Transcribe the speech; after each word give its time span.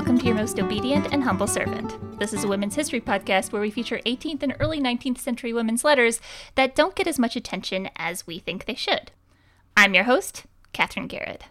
welcome 0.00 0.18
to 0.18 0.24
your 0.24 0.34
most 0.34 0.58
obedient 0.58 1.12
and 1.12 1.22
humble 1.22 1.46
servant. 1.46 2.18
This 2.18 2.32
is 2.32 2.42
a 2.42 2.48
women's 2.48 2.74
history 2.74 3.02
podcast 3.02 3.52
where 3.52 3.60
we 3.60 3.70
feature 3.70 4.00
18th 4.06 4.42
and 4.42 4.56
early 4.58 4.80
19th 4.80 5.18
century 5.18 5.52
women's 5.52 5.84
letters 5.84 6.22
that 6.54 6.74
don't 6.74 6.94
get 6.94 7.06
as 7.06 7.18
much 7.18 7.36
attention 7.36 7.90
as 7.96 8.26
we 8.26 8.38
think 8.38 8.64
they 8.64 8.74
should. 8.74 9.10
I'm 9.76 9.92
your 9.92 10.04
host, 10.04 10.46
Katherine 10.72 11.06
Garrett. 11.06 11.44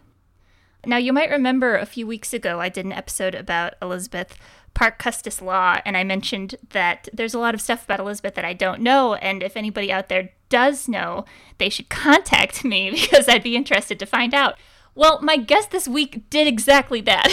Now, 0.84 0.96
you 0.96 1.12
might 1.12 1.30
remember 1.30 1.76
a 1.76 1.86
few 1.86 2.08
weeks 2.08 2.32
ago 2.32 2.60
I 2.60 2.68
did 2.68 2.84
an 2.84 2.92
episode 2.92 3.36
about 3.36 3.74
Elizabeth 3.80 4.36
Parke 4.74 4.98
Custis 4.98 5.40
Law, 5.40 5.78
and 5.84 5.96
I 5.96 6.02
mentioned 6.02 6.56
that 6.70 7.08
there's 7.12 7.34
a 7.34 7.38
lot 7.38 7.54
of 7.54 7.60
stuff 7.60 7.84
about 7.84 8.00
Elizabeth 8.00 8.34
that 8.34 8.44
I 8.44 8.52
don't 8.52 8.80
know, 8.80 9.14
and 9.14 9.44
if 9.44 9.56
anybody 9.56 9.92
out 9.92 10.08
there 10.08 10.30
does 10.48 10.88
know, 10.88 11.24
they 11.58 11.68
should 11.68 11.88
contact 11.88 12.64
me 12.64 12.90
because 13.00 13.28
I'd 13.28 13.44
be 13.44 13.54
interested 13.54 14.00
to 14.00 14.06
find 14.06 14.34
out. 14.34 14.58
Well, 14.94 15.20
my 15.22 15.36
guest 15.36 15.70
this 15.70 15.86
week 15.86 16.28
did 16.30 16.48
exactly 16.48 17.00
that. 17.02 17.32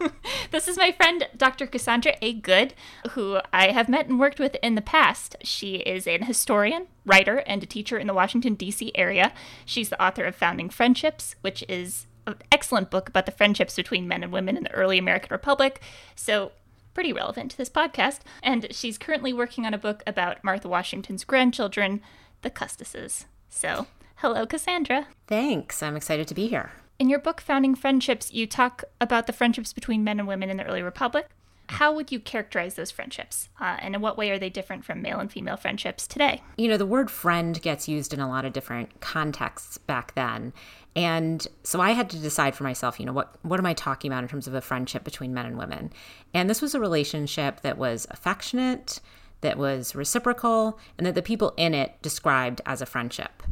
this 0.50 0.66
is 0.66 0.76
my 0.76 0.90
friend 0.90 1.28
Dr. 1.36 1.66
Cassandra 1.66 2.16
A. 2.20 2.32
Good, 2.32 2.74
who 3.10 3.38
I 3.52 3.70
have 3.70 3.88
met 3.88 4.08
and 4.08 4.18
worked 4.18 4.40
with 4.40 4.56
in 4.62 4.74
the 4.74 4.82
past. 4.82 5.36
She 5.42 5.76
is 5.76 6.06
an 6.06 6.24
historian, 6.24 6.88
writer, 7.04 7.38
and 7.46 7.62
a 7.62 7.66
teacher 7.66 7.96
in 7.96 8.08
the 8.08 8.14
Washington, 8.14 8.54
D.C. 8.54 8.90
area. 8.94 9.32
She's 9.64 9.88
the 9.88 10.02
author 10.02 10.24
of 10.24 10.34
Founding 10.36 10.68
Friendships, 10.68 11.36
which 11.42 11.64
is 11.68 12.06
an 12.26 12.36
excellent 12.50 12.90
book 12.90 13.08
about 13.08 13.26
the 13.26 13.32
friendships 13.32 13.76
between 13.76 14.08
men 14.08 14.24
and 14.24 14.32
women 14.32 14.56
in 14.56 14.64
the 14.64 14.72
early 14.72 14.98
American 14.98 15.28
Republic. 15.30 15.80
So, 16.16 16.52
pretty 16.92 17.12
relevant 17.12 17.52
to 17.52 17.56
this 17.56 17.70
podcast. 17.70 18.20
And 18.42 18.66
she's 18.74 18.98
currently 18.98 19.32
working 19.32 19.64
on 19.64 19.74
a 19.74 19.78
book 19.78 20.02
about 20.06 20.42
Martha 20.42 20.68
Washington's 20.68 21.24
grandchildren, 21.24 22.00
the 22.42 22.50
Custises. 22.50 23.26
So, 23.48 23.86
hello, 24.16 24.44
Cassandra. 24.44 25.06
Thanks. 25.28 25.82
I'm 25.82 25.96
excited 25.96 26.26
to 26.28 26.34
be 26.34 26.48
here. 26.48 26.72
In 26.98 27.10
your 27.10 27.18
book, 27.18 27.42
Founding 27.42 27.74
Friendships, 27.74 28.32
you 28.32 28.46
talk 28.46 28.82
about 29.02 29.26
the 29.26 29.32
friendships 29.34 29.74
between 29.74 30.02
men 30.02 30.18
and 30.18 30.26
women 30.26 30.48
in 30.48 30.56
the 30.56 30.64
early 30.64 30.80
republic. 30.80 31.28
How 31.68 31.92
would 31.92 32.10
you 32.10 32.18
characterize 32.18 32.74
those 32.74 32.90
friendships? 32.90 33.50
Uh, 33.60 33.76
and 33.80 33.94
in 33.94 34.00
what 34.00 34.16
way 34.16 34.30
are 34.30 34.38
they 34.38 34.48
different 34.48 34.82
from 34.82 35.02
male 35.02 35.18
and 35.18 35.30
female 35.30 35.58
friendships 35.58 36.06
today? 36.06 36.40
You 36.56 36.68
know, 36.68 36.78
the 36.78 36.86
word 36.86 37.10
friend 37.10 37.60
gets 37.60 37.86
used 37.86 38.14
in 38.14 38.20
a 38.20 38.28
lot 38.28 38.46
of 38.46 38.54
different 38.54 39.00
contexts 39.02 39.76
back 39.76 40.14
then. 40.14 40.54
And 40.94 41.46
so 41.64 41.80
I 41.80 41.90
had 41.90 42.08
to 42.10 42.18
decide 42.18 42.54
for 42.54 42.64
myself, 42.64 42.98
you 42.98 43.04
know, 43.04 43.12
what, 43.12 43.34
what 43.42 43.60
am 43.60 43.66
I 43.66 43.74
talking 43.74 44.10
about 44.10 44.22
in 44.22 44.28
terms 44.30 44.46
of 44.46 44.54
a 44.54 44.62
friendship 44.62 45.04
between 45.04 45.34
men 45.34 45.44
and 45.44 45.58
women? 45.58 45.92
And 46.32 46.48
this 46.48 46.62
was 46.62 46.74
a 46.74 46.80
relationship 46.80 47.60
that 47.60 47.76
was 47.76 48.06
affectionate, 48.10 49.00
that 49.42 49.58
was 49.58 49.94
reciprocal, 49.94 50.78
and 50.96 51.06
that 51.06 51.14
the 51.14 51.20
people 51.20 51.52
in 51.58 51.74
it 51.74 52.00
described 52.00 52.62
as 52.64 52.80
a 52.80 52.86
friendship. 52.86 53.42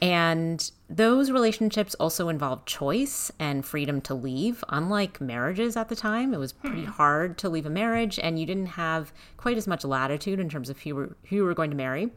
And 0.00 0.70
those 0.88 1.30
relationships 1.30 1.96
also 1.98 2.28
involved 2.28 2.66
choice 2.66 3.32
and 3.38 3.64
freedom 3.64 4.00
to 4.02 4.14
leave. 4.14 4.62
Unlike 4.68 5.20
marriages 5.20 5.76
at 5.76 5.88
the 5.88 5.96
time, 5.96 6.32
it 6.32 6.38
was 6.38 6.52
pretty 6.52 6.84
hmm. 6.84 6.90
hard 6.90 7.38
to 7.38 7.48
leave 7.48 7.66
a 7.66 7.70
marriage, 7.70 8.18
and 8.18 8.38
you 8.38 8.46
didn't 8.46 8.66
have 8.66 9.12
quite 9.36 9.56
as 9.56 9.66
much 9.66 9.84
latitude 9.84 10.38
in 10.38 10.48
terms 10.48 10.70
of 10.70 10.78
who, 10.80 10.94
were, 10.94 11.16
who 11.28 11.36
you 11.36 11.44
were 11.44 11.54
going 11.54 11.70
to 11.70 11.76
marry 11.76 12.10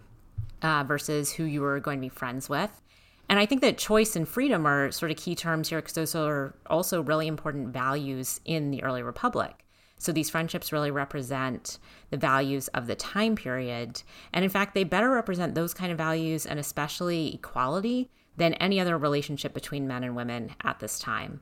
uh, 0.62 0.84
versus 0.84 1.34
who 1.34 1.44
you 1.44 1.62
were 1.62 1.80
going 1.80 1.98
to 1.98 2.02
be 2.02 2.10
friends 2.10 2.48
with. 2.50 2.82
And 3.30 3.40
I 3.40 3.46
think 3.46 3.62
that 3.62 3.78
choice 3.78 4.16
and 4.16 4.28
freedom 4.28 4.68
are 4.68 4.92
sort 4.92 5.10
of 5.10 5.18
key 5.18 5.36
terms 5.36 5.70
here 5.70 5.80
because 5.80 5.94
those 5.94 6.16
are 6.16 6.54
also 6.68 7.02
really 7.02 7.28
important 7.28 7.70
values 7.70 8.42
in 8.46 8.72
the 8.72 8.84
early 8.84 9.02
republic. 9.02 9.61
So 10.02 10.12
these 10.12 10.32
friendships 10.32 10.72
really 10.72 10.90
represent 10.90 11.78
the 12.10 12.18
values 12.18 12.70
of 12.70 12.88
the 12.88 12.96
time 12.96 13.36
period. 13.36 14.02
And 14.34 14.44
in 14.44 14.50
fact, 14.50 14.74
they 14.74 14.84
better 14.84 15.12
represent 15.12 15.54
those 15.54 15.76
kind 15.76 15.92
of 15.92 15.98
values 16.00 16.48
and 16.48 16.60
especially 16.60 17.36
equality 17.36 18.10
than 18.36 18.56
any 18.56 18.80
other 18.80 18.98
relationship 18.98 19.54
between 19.54 19.88
men 19.88 20.04
and 20.04 20.16
women 20.16 20.56
at 20.64 20.80
this 20.80 20.98
time. 20.98 21.42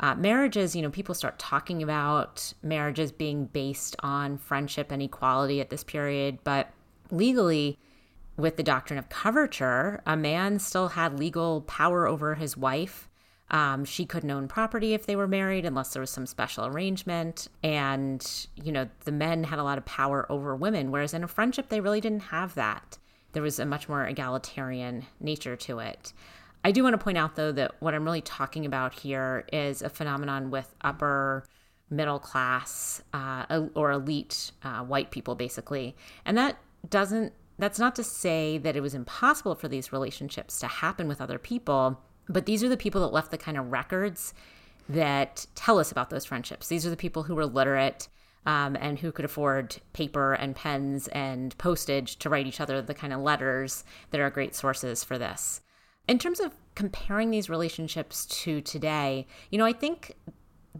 Uh, 0.00 0.14
marriages, 0.14 0.74
you 0.74 0.80
know, 0.80 0.88
people 0.88 1.14
start 1.14 1.38
talking 1.38 1.82
about 1.82 2.54
marriages 2.62 3.12
being 3.12 3.44
based 3.44 3.94
on 3.98 4.38
friendship 4.38 4.90
and 4.90 5.02
equality 5.02 5.60
at 5.60 5.68
this 5.68 5.84
period, 5.84 6.38
but 6.44 6.70
legally, 7.10 7.78
with 8.38 8.56
the 8.56 8.62
doctrine 8.62 8.98
of 8.98 9.10
coverture, 9.10 10.00
a 10.06 10.16
man 10.16 10.58
still 10.58 10.88
had 10.88 11.18
legal 11.18 11.60
power 11.62 12.06
over 12.06 12.36
his 12.36 12.56
wife 12.56 13.06
um, 13.50 13.84
she 13.84 14.04
couldn't 14.04 14.30
own 14.30 14.46
property 14.48 14.94
if 14.94 15.06
they 15.06 15.16
were 15.16 15.26
married 15.26 15.64
unless 15.64 15.92
there 15.92 16.00
was 16.00 16.10
some 16.10 16.26
special 16.26 16.66
arrangement. 16.66 17.48
And, 17.62 18.46
you 18.56 18.72
know, 18.72 18.88
the 19.04 19.12
men 19.12 19.44
had 19.44 19.58
a 19.58 19.64
lot 19.64 19.78
of 19.78 19.84
power 19.84 20.30
over 20.30 20.54
women, 20.54 20.90
whereas 20.90 21.14
in 21.14 21.24
a 21.24 21.28
friendship, 21.28 21.68
they 21.68 21.80
really 21.80 22.00
didn't 22.00 22.20
have 22.20 22.54
that. 22.56 22.98
There 23.32 23.42
was 23.42 23.58
a 23.58 23.66
much 23.66 23.88
more 23.88 24.06
egalitarian 24.06 25.06
nature 25.20 25.56
to 25.56 25.78
it. 25.78 26.12
I 26.64 26.72
do 26.72 26.82
want 26.82 26.94
to 26.94 26.98
point 26.98 27.18
out, 27.18 27.36
though, 27.36 27.52
that 27.52 27.76
what 27.80 27.94
I'm 27.94 28.04
really 28.04 28.20
talking 28.20 28.66
about 28.66 28.92
here 28.92 29.46
is 29.52 29.80
a 29.80 29.88
phenomenon 29.88 30.50
with 30.50 30.74
upper 30.82 31.44
middle 31.88 32.18
class 32.18 33.02
uh, 33.14 33.66
or 33.74 33.92
elite 33.92 34.52
uh, 34.62 34.80
white 34.80 35.10
people, 35.10 35.34
basically. 35.34 35.96
And 36.26 36.36
that 36.36 36.58
doesn't, 36.88 37.32
that's 37.58 37.78
not 37.78 37.96
to 37.96 38.04
say 38.04 38.58
that 38.58 38.76
it 38.76 38.80
was 38.80 38.94
impossible 38.94 39.54
for 39.54 39.68
these 39.68 39.92
relationships 39.92 40.58
to 40.60 40.66
happen 40.66 41.08
with 41.08 41.20
other 41.20 41.38
people 41.38 42.02
but 42.28 42.46
these 42.46 42.62
are 42.62 42.68
the 42.68 42.76
people 42.76 43.00
that 43.02 43.12
left 43.12 43.30
the 43.30 43.38
kind 43.38 43.56
of 43.56 43.72
records 43.72 44.34
that 44.88 45.46
tell 45.54 45.78
us 45.78 45.92
about 45.92 46.10
those 46.10 46.24
friendships. 46.24 46.68
These 46.68 46.86
are 46.86 46.90
the 46.90 46.96
people 46.96 47.24
who 47.24 47.34
were 47.34 47.46
literate 47.46 48.08
um, 48.46 48.76
and 48.80 48.98
who 48.98 49.12
could 49.12 49.24
afford 49.24 49.76
paper 49.92 50.32
and 50.32 50.56
pens 50.56 51.08
and 51.08 51.56
postage 51.58 52.16
to 52.20 52.30
write 52.30 52.46
each 52.46 52.60
other 52.60 52.80
the 52.80 52.94
kind 52.94 53.12
of 53.12 53.20
letters 53.20 53.84
that 54.10 54.20
are 54.20 54.30
great 54.30 54.54
sources 54.54 55.04
for 55.04 55.18
this. 55.18 55.60
In 56.06 56.18
terms 56.18 56.40
of 56.40 56.54
comparing 56.74 57.30
these 57.30 57.50
relationships 57.50 58.24
to 58.26 58.62
today, 58.62 59.26
you 59.50 59.58
know, 59.58 59.66
I 59.66 59.74
think 59.74 60.14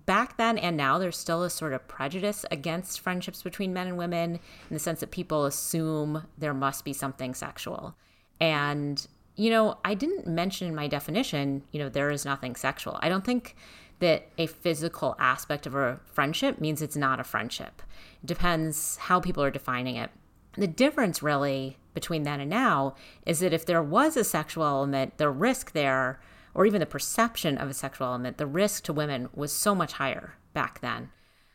back 0.06 0.38
then 0.38 0.56
and 0.56 0.76
now 0.76 0.96
there's 0.96 1.18
still 1.18 1.42
a 1.42 1.50
sort 1.50 1.74
of 1.74 1.86
prejudice 1.88 2.46
against 2.50 3.00
friendships 3.00 3.42
between 3.42 3.74
men 3.74 3.88
and 3.88 3.98
women 3.98 4.34
in 4.34 4.40
the 4.70 4.78
sense 4.78 5.00
that 5.00 5.10
people 5.10 5.44
assume 5.44 6.26
there 6.38 6.54
must 6.54 6.84
be 6.84 6.94
something 6.94 7.34
sexual. 7.34 7.94
And 8.40 9.06
you 9.38 9.50
know, 9.50 9.78
I 9.84 9.94
didn't 9.94 10.26
mention 10.26 10.66
in 10.66 10.74
my 10.74 10.88
definition, 10.88 11.62
you 11.70 11.78
know, 11.78 11.88
there 11.88 12.10
is 12.10 12.24
nothing 12.24 12.56
sexual. 12.56 12.98
I 13.00 13.08
don't 13.08 13.24
think 13.24 13.54
that 14.00 14.28
a 14.36 14.48
physical 14.48 15.14
aspect 15.20 15.64
of 15.64 15.76
a 15.76 16.00
friendship 16.04 16.60
means 16.60 16.82
it's 16.82 16.96
not 16.96 17.20
a 17.20 17.24
friendship. 17.24 17.80
It 18.20 18.26
depends 18.26 18.96
how 18.96 19.20
people 19.20 19.42
are 19.44 19.50
defining 19.50 19.94
it. 19.94 20.10
The 20.56 20.66
difference 20.66 21.22
really 21.22 21.78
between 21.94 22.24
then 22.24 22.40
and 22.40 22.50
now 22.50 22.96
is 23.26 23.38
that 23.38 23.52
if 23.52 23.64
there 23.64 23.82
was 23.82 24.16
a 24.16 24.24
sexual 24.24 24.64
element, 24.64 25.18
the 25.18 25.30
risk 25.30 25.70
there, 25.70 26.20
or 26.52 26.66
even 26.66 26.80
the 26.80 26.86
perception 26.86 27.58
of 27.58 27.70
a 27.70 27.74
sexual 27.74 28.08
element, 28.08 28.38
the 28.38 28.46
risk 28.46 28.82
to 28.84 28.92
women 28.92 29.28
was 29.32 29.52
so 29.52 29.72
much 29.72 29.92
higher 29.94 30.34
back 30.52 30.80
then. 30.80 31.10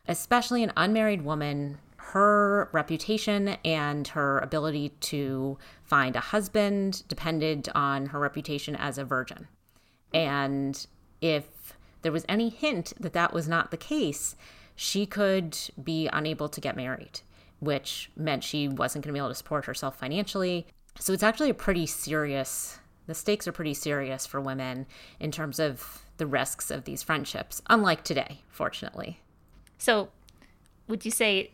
Especially 0.07 0.63
an 0.63 0.71
unmarried 0.77 1.23
woman 1.23 1.79
her 2.11 2.69
reputation 2.71 3.57
and 3.63 4.09
her 4.09 4.39
ability 4.39 4.89
to 4.99 5.57
find 5.83 6.15
a 6.15 6.19
husband 6.19 7.03
depended 7.07 7.69
on 7.73 8.07
her 8.07 8.19
reputation 8.19 8.75
as 8.75 8.97
a 8.97 9.05
virgin. 9.05 9.47
And 10.13 10.85
if 11.21 11.77
there 12.01 12.11
was 12.11 12.25
any 12.27 12.49
hint 12.49 12.93
that 12.99 13.13
that 13.13 13.33
was 13.33 13.47
not 13.47 13.71
the 13.71 13.77
case, 13.77 14.35
she 14.75 15.05
could 15.05 15.57
be 15.81 16.09
unable 16.11 16.49
to 16.49 16.61
get 16.61 16.75
married, 16.75 17.21
which 17.59 18.11
meant 18.15 18.43
she 18.43 18.67
wasn't 18.67 19.05
going 19.05 19.13
to 19.13 19.17
be 19.17 19.19
able 19.19 19.29
to 19.29 19.35
support 19.35 19.65
herself 19.65 19.97
financially. 19.97 20.67
So 20.99 21.13
it's 21.13 21.23
actually 21.23 21.49
a 21.49 21.55
pretty 21.55 21.85
serious, 21.85 22.79
the 23.07 23.15
stakes 23.15 23.47
are 23.47 23.53
pretty 23.53 23.73
serious 23.73 24.25
for 24.25 24.41
women 24.41 24.85
in 25.19 25.31
terms 25.31 25.59
of 25.59 26.05
the 26.17 26.27
risks 26.27 26.69
of 26.69 26.83
these 26.83 27.01
friendships, 27.01 27.61
unlike 27.69 28.03
today, 28.03 28.41
fortunately. 28.49 29.19
So 29.77 30.09
would 30.87 31.05
you 31.05 31.11
say 31.11 31.51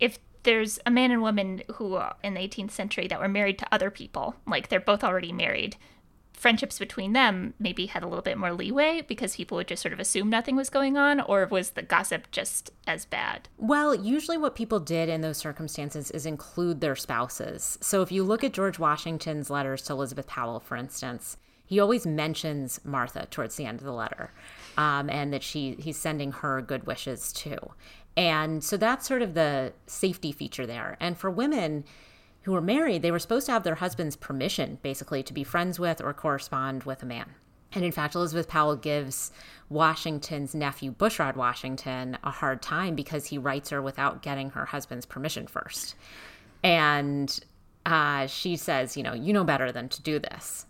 if 0.00 0.18
there's 0.42 0.78
a 0.86 0.90
man 0.90 1.10
and 1.10 1.22
woman 1.22 1.62
who 1.74 1.94
uh, 1.94 2.14
in 2.24 2.34
the 2.34 2.40
18th 2.40 2.70
century 2.70 3.06
that 3.08 3.20
were 3.20 3.28
married 3.28 3.58
to 3.58 3.66
other 3.72 3.90
people, 3.90 4.34
like 4.46 4.68
they're 4.68 4.80
both 4.80 5.04
already 5.04 5.32
married, 5.32 5.76
friendships 6.32 6.78
between 6.78 7.12
them 7.12 7.52
maybe 7.58 7.84
had 7.84 8.02
a 8.02 8.06
little 8.06 8.22
bit 8.22 8.38
more 8.38 8.54
leeway 8.54 9.02
because 9.06 9.36
people 9.36 9.56
would 9.56 9.68
just 9.68 9.82
sort 9.82 9.92
of 9.92 10.00
assume 10.00 10.30
nothing 10.30 10.56
was 10.56 10.70
going 10.70 10.96
on, 10.96 11.20
or 11.20 11.46
was 11.46 11.70
the 11.70 11.82
gossip 11.82 12.30
just 12.32 12.70
as 12.86 13.04
bad? 13.04 13.48
Well, 13.58 13.94
usually 13.94 14.38
what 14.38 14.54
people 14.54 14.80
did 14.80 15.10
in 15.10 15.20
those 15.20 15.36
circumstances 15.36 16.10
is 16.10 16.24
include 16.24 16.80
their 16.80 16.96
spouses. 16.96 17.78
So 17.82 18.00
if 18.00 18.10
you 18.10 18.24
look 18.24 18.42
at 18.42 18.54
George 18.54 18.78
Washington's 18.78 19.50
letters 19.50 19.82
to 19.82 19.92
Elizabeth 19.92 20.26
Powell, 20.26 20.60
for 20.60 20.76
instance, 20.76 21.36
he 21.66 21.78
always 21.78 22.06
mentions 22.06 22.80
Martha 22.84 23.26
towards 23.30 23.56
the 23.56 23.66
end 23.66 23.78
of 23.78 23.84
the 23.84 23.92
letter, 23.92 24.32
um, 24.76 25.08
and 25.08 25.32
that 25.32 25.42
she 25.42 25.76
he's 25.78 25.96
sending 25.96 26.32
her 26.32 26.60
good 26.62 26.84
wishes 26.84 27.32
too. 27.32 27.58
And 28.16 28.62
so 28.62 28.76
that's 28.76 29.06
sort 29.06 29.22
of 29.22 29.34
the 29.34 29.72
safety 29.86 30.32
feature 30.32 30.66
there. 30.66 30.96
And 31.00 31.16
for 31.16 31.30
women 31.30 31.84
who 32.42 32.52
were 32.52 32.60
married, 32.60 33.02
they 33.02 33.10
were 33.10 33.18
supposed 33.18 33.46
to 33.46 33.52
have 33.52 33.62
their 33.62 33.76
husband's 33.76 34.16
permission, 34.16 34.78
basically, 34.82 35.22
to 35.22 35.32
be 35.32 35.44
friends 35.44 35.78
with 35.78 36.00
or 36.00 36.12
correspond 36.12 36.84
with 36.84 37.02
a 37.02 37.06
man. 37.06 37.34
And 37.72 37.84
in 37.84 37.92
fact, 37.92 38.14
Elizabeth 38.14 38.48
Powell 38.48 38.76
gives 38.76 39.30
Washington's 39.68 40.54
nephew, 40.54 40.92
Bushrod 40.92 41.36
Washington, 41.36 42.18
a 42.24 42.30
hard 42.30 42.62
time 42.62 42.96
because 42.96 43.26
he 43.26 43.38
writes 43.38 43.70
her 43.70 43.80
without 43.80 44.22
getting 44.22 44.50
her 44.50 44.64
husband's 44.66 45.06
permission 45.06 45.46
first. 45.46 45.94
And 46.64 47.38
uh, 47.86 48.26
she 48.26 48.56
says, 48.56 48.96
you 48.96 49.02
know, 49.02 49.14
you 49.14 49.32
know 49.32 49.44
better 49.44 49.70
than 49.70 49.88
to 49.90 50.02
do 50.02 50.18
this. 50.18 50.66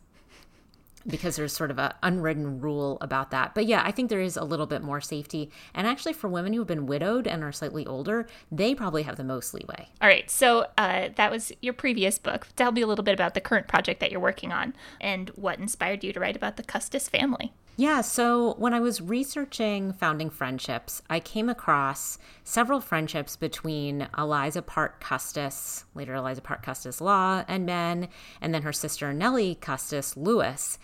Because 1.06 1.36
there's 1.36 1.52
sort 1.52 1.70
of 1.70 1.78
an 1.78 1.92
unwritten 2.02 2.60
rule 2.60 2.98
about 3.00 3.30
that. 3.30 3.54
But 3.54 3.66
yeah, 3.66 3.82
I 3.84 3.90
think 3.90 4.08
there 4.08 4.20
is 4.20 4.36
a 4.36 4.44
little 4.44 4.66
bit 4.66 4.82
more 4.82 5.00
safety. 5.00 5.50
And 5.74 5.86
actually, 5.86 6.12
for 6.12 6.28
women 6.28 6.52
who 6.52 6.60
have 6.60 6.68
been 6.68 6.86
widowed 6.86 7.26
and 7.26 7.42
are 7.42 7.52
slightly 7.52 7.86
older, 7.86 8.26
they 8.50 8.74
probably 8.74 9.02
have 9.04 9.16
the 9.16 9.24
most 9.24 9.54
leeway. 9.54 9.88
All 10.00 10.08
right. 10.08 10.30
So 10.30 10.66
uh, 10.78 11.10
that 11.16 11.30
was 11.30 11.52
your 11.60 11.74
previous 11.74 12.18
book. 12.18 12.48
Tell 12.56 12.72
me 12.72 12.82
a 12.82 12.86
little 12.86 13.04
bit 13.04 13.14
about 13.14 13.34
the 13.34 13.40
current 13.40 13.68
project 13.68 14.00
that 14.00 14.10
you're 14.10 14.20
working 14.20 14.52
on 14.52 14.74
and 15.00 15.30
what 15.30 15.58
inspired 15.58 16.04
you 16.04 16.12
to 16.12 16.20
write 16.20 16.36
about 16.36 16.56
the 16.56 16.62
Custis 16.62 17.08
family. 17.08 17.52
Yeah, 17.76 18.02
so 18.02 18.54
when 18.58 18.74
I 18.74 18.80
was 18.80 19.00
researching 19.00 19.94
founding 19.94 20.28
friendships, 20.28 21.00
I 21.08 21.18
came 21.18 21.48
across 21.48 22.18
several 22.44 22.80
friendships 22.80 23.36
between 23.36 24.06
Eliza 24.18 24.60
Parke 24.60 25.00
Custis, 25.00 25.84
later 25.94 26.14
Eliza 26.14 26.42
Parke 26.42 26.62
Custis 26.62 27.00
Law 27.00 27.42
and 27.48 27.64
Men, 27.64 28.08
and 28.40 28.52
then 28.52 28.62
her 28.62 28.72
sister 28.72 29.14
Nellie 29.14 29.54
Custis 29.54 30.14
Lewis. 30.14 30.78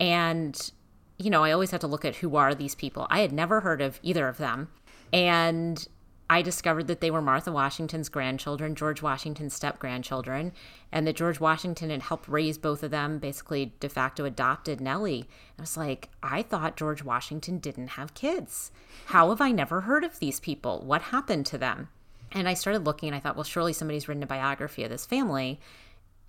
And, 0.00 0.70
you 1.18 1.28
know, 1.28 1.44
I 1.44 1.52
always 1.52 1.70
had 1.70 1.82
to 1.82 1.86
look 1.86 2.06
at 2.06 2.16
who 2.16 2.36
are 2.36 2.54
these 2.54 2.74
people. 2.74 3.06
I 3.10 3.20
had 3.20 3.32
never 3.32 3.60
heard 3.60 3.82
of 3.82 4.00
either 4.02 4.26
of 4.26 4.38
them. 4.38 4.68
And 5.12 5.86
I 6.30 6.42
discovered 6.42 6.88
that 6.88 7.00
they 7.00 7.10
were 7.10 7.22
Martha 7.22 7.50
Washington's 7.50 8.10
grandchildren, 8.10 8.74
George 8.74 9.00
Washington's 9.00 9.54
step 9.54 9.78
grandchildren, 9.78 10.52
and 10.92 11.06
that 11.06 11.16
George 11.16 11.40
Washington 11.40 11.88
had 11.88 12.02
helped 12.02 12.28
raise 12.28 12.58
both 12.58 12.82
of 12.82 12.90
them, 12.90 13.18
basically 13.18 13.72
de 13.80 13.88
facto 13.88 14.26
adopted 14.26 14.80
Nellie. 14.80 15.26
I 15.58 15.62
was 15.62 15.76
like, 15.76 16.10
I 16.22 16.42
thought 16.42 16.76
George 16.76 17.02
Washington 17.02 17.58
didn't 17.58 17.88
have 17.88 18.12
kids. 18.12 18.70
How 19.06 19.30
have 19.30 19.40
I 19.40 19.52
never 19.52 19.82
heard 19.82 20.04
of 20.04 20.18
these 20.18 20.38
people? 20.38 20.82
What 20.84 21.02
happened 21.02 21.46
to 21.46 21.58
them? 21.58 21.88
And 22.32 22.46
I 22.46 22.52
started 22.52 22.84
looking 22.84 23.08
and 23.08 23.16
I 23.16 23.20
thought, 23.20 23.36
well, 23.36 23.44
surely 23.44 23.72
somebody's 23.72 24.06
written 24.06 24.22
a 24.22 24.26
biography 24.26 24.84
of 24.84 24.90
this 24.90 25.06
family. 25.06 25.60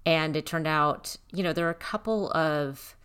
And 0.06 0.38
it 0.38 0.46
turned 0.46 0.68
out, 0.68 1.18
you 1.34 1.44
know, 1.44 1.52
there 1.52 1.68
are 1.68 1.72
a 1.72 1.76
couple 1.76 2.32
of 2.32 2.96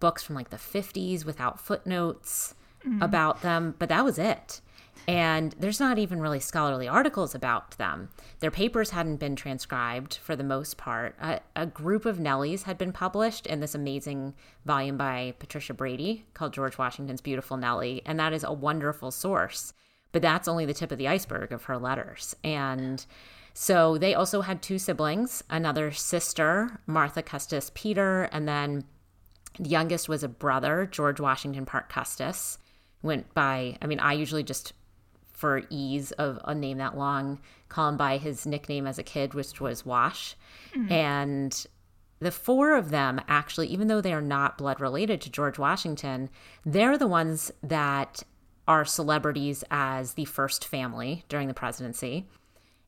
books 0.00 0.24
from 0.24 0.34
like 0.34 0.50
the 0.50 0.56
50s 0.56 1.24
without 1.24 1.60
footnotes 1.60 2.54
mm. 2.86 3.02
about 3.02 3.42
them, 3.42 3.76
but 3.78 3.88
that 3.88 4.04
was 4.04 4.18
it. 4.18 4.60
And 5.08 5.54
there's 5.58 5.80
not 5.80 5.98
even 5.98 6.20
really 6.20 6.40
scholarly 6.40 6.88
articles 6.88 7.34
about 7.34 7.72
them. 7.78 8.08
Their 8.40 8.50
papers 8.50 8.90
hadn't 8.90 9.16
been 9.16 9.36
transcribed 9.36 10.16
for 10.16 10.34
the 10.34 10.44
most 10.44 10.76
part. 10.76 11.14
A, 11.20 11.40
a, 11.54 11.66
group 11.66 12.06
of 12.06 12.18
Nellies 12.18 12.64
had 12.64 12.76
been 12.76 12.92
published 12.92 13.46
in 13.46 13.60
this 13.60 13.74
amazing 13.74 14.34
volume 14.64 14.96
by 14.96 15.34
Patricia 15.38 15.74
Brady 15.74 16.26
called 16.34 16.52
George 16.52 16.76
Washington's 16.76 17.20
Beautiful 17.20 17.56
Nellie. 17.56 18.02
And 18.04 18.18
that 18.18 18.32
is 18.32 18.42
a 18.42 18.52
wonderful 18.52 19.10
source. 19.10 19.72
But 20.12 20.22
that's 20.22 20.48
only 20.48 20.66
the 20.66 20.74
tip 20.74 20.90
of 20.90 20.98
the 20.98 21.08
iceberg 21.08 21.52
of 21.52 21.64
her 21.64 21.78
letters. 21.78 22.34
And 22.42 23.04
so 23.54 23.96
they 23.96 24.14
also 24.14 24.42
had 24.42 24.60
two 24.60 24.78
siblings 24.78 25.42
another 25.48 25.92
sister, 25.92 26.80
Martha 26.86 27.22
Custis 27.22 27.70
Peter, 27.74 28.24
and 28.32 28.46
then 28.46 28.84
the 29.58 29.68
youngest 29.68 30.08
was 30.08 30.22
a 30.22 30.28
brother, 30.28 30.86
George 30.90 31.20
Washington 31.20 31.64
Parke 31.64 31.88
Custis. 31.88 32.58
Went 33.02 33.32
by, 33.34 33.78
I 33.80 33.86
mean, 33.86 34.00
I 34.00 34.14
usually 34.14 34.42
just 34.42 34.72
for 35.36 35.62
ease 35.68 36.12
of 36.12 36.40
a 36.44 36.54
name 36.54 36.78
that 36.78 36.96
long, 36.96 37.38
call 37.68 37.90
him 37.90 37.96
by 37.96 38.16
his 38.16 38.46
nickname 38.46 38.86
as 38.86 38.98
a 38.98 39.02
kid, 39.02 39.34
which 39.34 39.60
was 39.60 39.84
Wash. 39.84 40.34
Mm-hmm. 40.74 40.90
And 40.90 41.66
the 42.20 42.30
four 42.30 42.74
of 42.74 42.90
them 42.90 43.20
actually, 43.28 43.68
even 43.68 43.88
though 43.88 44.00
they 44.00 44.14
are 44.14 44.22
not 44.22 44.56
blood 44.56 44.80
related 44.80 45.20
to 45.20 45.30
George 45.30 45.58
Washington, 45.58 46.30
they're 46.64 46.96
the 46.96 47.06
ones 47.06 47.52
that 47.62 48.22
are 48.66 48.84
celebrities 48.84 49.62
as 49.70 50.14
the 50.14 50.24
first 50.24 50.66
family 50.66 51.24
during 51.28 51.48
the 51.48 51.54
presidency. 51.54 52.26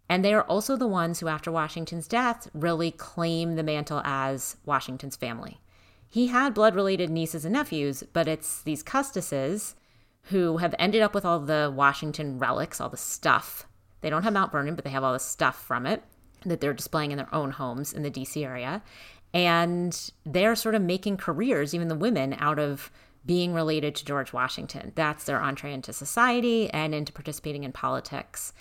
And 0.09 0.25
they 0.25 0.33
are 0.33 0.45
also 0.45 0.75
the 0.75 0.89
ones 0.89 1.21
who, 1.21 1.29
after 1.29 1.53
Washington's 1.53 2.09
death, 2.09 2.49
really 2.55 2.91
claim 2.91 3.57
the 3.57 3.63
mantle 3.63 4.01
as 4.05 4.57
Washington's 4.65 5.17
family. 5.17 5.61
He 6.09 6.29
had 6.29 6.55
blood 6.55 6.75
related 6.75 7.11
nieces 7.11 7.45
and 7.45 7.53
nephews, 7.53 8.03
but 8.15 8.27
it's 8.27 8.63
these 8.63 8.83
Custises 8.83 9.75
who 10.29 10.59
have 10.59 10.75
ended 10.79 11.03
up 11.03 11.15
with 11.15 11.25
all 11.25 11.41
the 11.41 11.73
Washington 11.75 12.39
relics, 12.39 12.81
all 12.81 12.89
the 12.89 12.97
stuff. 12.97 13.67
They 14.01 14.11
don't 14.11 14.23
have 14.23 14.33
Mount 14.33 14.53
Vernon, 14.53 14.75
but 14.75 14.85
they 14.85 14.91
have 14.91 15.05
all 15.05 15.13
the 15.13 15.19
stuff 15.19 15.63
from 15.63 15.87
it 15.87 16.03
that 16.45 16.61
they're 16.61 16.75
displaying 16.75 17.11
in 17.11 17.17
their 17.17 17.35
own 17.35 17.51
homes 17.51 17.93
in 17.93 18.03
the 18.03 18.11
DC 18.11 18.45
area. 18.45 18.83
And 19.35 20.11
they're 20.25 20.55
sort 20.55 20.75
of 20.75 20.83
making 20.83 21.17
careers, 21.17 21.75
even 21.75 21.89
the 21.89 21.95
women, 21.95 22.37
out 22.39 22.59
of 22.59 22.91
being 23.27 23.53
related 23.53 23.95
to 23.95 24.05
George 24.05 24.33
Washington. 24.33 24.93
That's 24.95 25.25
their 25.25 25.41
entree 25.41 25.73
into 25.73 25.93
society 25.93 26.71
and 26.71 26.95
into 26.95 27.13
participating 27.13 27.65
in 27.65 27.73
politics. 27.73 28.53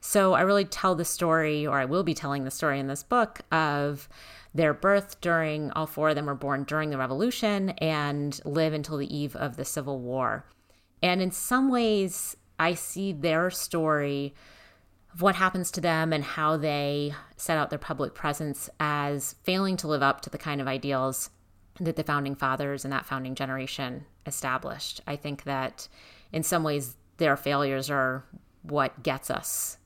So 0.00 0.34
I 0.34 0.42
really 0.42 0.64
tell 0.64 0.94
the 0.94 1.04
story, 1.04 1.66
or 1.66 1.78
I 1.78 1.84
will 1.84 2.02
be 2.02 2.14
telling 2.14 2.44
the 2.44 2.50
story 2.50 2.78
in 2.78 2.86
this 2.86 3.02
book, 3.02 3.40
of 3.50 4.08
their 4.54 4.72
birth 4.72 5.20
during, 5.20 5.70
all 5.72 5.86
four 5.86 6.10
of 6.10 6.14
them 6.14 6.26
were 6.26 6.34
born 6.34 6.64
during 6.64 6.90
the 6.90 6.98
Revolution 6.98 7.70
and 7.70 8.40
live 8.44 8.72
until 8.72 8.96
the 8.96 9.14
eve 9.14 9.36
of 9.36 9.56
the 9.56 9.64
Civil 9.64 9.98
War. 10.00 10.44
And 11.02 11.20
in 11.20 11.30
some 11.30 11.68
ways, 11.68 12.36
I 12.58 12.74
see 12.74 13.12
their 13.12 13.50
story 13.50 14.34
of 15.12 15.22
what 15.22 15.34
happens 15.34 15.70
to 15.72 15.80
them 15.80 16.12
and 16.12 16.24
how 16.24 16.56
they 16.56 17.14
set 17.36 17.58
out 17.58 17.70
their 17.70 17.78
public 17.78 18.14
presence 18.14 18.68
as 18.80 19.34
failing 19.42 19.76
to 19.78 19.88
live 19.88 20.02
up 20.02 20.20
to 20.22 20.30
the 20.30 20.38
kind 20.38 20.60
of 20.60 20.68
ideals 20.68 21.30
that 21.80 21.96
the 21.96 22.04
founding 22.04 22.34
fathers 22.34 22.84
and 22.84 22.92
that 22.92 23.06
founding 23.06 23.34
generation 23.34 24.06
established. 24.24 25.00
I 25.06 25.16
think 25.16 25.44
that 25.44 25.88
in 26.32 26.42
some 26.42 26.62
ways, 26.62 26.96
their 27.18 27.36
failures 27.36 27.90
are 27.90 28.24
what 28.62 29.02
gets 29.02 29.30
us 29.30 29.78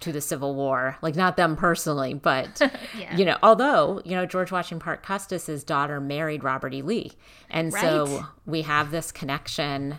to 0.00 0.12
the 0.12 0.20
Civil 0.20 0.54
War. 0.54 0.96
Like 1.00 1.16
not 1.16 1.36
them 1.36 1.56
personally, 1.56 2.14
but 2.14 2.60
yeah. 2.98 3.16
you 3.16 3.24
know, 3.24 3.38
although, 3.42 4.02
you 4.04 4.12
know, 4.12 4.26
George 4.26 4.52
Washington 4.52 4.82
Parke 4.82 5.02
Custis's 5.02 5.64
daughter 5.64 6.00
married 6.00 6.44
Robert 6.44 6.74
E. 6.74 6.82
Lee. 6.82 7.12
And 7.50 7.72
right. 7.72 7.82
so 7.82 8.26
we 8.46 8.62
have 8.62 8.90
this 8.90 9.12
connection 9.12 9.98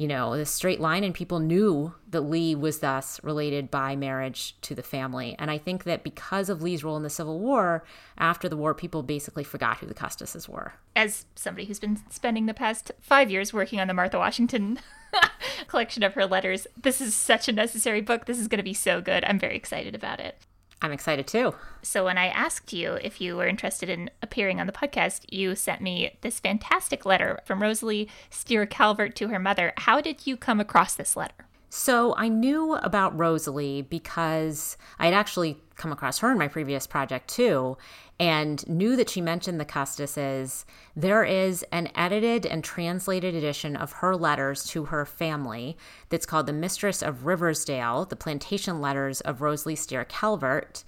you 0.00 0.08
know, 0.08 0.34
the 0.34 0.46
straight 0.46 0.80
line, 0.80 1.04
and 1.04 1.14
people 1.14 1.40
knew 1.40 1.92
that 2.08 2.22
Lee 2.22 2.54
was 2.54 2.78
thus 2.78 3.22
related 3.22 3.70
by 3.70 3.94
marriage 3.94 4.58
to 4.62 4.74
the 4.74 4.82
family. 4.82 5.36
And 5.38 5.50
I 5.50 5.58
think 5.58 5.84
that 5.84 6.02
because 6.02 6.48
of 6.48 6.62
Lee's 6.62 6.82
role 6.82 6.96
in 6.96 7.02
the 7.02 7.10
Civil 7.10 7.38
War, 7.38 7.84
after 8.16 8.48
the 8.48 8.56
war, 8.56 8.72
people 8.72 9.02
basically 9.02 9.44
forgot 9.44 9.76
who 9.76 9.84
the 9.84 9.92
Custises 9.92 10.48
were. 10.48 10.72
As 10.96 11.26
somebody 11.34 11.66
who's 11.66 11.78
been 11.78 11.98
spending 12.08 12.46
the 12.46 12.54
past 12.54 12.92
five 12.98 13.30
years 13.30 13.52
working 13.52 13.78
on 13.78 13.88
the 13.88 13.92
Martha 13.92 14.16
Washington 14.16 14.78
collection 15.66 16.02
of 16.02 16.14
her 16.14 16.24
letters, 16.24 16.66
this 16.82 17.02
is 17.02 17.14
such 17.14 17.46
a 17.46 17.52
necessary 17.52 18.00
book. 18.00 18.24
This 18.24 18.38
is 18.38 18.48
going 18.48 18.56
to 18.56 18.64
be 18.64 18.72
so 18.72 19.02
good. 19.02 19.22
I'm 19.24 19.38
very 19.38 19.54
excited 19.54 19.94
about 19.94 20.18
it. 20.18 20.38
I'm 20.82 20.92
excited 20.92 21.26
too. 21.26 21.54
So, 21.82 22.04
when 22.04 22.16
I 22.16 22.28
asked 22.28 22.72
you 22.72 22.94
if 22.94 23.20
you 23.20 23.36
were 23.36 23.46
interested 23.46 23.90
in 23.90 24.10
appearing 24.22 24.60
on 24.60 24.66
the 24.66 24.72
podcast, 24.72 25.26
you 25.28 25.54
sent 25.54 25.82
me 25.82 26.16
this 26.22 26.40
fantastic 26.40 27.04
letter 27.04 27.38
from 27.44 27.62
Rosalie 27.62 28.08
Stier 28.30 28.64
Calvert 28.64 29.14
to 29.16 29.28
her 29.28 29.38
mother. 29.38 29.74
How 29.76 30.00
did 30.00 30.26
you 30.26 30.36
come 30.36 30.58
across 30.58 30.94
this 30.94 31.16
letter? 31.16 31.34
So 31.72 32.16
I 32.16 32.28
knew 32.28 32.74
about 32.74 33.16
Rosalie 33.16 33.82
because 33.82 34.76
I 34.98 35.04
had 35.04 35.14
actually 35.14 35.56
come 35.76 35.92
across 35.92 36.18
her 36.18 36.32
in 36.32 36.36
my 36.36 36.48
previous 36.48 36.86
project 36.86 37.28
too, 37.28 37.78
and 38.18 38.68
knew 38.68 38.96
that 38.96 39.08
she 39.08 39.20
mentioned 39.20 39.60
the 39.60 39.64
Custises. 39.64 40.66
There 40.96 41.22
is 41.24 41.64
an 41.70 41.88
edited 41.94 42.44
and 42.44 42.64
translated 42.64 43.36
edition 43.36 43.76
of 43.76 43.92
her 43.92 44.16
letters 44.16 44.64
to 44.66 44.86
her 44.86 45.06
family 45.06 45.78
that's 46.08 46.26
called 46.26 46.46
The 46.46 46.52
Mistress 46.52 47.02
of 47.02 47.24
Riversdale, 47.24 48.04
the 48.04 48.16
Plantation 48.16 48.80
Letters 48.80 49.20
of 49.20 49.40
Rosalie 49.40 49.76
Stier 49.76 50.04
Calvert. 50.04 50.82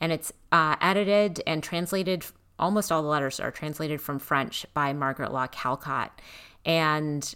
And 0.00 0.12
it's 0.12 0.32
uh, 0.52 0.76
edited 0.80 1.42
and 1.48 1.64
translated, 1.64 2.24
almost 2.60 2.92
all 2.92 3.02
the 3.02 3.08
letters 3.08 3.40
are 3.40 3.50
translated 3.50 4.00
from 4.00 4.20
French 4.20 4.64
by 4.72 4.92
Margaret 4.92 5.32
Law 5.32 5.48
Callcott. 5.48 6.22
And 6.64 7.34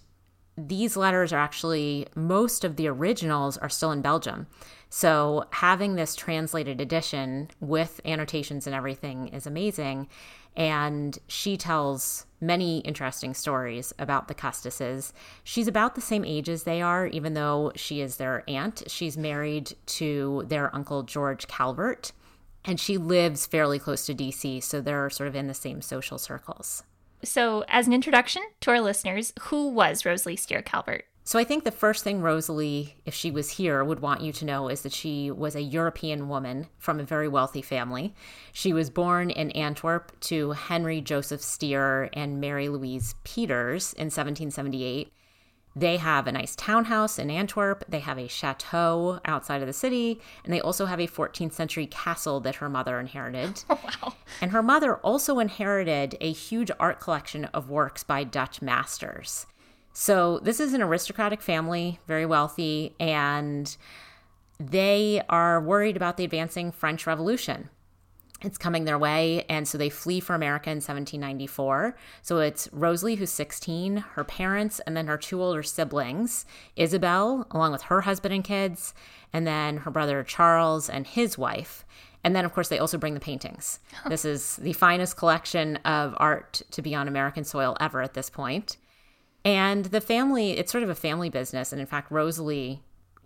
these 0.68 0.96
letters 0.96 1.32
are 1.32 1.38
actually, 1.38 2.06
most 2.14 2.64
of 2.64 2.76
the 2.76 2.88
originals 2.88 3.56
are 3.58 3.68
still 3.68 3.92
in 3.92 4.02
Belgium. 4.02 4.46
So 4.90 5.46
having 5.50 5.94
this 5.94 6.14
translated 6.14 6.80
edition 6.80 7.48
with 7.60 8.00
annotations 8.04 8.66
and 8.66 8.76
everything 8.76 9.28
is 9.28 9.46
amazing. 9.46 10.08
And 10.54 11.18
she 11.28 11.56
tells 11.56 12.26
many 12.40 12.80
interesting 12.80 13.32
stories 13.32 13.94
about 13.98 14.28
the 14.28 14.34
Custises. 14.34 15.12
She's 15.44 15.68
about 15.68 15.94
the 15.94 16.02
same 16.02 16.24
age 16.24 16.48
as 16.48 16.64
they 16.64 16.82
are, 16.82 17.06
even 17.06 17.32
though 17.34 17.72
she 17.74 18.02
is 18.02 18.16
their 18.16 18.44
aunt. 18.46 18.82
She's 18.88 19.16
married 19.16 19.74
to 19.86 20.44
their 20.46 20.74
uncle 20.74 21.04
George 21.04 21.46
Calvert, 21.46 22.12
and 22.64 22.78
she 22.78 22.98
lives 22.98 23.46
fairly 23.46 23.78
close 23.78 24.04
to 24.06 24.14
DC, 24.14 24.62
so 24.62 24.80
they're 24.80 25.08
sort 25.08 25.28
of 25.28 25.36
in 25.36 25.46
the 25.46 25.54
same 25.54 25.80
social 25.80 26.18
circles. 26.18 26.82
So, 27.24 27.64
as 27.68 27.86
an 27.86 27.92
introduction 27.92 28.42
to 28.62 28.70
our 28.70 28.80
listeners, 28.80 29.32
who 29.42 29.68
was 29.68 30.04
Rosalie 30.04 30.36
Stier 30.36 30.62
Calvert? 30.62 31.04
So, 31.24 31.38
I 31.38 31.44
think 31.44 31.62
the 31.62 31.70
first 31.70 32.02
thing 32.02 32.20
Rosalie, 32.20 32.96
if 33.06 33.14
she 33.14 33.30
was 33.30 33.50
here, 33.50 33.84
would 33.84 34.00
want 34.00 34.22
you 34.22 34.32
to 34.32 34.44
know 34.44 34.68
is 34.68 34.82
that 34.82 34.92
she 34.92 35.30
was 35.30 35.54
a 35.54 35.62
European 35.62 36.28
woman 36.28 36.66
from 36.78 36.98
a 36.98 37.04
very 37.04 37.28
wealthy 37.28 37.62
family. 37.62 38.12
She 38.52 38.72
was 38.72 38.90
born 38.90 39.30
in 39.30 39.52
Antwerp 39.52 40.18
to 40.22 40.50
Henry 40.50 41.00
Joseph 41.00 41.42
Stier 41.42 42.10
and 42.12 42.40
Mary 42.40 42.68
Louise 42.68 43.14
Peters 43.22 43.92
in 43.92 44.06
1778. 44.06 45.12
They 45.74 45.96
have 45.96 46.26
a 46.26 46.32
nice 46.32 46.54
townhouse 46.54 47.18
in 47.18 47.30
Antwerp. 47.30 47.84
They 47.88 48.00
have 48.00 48.18
a 48.18 48.28
chateau 48.28 49.20
outside 49.24 49.62
of 49.62 49.66
the 49.66 49.72
city. 49.72 50.20
And 50.44 50.52
they 50.52 50.60
also 50.60 50.86
have 50.86 51.00
a 51.00 51.06
14th 51.06 51.52
century 51.52 51.86
castle 51.86 52.40
that 52.40 52.56
her 52.56 52.68
mother 52.68 53.00
inherited. 53.00 53.64
Oh, 53.70 53.80
wow. 54.02 54.14
And 54.40 54.50
her 54.50 54.62
mother 54.62 54.96
also 54.96 55.38
inherited 55.38 56.16
a 56.20 56.32
huge 56.32 56.70
art 56.78 57.00
collection 57.00 57.46
of 57.46 57.70
works 57.70 58.04
by 58.04 58.24
Dutch 58.24 58.60
masters. 58.60 59.46
So 59.94 60.38
this 60.40 60.60
is 60.60 60.72
an 60.72 60.82
aristocratic 60.82 61.42
family, 61.42 62.00
very 62.06 62.24
wealthy, 62.24 62.94
and 62.98 63.74
they 64.58 65.22
are 65.28 65.60
worried 65.60 65.96
about 65.96 66.16
the 66.16 66.24
advancing 66.24 66.72
French 66.72 67.06
Revolution 67.06 67.68
it's 68.42 68.58
coming 68.58 68.84
their 68.84 68.98
way 68.98 69.44
and 69.48 69.66
so 69.66 69.78
they 69.78 69.88
flee 69.88 70.20
for 70.20 70.34
america 70.34 70.70
in 70.70 70.76
1794 70.76 71.96
so 72.22 72.38
it's 72.38 72.68
rosalie 72.72 73.14
who's 73.14 73.30
16 73.30 73.98
her 73.98 74.24
parents 74.24 74.80
and 74.80 74.96
then 74.96 75.06
her 75.06 75.16
two 75.16 75.40
older 75.42 75.62
siblings 75.62 76.44
isabel 76.76 77.46
along 77.50 77.72
with 77.72 77.82
her 77.82 78.02
husband 78.02 78.34
and 78.34 78.44
kids 78.44 78.94
and 79.32 79.46
then 79.46 79.78
her 79.78 79.90
brother 79.90 80.22
charles 80.22 80.88
and 80.88 81.06
his 81.06 81.38
wife. 81.38 81.84
And 82.24 82.36
then 82.36 82.44
of 82.44 82.52
course 82.52 82.68
they 82.68 82.78
also 82.78 82.98
bring 82.98 83.14
the 83.14 83.20
paintings. 83.20 83.80
This 84.08 84.24
is 84.24 84.56
the 84.56 84.74
finest 84.74 85.16
collection 85.16 85.76
of 85.76 86.14
art 86.18 86.62
to 86.70 86.82
be 86.82 86.94
on 86.94 87.08
american 87.08 87.44
soil 87.44 87.76
ever 87.80 88.02
at 88.02 88.14
this 88.14 88.30
point. 88.30 88.42
point. 88.42 88.76
And 89.44 89.86
the 89.86 90.00
family 90.00 90.52
it's 90.52 90.70
sort 90.70 90.84
of 90.84 90.90
a 90.90 90.94
family 90.94 91.30
business. 91.30 91.72
And 91.72 91.80
in 91.80 91.86
fact 91.86 92.10
rosalie 92.10 92.82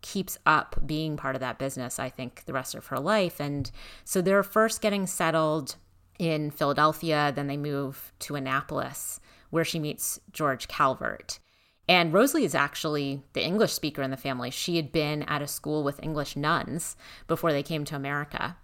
keeps 0.06 0.38
up 0.46 0.76
being 0.86 1.16
part 1.16 1.34
of 1.34 1.40
that 1.40 1.58
business, 1.58 1.98
I 1.98 2.08
think, 2.08 2.44
the 2.44 2.52
rest 2.52 2.76
of 2.76 2.86
her 2.86 3.00
life. 3.00 3.40
And 3.40 3.68
so 4.04 4.22
they're 4.22 4.44
first 4.44 4.80
getting 4.80 5.06
settled 5.06 5.74
in 6.18 6.52
Philadelphia, 6.52 7.32
then 7.34 7.48
they 7.48 7.56
move 7.56 8.12
to 8.20 8.36
Annapolis, 8.36 9.20
where 9.50 9.64
she 9.64 9.80
meets 9.80 10.20
George 10.32 10.68
Calvert. 10.68 11.40
And 11.88 12.12
Rosalie 12.12 12.44
is 12.44 12.54
actually 12.54 13.22
the 13.32 13.44
English 13.44 13.72
speaker 13.72 14.02
in 14.02 14.12
the 14.12 14.16
family. 14.16 14.50
She 14.50 14.76
had 14.76 14.92
been 14.92 15.24
at 15.24 15.42
a 15.42 15.46
school 15.48 15.82
with 15.82 16.02
English 16.02 16.36
nuns 16.36 16.96
before 17.26 17.52
they 17.52 17.62
came 17.62 17.84
to 17.86 17.96
America. 17.96 18.56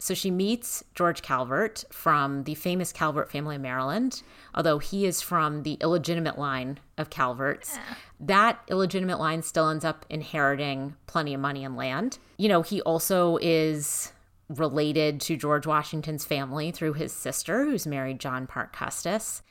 So 0.00 0.14
she 0.14 0.30
meets 0.30 0.84
George 0.94 1.22
Calvert 1.22 1.84
from 1.90 2.44
the 2.44 2.54
famous 2.54 2.92
Calvert 2.92 3.30
family 3.30 3.56
in 3.56 3.62
Maryland, 3.62 4.22
although 4.54 4.78
he 4.78 5.06
is 5.06 5.20
from 5.20 5.64
the 5.64 5.74
illegitimate 5.80 6.38
line 6.38 6.78
of 6.96 7.10
Calverts. 7.10 7.76
Yeah. 7.76 7.94
That 8.20 8.60
illegitimate 8.68 9.18
line 9.18 9.42
still 9.42 9.68
ends 9.68 9.84
up 9.84 10.06
inheriting 10.08 10.94
plenty 11.06 11.34
of 11.34 11.40
money 11.40 11.64
and 11.64 11.76
land. 11.76 12.18
You 12.36 12.48
know, 12.48 12.62
he 12.62 12.80
also 12.82 13.38
is 13.42 14.12
related 14.48 15.20
to 15.22 15.36
George 15.36 15.66
Washington's 15.66 16.24
family 16.24 16.70
through 16.70 16.94
his 16.94 17.12
sister, 17.12 17.64
who's 17.64 17.86
married 17.86 18.20
John 18.20 18.46
Parke 18.46 18.72
Custis. 18.72 19.42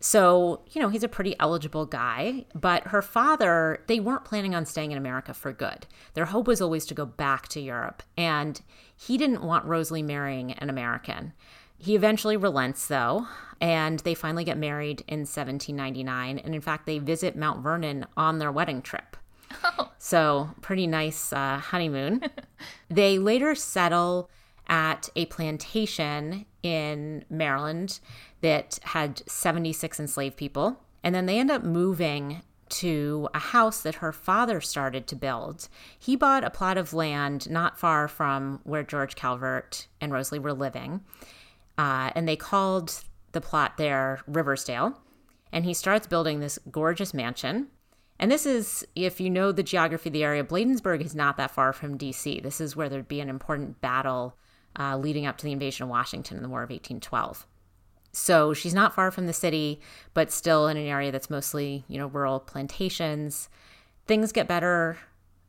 So, 0.00 0.62
you 0.72 0.82
know, 0.82 0.90
he's 0.90 1.02
a 1.02 1.08
pretty 1.08 1.34
eligible 1.40 1.86
guy, 1.86 2.44
but 2.54 2.88
her 2.88 3.00
father, 3.00 3.82
they 3.86 4.00
weren't 4.00 4.24
planning 4.24 4.54
on 4.54 4.66
staying 4.66 4.92
in 4.92 4.98
America 4.98 5.32
for 5.32 5.52
good. 5.52 5.86
Their 6.12 6.26
hope 6.26 6.46
was 6.46 6.60
always 6.60 6.84
to 6.86 6.94
go 6.94 7.06
back 7.06 7.48
to 7.48 7.60
Europe, 7.60 8.02
and 8.16 8.60
he 8.96 9.18
didn't 9.18 9.42
want 9.42 9.64
Rosalie 9.66 10.02
marrying 10.02 10.52
an 10.52 10.70
American. 10.70 11.32
He 11.76 11.94
eventually 11.94 12.36
relents, 12.36 12.86
though, 12.86 13.26
and 13.60 13.98
they 14.00 14.14
finally 14.14 14.44
get 14.44 14.56
married 14.56 15.04
in 15.06 15.20
1799. 15.20 16.38
And 16.38 16.54
in 16.54 16.60
fact, 16.60 16.86
they 16.86 16.98
visit 16.98 17.36
Mount 17.36 17.62
Vernon 17.62 18.06
on 18.16 18.38
their 18.38 18.52
wedding 18.52 18.82
trip. 18.82 19.16
Oh. 19.62 19.90
So, 19.98 20.50
pretty 20.60 20.86
nice 20.86 21.32
uh, 21.32 21.58
honeymoon. 21.58 22.22
they 22.90 23.18
later 23.18 23.54
settle 23.54 24.30
at 24.66 25.08
a 25.14 25.26
plantation 25.26 26.46
in 26.62 27.24
Maryland 27.28 28.00
that 28.40 28.78
had 28.82 29.22
76 29.28 30.00
enslaved 30.00 30.36
people. 30.36 30.80
And 31.02 31.14
then 31.14 31.26
they 31.26 31.38
end 31.38 31.50
up 31.50 31.62
moving 31.62 32.42
to 32.78 33.28
a 33.34 33.38
house 33.38 33.82
that 33.82 33.96
her 33.96 34.12
father 34.12 34.60
started 34.60 35.06
to 35.06 35.16
build. 35.16 35.68
He 35.98 36.16
bought 36.16 36.44
a 36.44 36.50
plot 36.50 36.76
of 36.76 36.92
land 36.92 37.48
not 37.50 37.78
far 37.78 38.08
from 38.08 38.60
where 38.64 38.82
George 38.82 39.14
Calvert 39.14 39.86
and 40.00 40.12
Rosalie 40.12 40.38
were 40.38 40.52
living. 40.52 41.00
Uh, 41.78 42.10
and 42.14 42.28
they 42.28 42.36
called 42.36 43.04
the 43.32 43.40
plot 43.40 43.76
there 43.76 44.20
Riversdale. 44.26 45.00
And 45.52 45.64
he 45.64 45.74
starts 45.74 46.06
building 46.06 46.40
this 46.40 46.58
gorgeous 46.70 47.14
mansion. 47.14 47.68
And 48.18 48.30
this 48.30 48.46
is, 48.46 48.86
if 48.94 49.20
you 49.20 49.30
know 49.30 49.52
the 49.52 49.62
geography 49.62 50.08
of 50.08 50.12
the 50.12 50.24
area, 50.24 50.42
Bladensburg 50.44 51.02
is 51.02 51.14
not 51.14 51.36
that 51.36 51.50
far 51.50 51.72
from 51.72 51.98
DC. 51.98 52.42
This 52.42 52.60
is 52.60 52.74
where 52.74 52.88
there'd 52.88 53.08
be 53.08 53.20
an 53.20 53.28
important 53.28 53.80
battle 53.80 54.36
uh, 54.78 54.96
leading 54.96 55.26
up 55.26 55.36
to 55.38 55.44
the 55.44 55.52
invasion 55.52 55.84
of 55.84 55.90
Washington 55.90 56.36
in 56.36 56.42
the 56.42 56.48
War 56.48 56.62
of 56.62 56.70
1812. 56.70 57.46
So 58.14 58.54
she's 58.54 58.74
not 58.74 58.94
far 58.94 59.10
from 59.10 59.26
the 59.26 59.32
city, 59.32 59.80
but 60.14 60.30
still 60.30 60.68
in 60.68 60.76
an 60.76 60.86
area 60.86 61.10
that's 61.10 61.28
mostly, 61.28 61.84
you 61.88 61.98
know, 61.98 62.06
rural 62.06 62.38
plantations. 62.38 63.48
Things 64.06 64.30
get 64.30 64.46
better 64.46 64.98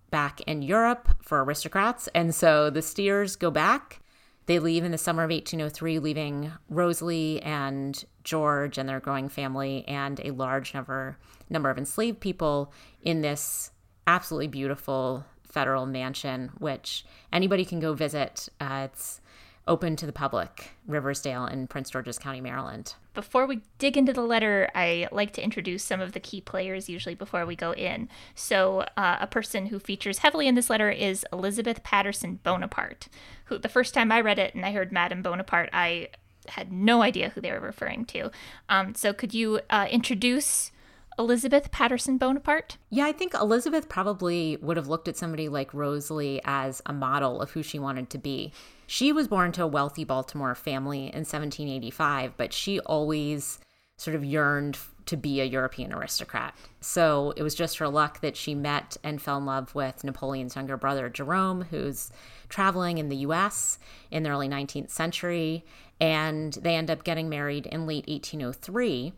back 0.10 0.42
in 0.42 0.64
Europe 0.64 1.10
for 1.22 1.44
aristocrats. 1.44 2.10
And 2.16 2.34
so 2.34 2.72
the 2.72 2.82
Stiers 2.82 3.36
go 3.36 3.52
back. 3.52 4.02
They 4.48 4.60
leave 4.60 4.84
in 4.84 4.92
the 4.92 4.98
summer 4.98 5.24
of 5.24 5.30
1803, 5.30 6.00
leaving 6.00 6.52
Rosalie 6.70 7.42
and 7.44 8.04
George 8.24 8.78
and 8.80 8.90
their 8.90 9.00
growing 9.00 9.30
family 9.30 9.84
and 9.88 10.20
a 10.24 10.32
large 10.32 10.74
number 10.74 11.18
number 11.50 11.70
of 11.70 11.78
enslaved 11.78 12.20
people 12.20 12.74
in 13.04 13.22
this 13.22 13.72
absolutely 14.08 14.48
beautiful 14.48 15.26
federal 15.44 15.86
mansion, 15.86 16.52
which 16.58 17.06
anybody 17.32 17.64
can 17.64 17.80
go 17.80 17.94
visit. 17.94 18.50
Uh, 18.60 18.88
it's 18.92 19.22
open 19.68 19.96
to 19.96 20.06
the 20.06 20.14
public, 20.14 20.72
Riversdale 20.88 21.46
in 21.48 21.68
Prince 21.68 21.90
George's 21.90 22.20
County, 22.20 22.42
Maryland. 22.42 22.96
Before 23.14 23.46
we 23.46 23.62
dig 23.80 23.98
into 23.98 24.14
the 24.14 24.22
letter, 24.22 24.70
I 24.76 25.08
like 25.12 25.32
to 25.34 25.44
introduce 25.44 25.84
some 25.84 26.02
of 26.02 26.12
the 26.12 26.20
key 26.20 26.42
players 26.42 26.90
usually 26.90 27.16
before 27.16 27.46
we 27.46 27.56
go 27.56 27.74
in. 27.74 28.10
So, 28.36 28.86
uh, 28.96 29.18
a 29.20 29.28
person 29.28 29.68
who 29.68 29.80
features 29.80 30.20
heavily 30.20 30.48
in 30.48 30.56
this 30.56 30.70
letter 30.70 30.90
is 30.90 31.26
Elizabeth 31.34 31.82
Patterson 31.84 32.40
Bonaparte, 32.44 33.08
who 33.46 33.58
the 33.58 33.70
first 33.70 33.94
time 33.94 34.12
I 34.12 34.22
read 34.22 34.40
it 34.40 34.54
and 34.54 34.66
I 34.66 34.72
heard 34.72 34.92
Madame 34.92 35.22
Bonaparte, 35.22 35.70
I 35.74 36.10
had 36.48 36.72
no 36.72 37.02
idea 37.02 37.30
who 37.30 37.42
they 37.42 37.52
were 37.52 37.60
referring 37.60 38.06
to. 38.06 38.30
Um, 38.70 38.94
so, 38.94 39.14
could 39.14 39.34
you 39.34 39.62
uh, 39.70 39.88
introduce 39.90 40.72
Elizabeth 41.18 41.72
Patterson 41.72 42.18
Bonaparte? 42.18 42.78
Yeah, 42.90 43.06
I 43.06 43.12
think 43.12 43.34
Elizabeth 43.34 43.88
probably 43.88 44.58
would 44.58 44.78
have 44.78 44.88
looked 44.88 45.08
at 45.08 45.18
somebody 45.18 45.48
like 45.48 45.74
Rosalie 45.74 46.42
as 46.44 46.82
a 46.86 46.94
model 46.94 47.42
of 47.42 47.52
who 47.52 47.64
she 47.64 47.80
wanted 47.80 48.10
to 48.10 48.18
be. 48.18 48.52
She 48.88 49.12
was 49.12 49.28
born 49.28 49.52
to 49.54 49.64
a 49.64 49.68
wealthy 49.68 50.04
Baltimore 50.04 50.56
family 50.56 51.06
in 51.06 51.24
1785, 51.24 52.36
but 52.38 52.54
she 52.54 52.80
always 52.82 53.60
sort 53.98 54.16
of 54.16 54.26
yearned 54.26 54.78
to 55.06 55.16
be 55.16 55.40
a 55.40 55.46
European 55.46 55.94
aristocrat. 55.94 56.56
So 56.82 57.34
it 57.38 57.44
was 57.44 57.56
just 57.56 57.78
her 57.78 57.88
luck 57.88 58.22
that 58.22 58.36
she 58.36 58.56
met 58.56 58.98
and 59.04 59.22
fell 59.22 59.38
in 59.38 59.46
love 59.46 59.74
with 59.76 60.04
Napoleon's 60.04 60.56
younger 60.56 60.78
brother, 60.78 61.10
Jerome, 61.10 61.62
who's 61.70 62.12
traveling 62.50 62.98
in 62.98 63.10
the 63.10 63.18
US 63.18 63.80
in 64.12 64.24
the 64.24 64.30
early 64.30 64.50
19th 64.50 64.90
century. 64.90 65.64
And 66.02 66.54
they 66.54 66.76
end 66.76 66.92
up 66.92 67.04
getting 67.04 67.30
married 67.30 67.68
in 67.68 67.88
late 67.88 68.08
1803. 68.08 69.14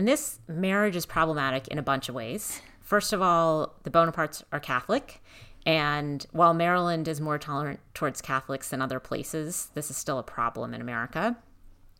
And 0.00 0.08
this 0.08 0.38
marriage 0.48 0.96
is 0.96 1.04
problematic 1.04 1.68
in 1.68 1.76
a 1.76 1.82
bunch 1.82 2.08
of 2.08 2.14
ways. 2.14 2.62
First 2.80 3.12
of 3.12 3.20
all, 3.20 3.74
the 3.82 3.90
Bonapartes 3.90 4.42
are 4.50 4.58
Catholic. 4.58 5.22
And 5.66 6.24
while 6.32 6.54
Maryland 6.54 7.06
is 7.06 7.20
more 7.20 7.36
tolerant 7.36 7.80
towards 7.92 8.22
Catholics 8.22 8.70
than 8.70 8.80
other 8.80 8.98
places, 8.98 9.68
this 9.74 9.90
is 9.90 9.98
still 9.98 10.18
a 10.18 10.22
problem 10.22 10.72
in 10.72 10.80
America. 10.80 11.36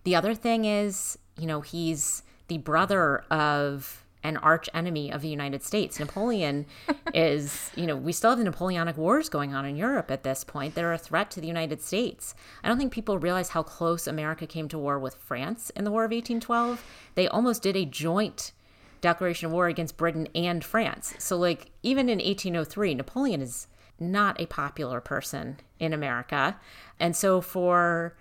The 0.05 0.17
other 0.17 0.35
thing 0.35 0.65
is, 0.65 1.19
you 1.39 1.47
know, 1.47 1.61
he's 1.61 2.23
the 2.49 2.57
brother 2.57 3.19
of 3.31 4.00
an 4.23 4.37
arch 4.37 4.69
enemy 4.75 5.11
of 5.11 5.23
the 5.23 5.29
United 5.29 5.63
States. 5.63 5.99
Napoleon 5.99 6.67
is, 7.15 7.71
you 7.75 7.87
know, 7.87 7.97
we 7.97 8.13
still 8.13 8.31
have 8.31 8.39
the 8.39 8.45
Napoleonic 8.45 8.97
Wars 8.97 9.29
going 9.29 9.55
on 9.55 9.65
in 9.65 9.77
Europe 9.77 10.11
at 10.11 10.23
this 10.23 10.45
point. 10.45 10.75
They're 10.75 10.93
a 10.93 10.99
threat 10.99 11.31
to 11.33 11.41
the 11.41 11.47
United 11.47 11.81
States. 11.81 12.35
I 12.63 12.69
don't 12.69 12.79
think 12.79 12.93
people 12.93 13.19
realize 13.19 13.51
how 13.51 13.63
close 13.63 14.07
America 14.07 14.47
came 14.47 14.69
to 14.69 14.79
war 14.79 14.99
with 14.99 15.15
France 15.15 15.71
in 15.71 15.85
the 15.85 15.91
War 15.91 16.05
of 16.05 16.11
1812. 16.11 16.85
They 17.15 17.29
almost 17.29 17.63
did 17.63 17.77
a 17.77 17.85
joint 17.85 18.53
declaration 19.01 19.47
of 19.47 19.53
war 19.53 19.69
against 19.69 19.97
Britain 19.97 20.29
and 20.35 20.65
France. 20.65 21.15
So, 21.19 21.37
like, 21.37 21.71
even 21.83 22.09
in 22.09 22.19
1803, 22.19 22.95
Napoleon 22.95 23.41
is 23.41 23.67
not 23.99 24.41
a 24.41 24.47
popular 24.47 25.01
person 25.01 25.59
in 25.79 25.93
America. 25.93 26.59
And 26.99 27.17
so, 27.17 27.41
for 27.41 28.15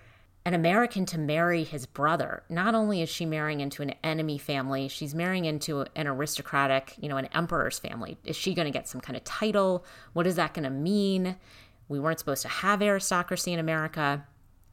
an 0.50 0.56
American 0.56 1.06
to 1.06 1.20
marry 1.20 1.64
his 1.64 1.86
brother, 1.86 2.42
not 2.50 2.74
only 2.74 3.04
is 3.04 3.10
she 3.10 3.24
marrying 3.24 3.60
into 3.60 3.84
an 3.84 3.94
enemy 4.04 4.40
family, 4.40 4.88
she's 4.88 5.14
marrying 5.14 5.46
into 5.46 5.86
an 5.96 6.08
aristocratic, 6.08 6.96
you 7.00 7.08
know, 7.08 7.18
an 7.18 7.28
emperor's 7.36 7.78
family. 7.78 8.18
Is 8.26 8.36
she 8.36 8.56
going 8.56 8.66
to 8.66 8.72
get 8.72 8.88
some 8.88 9.00
kind 9.00 9.16
of 9.16 9.24
title? 9.24 9.86
What 10.14 10.26
is 10.26 10.38
that 10.38 10.56
going 10.56 10.64
to 10.64 10.72
mean? 10.72 11.36
We 11.88 12.00
weren't 12.00 12.18
supposed 12.18 12.42
to 12.42 12.48
have 12.48 12.82
aristocracy 12.82 13.54
in 13.54 13.60
America. 13.60 14.26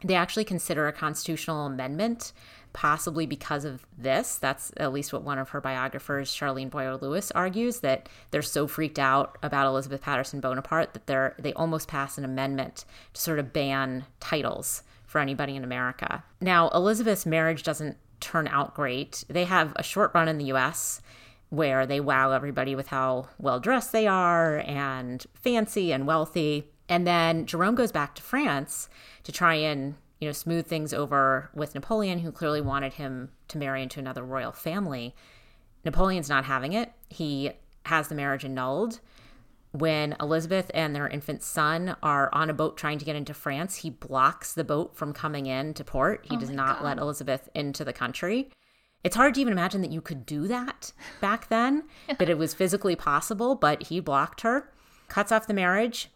They 0.03 0.15
actually 0.15 0.45
consider 0.45 0.89
a 0.89 0.95
constitutional 0.95 1.67
amendment 1.67 2.33
possibly 2.73 3.27
because 3.27 3.67
of 3.67 3.87
this. 3.99 4.37
That's 4.37 4.73
at 4.79 4.95
least 4.95 5.13
what 5.13 5.25
one 5.25 5.39
of 5.39 5.51
her 5.51 5.61
biographers, 5.61 6.35
Charlene 6.35 6.71
Boyer 6.71 6.97
Lewis, 6.97 7.31
argues 7.33 7.81
that 7.81 8.09
they're 8.31 8.41
so 8.41 8.67
freaked 8.67 8.99
out 8.99 9.37
about 9.43 9.67
Elizabeth 9.67 10.01
Patterson 10.01 10.41
Bonaparte 10.41 10.95
that 10.95 11.07
they're 11.07 11.35
they 11.39 11.53
almost 11.53 11.87
pass 11.87 12.17
an 12.17 12.25
amendment 12.25 12.87
to 13.13 13.21
sort 13.21 13.39
of 13.39 13.53
ban 13.53 14.07
titles 14.21 14.83
for 15.17 15.21
anybody 15.21 15.57
in 15.57 15.65
America. 15.65 16.23
Now, 16.43 16.69
Elizabeth's 16.75 17.25
marriage 17.25 17.63
doesn't 17.63 17.97
turn 18.21 18.47
out 18.49 18.75
great. 18.75 19.25
They 19.31 19.45
have 19.45 19.73
a 19.77 19.83
short 19.83 20.11
run 20.15 20.29
in 20.29 20.37
the 20.37 20.53
US. 20.53 21.01
where 21.49 21.87
they 21.87 22.01
wow 22.01 22.33
everybody 22.33 22.75
with 22.75 22.89
how 22.89 23.29
well 23.39 23.61
dressed 23.61 23.93
they 23.93 24.07
are 24.07 24.59
and 24.67 25.25
fancy 25.35 25.93
and 25.93 26.07
wealthy. 26.07 26.71
And 26.89 27.07
then 27.07 27.47
Jerome 27.47 27.75
goes 27.75 27.93
back 27.93 28.15
to 28.17 28.23
France 28.23 28.89
to 29.25 29.33
try 29.33 29.55
and, 29.55 29.95
you 30.21 30.29
know, 30.29 30.33
smooth 30.33 30.67
things 30.67 30.93
over 30.93 31.51
with 31.55 31.75
Napoleon, 31.75 32.21
who 32.21 32.33
clearly 32.33 32.61
wanted 32.61 32.95
him 32.95 33.31
to 33.49 33.59
marry 33.59 33.83
into 33.83 34.01
another 34.01 34.25
royal 34.25 34.53
family. 34.53 35.15
Napoleon's 35.85 36.29
not 36.29 36.45
having 36.45 36.73
it. 36.73 36.93
He 37.09 37.53
has 37.87 38.09
the 38.09 38.15
marriage 38.15 38.45
annulled. 38.45 39.01
When 39.77 40.17
Elizabeth 40.21 40.71
and 40.73 40.95
their 40.97 41.07
infant 41.07 41.43
son 41.43 41.97
are 42.03 42.31
on 42.33 42.49
a 42.49 42.55
boat 42.55 42.79
trying 42.79 42.99
to 42.99 43.05
get 43.05 43.15
into 43.15 43.35
France, 43.35 43.77
he 43.77 43.91
blocks 43.91 44.55
the 44.55 44.65
boat 44.65 44.97
from 44.97 45.13
coming 45.13 45.45
in 45.47 45.75
to 45.75 45.85
port. 45.85 46.25
He 46.29 46.37
Oh 46.37 46.41
does 46.41 46.49
not 46.51 46.79
God. 46.79 46.85
let 46.85 46.99
Elizabeth 46.99 47.49
into 47.55 47.85
the 47.85 47.93
country. 47.93 48.51
It's 49.05 49.17
hard 49.17 49.35
to 49.35 49.41
even 49.43 49.53
imagine 49.53 49.83
that 49.83 49.93
you 49.93 50.01
could 50.01 50.25
do 50.25 50.49
that 50.49 50.93
back 51.21 51.49
then, 51.49 51.85
that 52.19 52.31
it 52.31 52.39
was 52.39 52.55
physically 52.55 52.97
possible, 52.97 53.55
but 53.55 53.85
he 53.85 54.01
blocked 54.01 54.41
her, 54.41 54.73
cuts 55.09 55.31
off 55.31 55.47
the 55.47 55.53
marriage, 55.55 56.11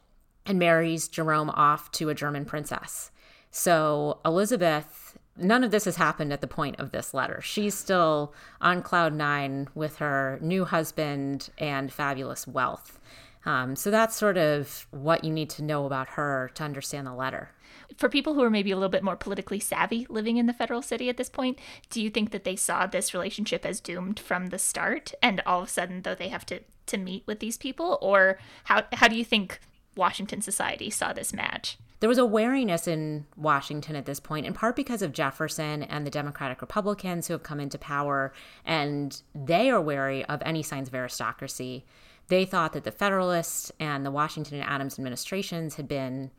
and 0.46 0.58
marries 0.58 1.06
Jerome 1.06 1.50
off 1.50 1.90
to 1.92 2.08
a 2.08 2.14
German 2.14 2.46
princess. 2.46 3.10
So 3.50 4.20
Elizabeth, 4.24 5.18
none 5.36 5.64
of 5.64 5.70
this 5.70 5.84
has 5.84 5.96
happened 5.96 6.32
at 6.32 6.40
the 6.40 6.46
point 6.46 6.80
of 6.80 6.92
this 6.92 7.12
letter. 7.12 7.40
She's 7.42 7.74
still 7.74 8.32
on 8.60 8.80
cloud 8.82 9.12
nine 9.12 9.68
with 9.74 9.96
her 9.96 10.38
new 10.40 10.64
husband 10.64 11.50
and 11.58 11.92
fabulous 11.92 12.46
wealth. 12.46 12.96
Um, 13.44 13.76
so 13.76 13.90
that's 13.90 14.16
sort 14.16 14.36
of 14.36 14.86
what 14.90 15.24
you 15.24 15.32
need 15.32 15.50
to 15.50 15.62
know 15.62 15.86
about 15.86 16.10
her 16.10 16.50
to 16.54 16.64
understand 16.64 17.06
the 17.06 17.14
letter. 17.14 17.50
For 17.96 18.08
people 18.08 18.34
who 18.34 18.42
are 18.42 18.50
maybe 18.50 18.70
a 18.70 18.76
little 18.76 18.88
bit 18.88 19.02
more 19.02 19.16
politically 19.16 19.60
savvy 19.60 20.06
living 20.08 20.36
in 20.36 20.46
the 20.46 20.52
federal 20.52 20.82
city 20.82 21.08
at 21.08 21.16
this 21.16 21.30
point, 21.30 21.58
do 21.88 22.02
you 22.02 22.10
think 22.10 22.30
that 22.30 22.44
they 22.44 22.56
saw 22.56 22.86
this 22.86 23.14
relationship 23.14 23.64
as 23.64 23.80
doomed 23.80 24.20
from 24.20 24.48
the 24.48 24.58
start 24.58 25.12
and 25.22 25.42
all 25.46 25.62
of 25.62 25.68
a 25.68 25.70
sudden 25.70 26.02
though 26.02 26.14
they 26.14 26.28
have 26.28 26.46
to 26.46 26.60
to 26.86 26.98
meet 26.98 27.24
with 27.26 27.38
these 27.38 27.56
people 27.56 27.98
or 28.02 28.38
how 28.64 28.82
how 28.92 29.06
do 29.08 29.16
you 29.16 29.24
think 29.24 29.60
Washington 29.96 30.40
society 30.40 30.90
saw 30.90 31.12
this 31.12 31.32
match? 31.32 31.78
There 32.00 32.08
was 32.08 32.18
a 32.18 32.24
wariness 32.24 32.88
in 32.88 33.26
Washington 33.36 33.94
at 33.94 34.06
this 34.06 34.20
point, 34.20 34.46
in 34.46 34.54
part 34.54 34.74
because 34.74 35.02
of 35.02 35.12
Jefferson 35.12 35.82
and 35.82 36.06
the 36.06 36.10
Democratic 36.10 36.62
Republicans 36.62 37.26
who 37.26 37.34
have 37.34 37.42
come 37.42 37.60
into 37.60 37.76
power, 37.76 38.32
and 38.64 39.20
they 39.34 39.68
are 39.70 39.80
wary 39.80 40.24
of 40.24 40.42
any 40.44 40.62
signs 40.62 40.88
of 40.88 40.94
aristocracy. 40.94 41.84
They 42.30 42.44
thought 42.44 42.72
that 42.72 42.84
the 42.84 42.92
Federalists 42.92 43.72
and 43.80 44.06
the 44.06 44.10
Washington 44.10 44.60
and 44.60 44.68
Adams 44.68 44.98
administrations 44.98 45.74
had 45.74 45.88
been 45.88 46.30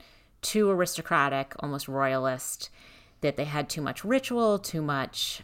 too 0.42 0.70
aristocratic, 0.70 1.54
almost 1.60 1.88
royalist, 1.88 2.70
that 3.20 3.36
they 3.36 3.44
had 3.44 3.70
too 3.70 3.82
much 3.82 4.04
ritual, 4.04 4.58
too 4.58 4.82
much 4.82 5.44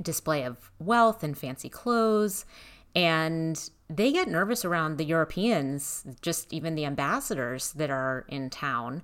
display 0.00 0.44
of 0.44 0.70
wealth 0.78 1.24
and 1.24 1.36
fancy 1.36 1.70
clothes. 1.70 2.44
And 2.94 3.70
they 3.88 4.12
get 4.12 4.28
nervous 4.28 4.62
around 4.64 4.98
the 4.98 5.04
Europeans, 5.04 6.04
just 6.20 6.52
even 6.52 6.74
the 6.74 6.84
ambassadors 6.84 7.72
that 7.72 7.90
are 7.90 8.26
in 8.28 8.50
town, 8.50 9.02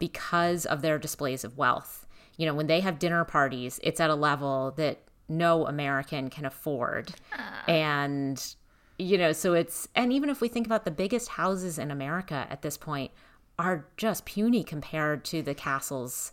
because 0.00 0.66
of 0.66 0.82
their 0.82 0.98
displays 0.98 1.44
of 1.44 1.56
wealth. 1.56 2.06
You 2.36 2.46
know, 2.46 2.54
when 2.54 2.66
they 2.66 2.80
have 2.80 2.98
dinner 2.98 3.24
parties, 3.24 3.78
it's 3.82 4.00
at 4.00 4.10
a 4.10 4.14
level 4.14 4.72
that 4.76 4.98
no 5.28 5.66
American 5.66 6.30
can 6.30 6.44
afford. 6.44 7.14
Ah. 7.32 7.64
And, 7.68 8.56
you 8.98 9.18
know, 9.18 9.32
so 9.32 9.54
it's, 9.54 9.88
and 9.94 10.12
even 10.12 10.30
if 10.30 10.40
we 10.40 10.48
think 10.48 10.66
about 10.66 10.84
the 10.84 10.90
biggest 10.90 11.30
houses 11.30 11.78
in 11.78 11.90
America 11.90 12.46
at 12.50 12.62
this 12.62 12.76
point, 12.76 13.10
are 13.58 13.86
just 13.96 14.26
puny 14.26 14.62
compared 14.62 15.24
to 15.24 15.42
the 15.42 15.54
castles 15.54 16.32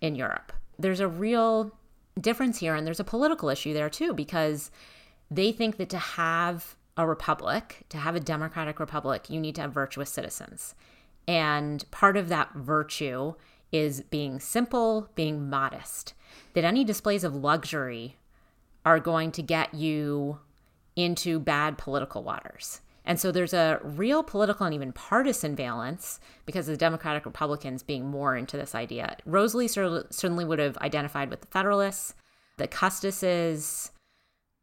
in 0.00 0.14
Europe. 0.14 0.52
There's 0.78 1.00
a 1.00 1.08
real 1.08 1.72
difference 2.20 2.58
here, 2.58 2.74
and 2.74 2.86
there's 2.86 3.00
a 3.00 3.04
political 3.04 3.48
issue 3.48 3.72
there 3.72 3.90
too, 3.90 4.12
because 4.12 4.70
they 5.30 5.52
think 5.52 5.76
that 5.76 5.88
to 5.90 5.98
have 5.98 6.76
a 6.96 7.06
republic, 7.06 7.84
to 7.88 7.98
have 7.98 8.14
a 8.14 8.20
democratic 8.20 8.78
republic, 8.78 9.28
you 9.28 9.40
need 9.40 9.54
to 9.56 9.62
have 9.62 9.72
virtuous 9.72 10.10
citizens. 10.10 10.74
And 11.26 11.88
part 11.90 12.16
of 12.16 12.28
that 12.28 12.52
virtue 12.54 13.34
is 13.72 14.02
being 14.02 14.38
simple, 14.38 15.10
being 15.14 15.48
modest. 15.48 16.14
That 16.52 16.64
any 16.64 16.84
displays 16.84 17.24
of 17.24 17.34
luxury 17.34 18.16
are 18.84 19.00
going 19.00 19.32
to 19.32 19.42
get 19.42 19.74
you 19.74 20.38
into 20.96 21.38
bad 21.40 21.78
political 21.78 22.22
waters. 22.22 22.80
And 23.06 23.20
so 23.20 23.30
there's 23.30 23.52
a 23.52 23.80
real 23.82 24.22
political 24.22 24.64
and 24.64 24.74
even 24.74 24.92
partisan 24.92 25.54
valence 25.54 26.20
because 26.46 26.68
of 26.68 26.72
the 26.72 26.78
Democratic 26.78 27.26
Republicans 27.26 27.82
being 27.82 28.06
more 28.06 28.34
into 28.34 28.56
this 28.56 28.74
idea. 28.74 29.16
Rosalie 29.26 29.68
cer- 29.68 30.06
certainly 30.10 30.44
would 30.44 30.58
have 30.58 30.78
identified 30.78 31.28
with 31.28 31.42
the 31.42 31.46
Federalists, 31.48 32.14
the 32.56 32.66
Custises. 32.66 33.90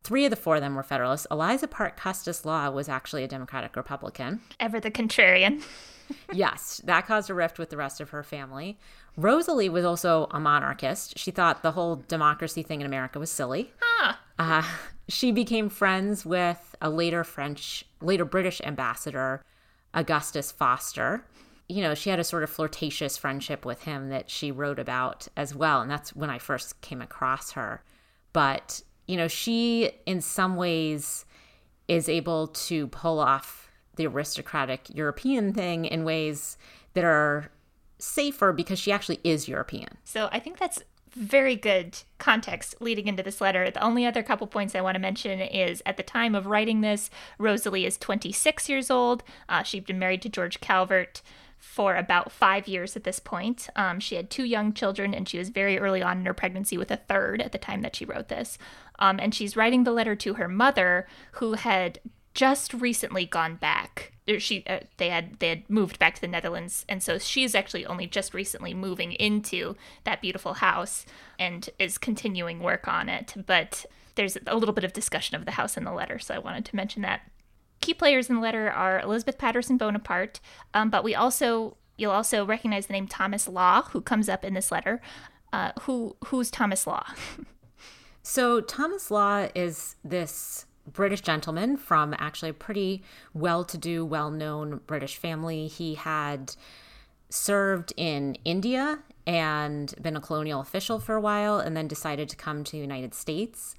Three 0.03 0.25
of 0.25 0.32
the 0.32 0.36
four 0.36 0.56
of 0.56 0.62
them 0.62 0.73
were 0.73 0.82
Federalists. 0.82 1.27
Eliza 1.29 1.67
Parke 1.67 1.95
Custis 1.97 2.43
Law 2.43 2.71
was 2.71 2.89
actually 2.89 3.23
a 3.23 3.27
Democratic 3.27 3.75
Republican. 3.75 4.41
Ever 4.60 4.79
the 4.79 4.89
contrarian. 4.89 5.62
yes, 6.34 6.82
that 6.86 7.06
caused 7.06 7.29
a 7.29 7.36
rift 7.36 7.60
with 7.60 7.69
the 7.69 7.77
rest 7.77 8.01
of 8.01 8.10
her 8.10 8.23
family. 8.23 8.79
Rosalie 9.15 9.69
was 9.69 9.86
also 9.86 10.27
a 10.32 10.39
monarchist. 10.39 11.19
She 11.19 11.29
thought 11.29 11.62
the 11.62 11.73
whole 11.73 11.97
democracy 12.08 12.63
thing 12.63 12.79
in 12.82 12.88
America 12.88 13.19
was 13.19 13.29
silly. 13.29 13.71
Ah, 13.99 14.19
Uh, 14.39 14.63
she 15.12 15.32
became 15.32 15.69
friends 15.69 16.26
with 16.26 16.76
a 16.82 16.89
later 16.89 17.24
French, 17.24 17.86
later 18.02 18.26
British 18.26 18.62
ambassador, 18.62 19.43
Augustus 19.93 20.52
Foster. 20.52 21.26
You 21.67 21.82
know, 21.82 21.95
she 21.95 22.10
had 22.10 22.19
a 22.19 22.24
sort 22.24 22.43
of 22.43 22.50
flirtatious 22.50 23.17
friendship 23.17 23.65
with 23.65 23.84
him 23.84 24.10
that 24.10 24.30
she 24.30 24.52
wrote 24.52 24.80
about 24.80 25.28
as 25.38 25.56
well. 25.56 25.82
And 25.82 25.89
that's 25.89 26.15
when 26.15 26.30
I 26.30 26.38
first 26.38 26.82
came 26.82 27.02
across 27.02 27.52
her. 27.52 27.84
But, 28.34 28.82
you 29.08 29.17
know, 29.17 29.28
she, 29.28 29.91
in 30.06 30.21
some 30.21 30.56
ways, 30.56 31.26
is 31.88 32.08
able 32.10 32.47
to 32.47 32.88
pull 32.88 33.19
off 33.19 33.71
the 33.95 34.08
aristocratic 34.08 34.93
European 34.93 35.54
thing 35.54 35.86
in 35.86 36.04
ways 36.04 36.58
that 36.93 37.04
are 37.04 37.52
safer 38.00 38.52
because 38.52 38.80
she 38.80 38.91
actually 38.91 39.19
is 39.24 39.47
European. 39.47 39.97
So 40.04 40.30
I 40.32 40.39
think 40.39 40.58
that's 40.58 40.82
very 41.13 41.56
good 41.56 41.97
context 42.17 42.76
leading 42.80 43.08
into 43.08 43.24
this 43.24 43.41
letter. 43.41 43.69
The 43.69 43.84
only 43.84 44.06
other 44.06 44.24
couple 44.24 44.47
points 44.47 44.76
I 44.76 44.82
want 44.82 44.95
to 44.95 45.00
mention 45.02 45.41
is 45.41 45.82
at 45.86 45.97
the 45.97 46.04
time 46.04 46.36
of 46.36 46.45
writing 46.45 46.82
this, 46.82 47.10
Rosalie 47.38 47.86
is 47.86 47.97
26 47.97 48.69
years 48.69 48.89
old. 48.89 49.24
Uh, 49.50 49.63
she'd 49.63 49.86
been 49.86 50.00
married 50.00 50.21
to 50.24 50.30
George 50.30 50.62
Calvert 50.62 51.21
for 51.58 51.95
about 51.95 52.32
five 52.32 52.67
years 52.67 52.95
at 52.95 53.04
this 53.04 53.19
point. 53.19 53.69
Um, 53.76 54.00
she 54.00 54.15
had 54.15 54.32
two 54.32 54.45
young 54.45 54.74
children, 54.74 55.13
and 55.13 55.30
she 55.30 55.38
was 55.38 55.50
very 55.50 55.78
early 55.78 56.02
on 56.02 56.17
in 56.17 56.26
her 56.26 56.34
pregnancy 56.34 56.78
with 56.78 56.89
a 56.89 56.97
third 56.97 57.41
at 57.41 57.52
the 57.52 57.60
time 57.60 57.82
that 57.82 57.95
she 57.95 58.04
wrote 58.04 58.30
this. 58.30 58.58
Um, 58.97 59.19
and 59.19 59.34
she's 59.34 59.56
writing 59.56 59.84
the 59.84 59.91
letter 59.91 60.15
to 60.15 60.34
her 60.36 60.47
mother, 60.47 61.08
who 61.34 61.54
had 61.54 62.00
just 62.34 62.74
recently 62.74 63.26
gone 63.26 63.56
back. 63.56 64.13
She 64.38 64.63
uh, 64.67 64.80
they 64.98 65.10
had 65.10 65.39
they 65.39 65.50
had 65.50 65.70
moved 65.70 66.00
back 66.00 66.15
to 66.15 66.22
the 66.22 66.28
Netherlands, 66.28 66.86
and 66.88 67.04
so 67.04 67.17
she's 67.17 67.54
actually 67.54 67.86
only 67.86 68.08
just 68.08 68.34
recently 68.34 68.74
moving 68.74 69.12
into 69.13 69.76
that 70.06 70.22
beautiful 70.22 70.56
house 70.56 71.06
and 71.38 71.70
is 71.80 71.98
continuing 71.98 72.60
work 72.60 72.88
on 72.88 73.10
it. 73.10 73.34
But 73.46 73.86
there's 74.15 74.38
a 74.48 74.56
little 74.56 74.74
bit 74.74 74.84
of 74.84 74.94
discussion 74.94 75.36
of 75.36 75.46
the 75.46 75.52
house 75.52 75.76
in 75.76 75.84
the 75.84 75.91
letter, 75.91 76.20
so 76.20 76.34
I 76.34 76.39
wanted 76.39 76.65
to 76.65 76.76
mention 76.76 77.02
that. 77.02 77.30
Key 77.82 77.96
players 77.96 78.30
in 78.30 78.36
the 78.36 78.41
letter 78.41 78.70
are 78.70 79.00
Elizabeth 79.00 79.39
Patterson 79.39 79.76
Bonaparte, 79.76 80.39
um, 80.74 80.91
but 80.91 81.04
we 81.04 81.15
also 81.15 81.78
you'll 81.98 82.12
also 82.12 82.46
recognize 82.46 82.86
the 82.86 82.94
name 82.94 83.08
Thomas 83.08 83.48
Law, 83.48 83.82
who 83.84 84.02
comes 84.02 84.30
up 84.30 84.46
in 84.46 84.54
this 84.54 84.72
letter. 84.72 85.02
Uh, 85.52 85.72
who 85.82 86.15
who's 86.26 86.50
Thomas 86.52 86.88
Law? 86.88 87.06
So 88.24 88.62
Thomas 88.62 89.10
Law 89.10 89.48
is 89.56 89.96
this 90.04 90.65
British 90.88 91.22
gentleman 91.22 91.78
from 91.78 92.15
actually 92.17 92.50
a 92.50 92.54
pretty 92.54 93.04
well 93.34 93.63
to 93.65 93.78
do, 93.78 94.06
well 94.06 94.32
known 94.32 94.82
British 94.88 95.17
family. 95.17 95.67
He 95.67 95.96
had 95.96 96.56
served 97.30 97.94
in 97.96 98.36
India 98.44 99.00
and 99.26 99.94
been 100.02 100.15
a 100.15 100.22
colonial 100.22 100.60
official 100.60 101.00
for 101.00 101.15
a 101.15 101.22
while 101.22 101.60
and 101.60 101.78
then 101.78 101.88
decided 101.88 102.30
to 102.30 102.36
come 102.36 102.63
to 102.63 102.72
the 102.72 102.78
United 102.78 103.13
States. 103.13 103.76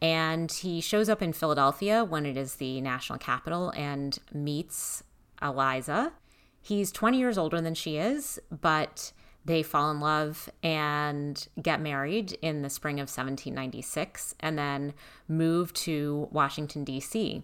And 0.00 0.50
he 0.50 0.80
shows 0.80 1.08
up 1.08 1.22
in 1.22 1.32
Philadelphia 1.32 2.04
when 2.04 2.24
it 2.24 2.36
is 2.36 2.56
the 2.56 2.80
national 2.80 3.18
capital 3.18 3.70
and 3.70 4.18
meets 4.32 5.02
Eliza. 5.42 6.12
He's 6.60 6.92
20 6.92 7.18
years 7.18 7.38
older 7.38 7.60
than 7.60 7.74
she 7.74 7.96
is, 7.96 8.38
but 8.50 9.12
they 9.48 9.62
fall 9.62 9.90
in 9.90 9.98
love 9.98 10.50
and 10.62 11.48
get 11.60 11.80
married 11.80 12.36
in 12.42 12.60
the 12.60 12.68
spring 12.68 12.96
of 12.96 13.08
1796 13.08 14.34
and 14.40 14.58
then 14.58 14.92
move 15.26 15.72
to 15.72 16.28
Washington, 16.30 16.84
D.C. 16.84 17.42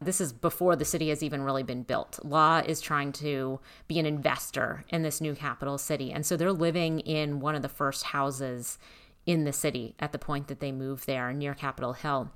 This 0.00 0.20
is 0.20 0.32
before 0.32 0.76
the 0.76 0.84
city 0.84 1.08
has 1.08 1.24
even 1.24 1.42
really 1.42 1.64
been 1.64 1.82
built. 1.82 2.24
Law 2.24 2.58
is 2.64 2.80
trying 2.80 3.10
to 3.14 3.58
be 3.88 3.98
an 3.98 4.06
investor 4.06 4.84
in 4.90 5.02
this 5.02 5.20
new 5.20 5.34
capital 5.34 5.76
city. 5.76 6.12
And 6.12 6.24
so 6.24 6.36
they're 6.36 6.52
living 6.52 7.00
in 7.00 7.40
one 7.40 7.56
of 7.56 7.62
the 7.62 7.68
first 7.68 8.04
houses 8.04 8.78
in 9.26 9.42
the 9.42 9.52
city 9.52 9.96
at 9.98 10.12
the 10.12 10.18
point 10.18 10.46
that 10.46 10.60
they 10.60 10.70
move 10.70 11.04
there 11.04 11.32
near 11.32 11.52
Capitol 11.52 11.94
Hill. 11.94 12.30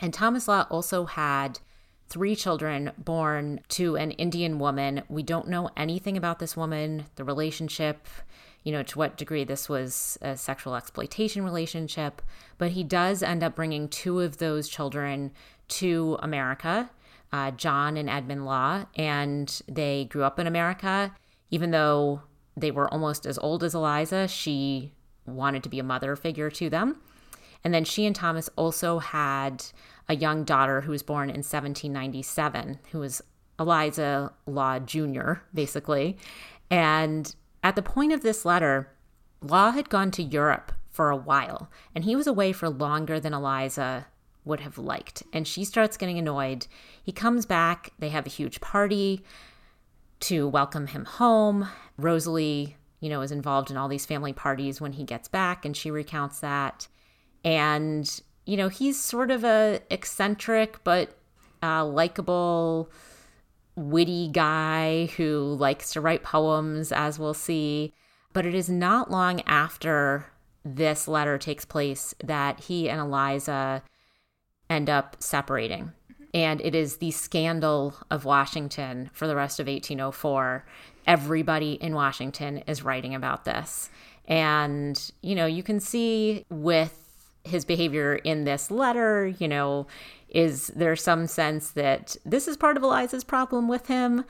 And 0.00 0.14
Thomas 0.14 0.48
Law 0.48 0.66
also 0.70 1.04
had 1.04 1.60
three 2.08 2.34
children 2.34 2.92
born 2.96 3.60
to 3.68 3.96
an 3.96 4.12
Indian 4.12 4.58
woman. 4.58 5.02
We 5.08 5.22
don't 5.22 5.48
know 5.48 5.68
anything 5.76 6.16
about 6.16 6.38
this 6.38 6.56
woman, 6.56 7.04
the 7.16 7.24
relationship, 7.24 8.08
you 8.66 8.72
know, 8.72 8.82
to 8.82 8.98
what 8.98 9.16
degree 9.16 9.44
this 9.44 9.68
was 9.68 10.18
a 10.22 10.36
sexual 10.36 10.74
exploitation 10.74 11.44
relationship, 11.44 12.20
but 12.58 12.72
he 12.72 12.82
does 12.82 13.22
end 13.22 13.44
up 13.44 13.54
bringing 13.54 13.88
two 13.88 14.18
of 14.18 14.38
those 14.38 14.68
children 14.68 15.30
to 15.68 16.18
America, 16.20 16.90
uh, 17.32 17.52
John 17.52 17.96
and 17.96 18.10
Edmund 18.10 18.44
Law, 18.44 18.86
and 18.96 19.62
they 19.68 20.06
grew 20.06 20.24
up 20.24 20.40
in 20.40 20.48
America. 20.48 21.14
Even 21.52 21.70
though 21.70 22.22
they 22.56 22.72
were 22.72 22.92
almost 22.92 23.24
as 23.24 23.38
old 23.38 23.62
as 23.62 23.72
Eliza, 23.72 24.26
she 24.26 24.92
wanted 25.26 25.62
to 25.62 25.68
be 25.68 25.78
a 25.78 25.84
mother 25.84 26.16
figure 26.16 26.50
to 26.50 26.68
them. 26.68 27.00
And 27.62 27.72
then 27.72 27.84
she 27.84 28.04
and 28.04 28.16
Thomas 28.16 28.50
also 28.56 28.98
had 28.98 29.64
a 30.08 30.16
young 30.16 30.42
daughter 30.42 30.80
who 30.80 30.90
was 30.90 31.04
born 31.04 31.28
in 31.28 31.36
1797, 31.36 32.80
who 32.90 32.98
was 32.98 33.22
Eliza 33.60 34.32
Law 34.44 34.80
Jr., 34.80 35.34
basically. 35.54 36.16
And 36.68 37.32
at 37.66 37.74
the 37.74 37.82
point 37.82 38.12
of 38.12 38.22
this 38.22 38.44
letter, 38.44 38.92
Law 39.42 39.72
had 39.72 39.88
gone 39.88 40.12
to 40.12 40.22
Europe 40.22 40.70
for 40.88 41.10
a 41.10 41.16
while, 41.16 41.68
and 41.96 42.04
he 42.04 42.14
was 42.14 42.28
away 42.28 42.52
for 42.52 42.70
longer 42.70 43.18
than 43.18 43.34
Eliza 43.34 44.06
would 44.44 44.60
have 44.60 44.78
liked. 44.78 45.24
And 45.32 45.48
she 45.48 45.64
starts 45.64 45.96
getting 45.96 46.16
annoyed. 46.16 46.68
He 47.02 47.10
comes 47.10 47.44
back, 47.44 47.90
they 47.98 48.10
have 48.10 48.24
a 48.24 48.30
huge 48.30 48.60
party 48.60 49.24
to 50.20 50.46
welcome 50.46 50.86
him 50.86 51.06
home. 51.06 51.68
Rosalie, 51.98 52.76
you 53.00 53.10
know, 53.10 53.20
is 53.20 53.32
involved 53.32 53.72
in 53.72 53.76
all 53.76 53.88
these 53.88 54.06
family 54.06 54.32
parties 54.32 54.80
when 54.80 54.92
he 54.92 55.02
gets 55.02 55.26
back, 55.26 55.64
and 55.64 55.76
she 55.76 55.90
recounts 55.90 56.38
that. 56.38 56.86
And, 57.44 58.08
you 58.44 58.56
know, 58.56 58.68
he's 58.68 59.00
sort 59.00 59.32
of 59.32 59.42
a 59.42 59.80
eccentric 59.90 60.84
but 60.84 61.18
uh, 61.64 61.84
likable 61.84 62.92
witty 63.76 64.28
guy 64.28 65.06
who 65.16 65.54
likes 65.58 65.92
to 65.92 66.00
write 66.00 66.22
poems, 66.22 66.90
as 66.90 67.18
we'll 67.18 67.34
see. 67.34 67.92
But 68.32 68.46
it 68.46 68.54
is 68.54 68.68
not 68.68 69.10
long 69.10 69.42
after 69.42 70.26
this 70.64 71.06
letter 71.06 71.38
takes 71.38 71.64
place 71.64 72.14
that 72.24 72.60
he 72.64 72.90
and 72.90 73.00
Eliza 73.00 73.82
end 74.68 74.90
up 74.90 75.16
separating. 75.20 75.92
Mm-hmm. 76.12 76.24
And 76.34 76.60
it 76.60 76.74
is 76.74 76.96
the 76.96 77.12
scandal 77.12 77.94
of 78.10 78.24
Washington 78.24 79.10
for 79.12 79.26
the 79.26 79.36
rest 79.36 79.60
of 79.60 79.68
1804. 79.68 80.66
Everybody 81.06 81.74
in 81.74 81.94
Washington 81.94 82.58
is 82.66 82.82
writing 82.82 83.14
about 83.14 83.44
this. 83.44 83.90
And, 84.26 85.12
you 85.22 85.36
know, 85.36 85.46
you 85.46 85.62
can 85.62 85.78
see 85.78 86.44
with 86.50 87.02
his 87.44 87.64
behavior 87.64 88.16
in 88.16 88.42
this 88.44 88.72
letter, 88.72 89.28
you 89.38 89.46
know, 89.46 89.86
is 90.36 90.66
there 90.76 90.94
some 90.96 91.26
sense 91.26 91.70
that 91.70 92.14
this 92.26 92.46
is 92.46 92.58
part 92.58 92.76
of 92.76 92.82
Eliza's 92.82 93.24
problem 93.24 93.68
with 93.68 93.86
him? 93.86 94.22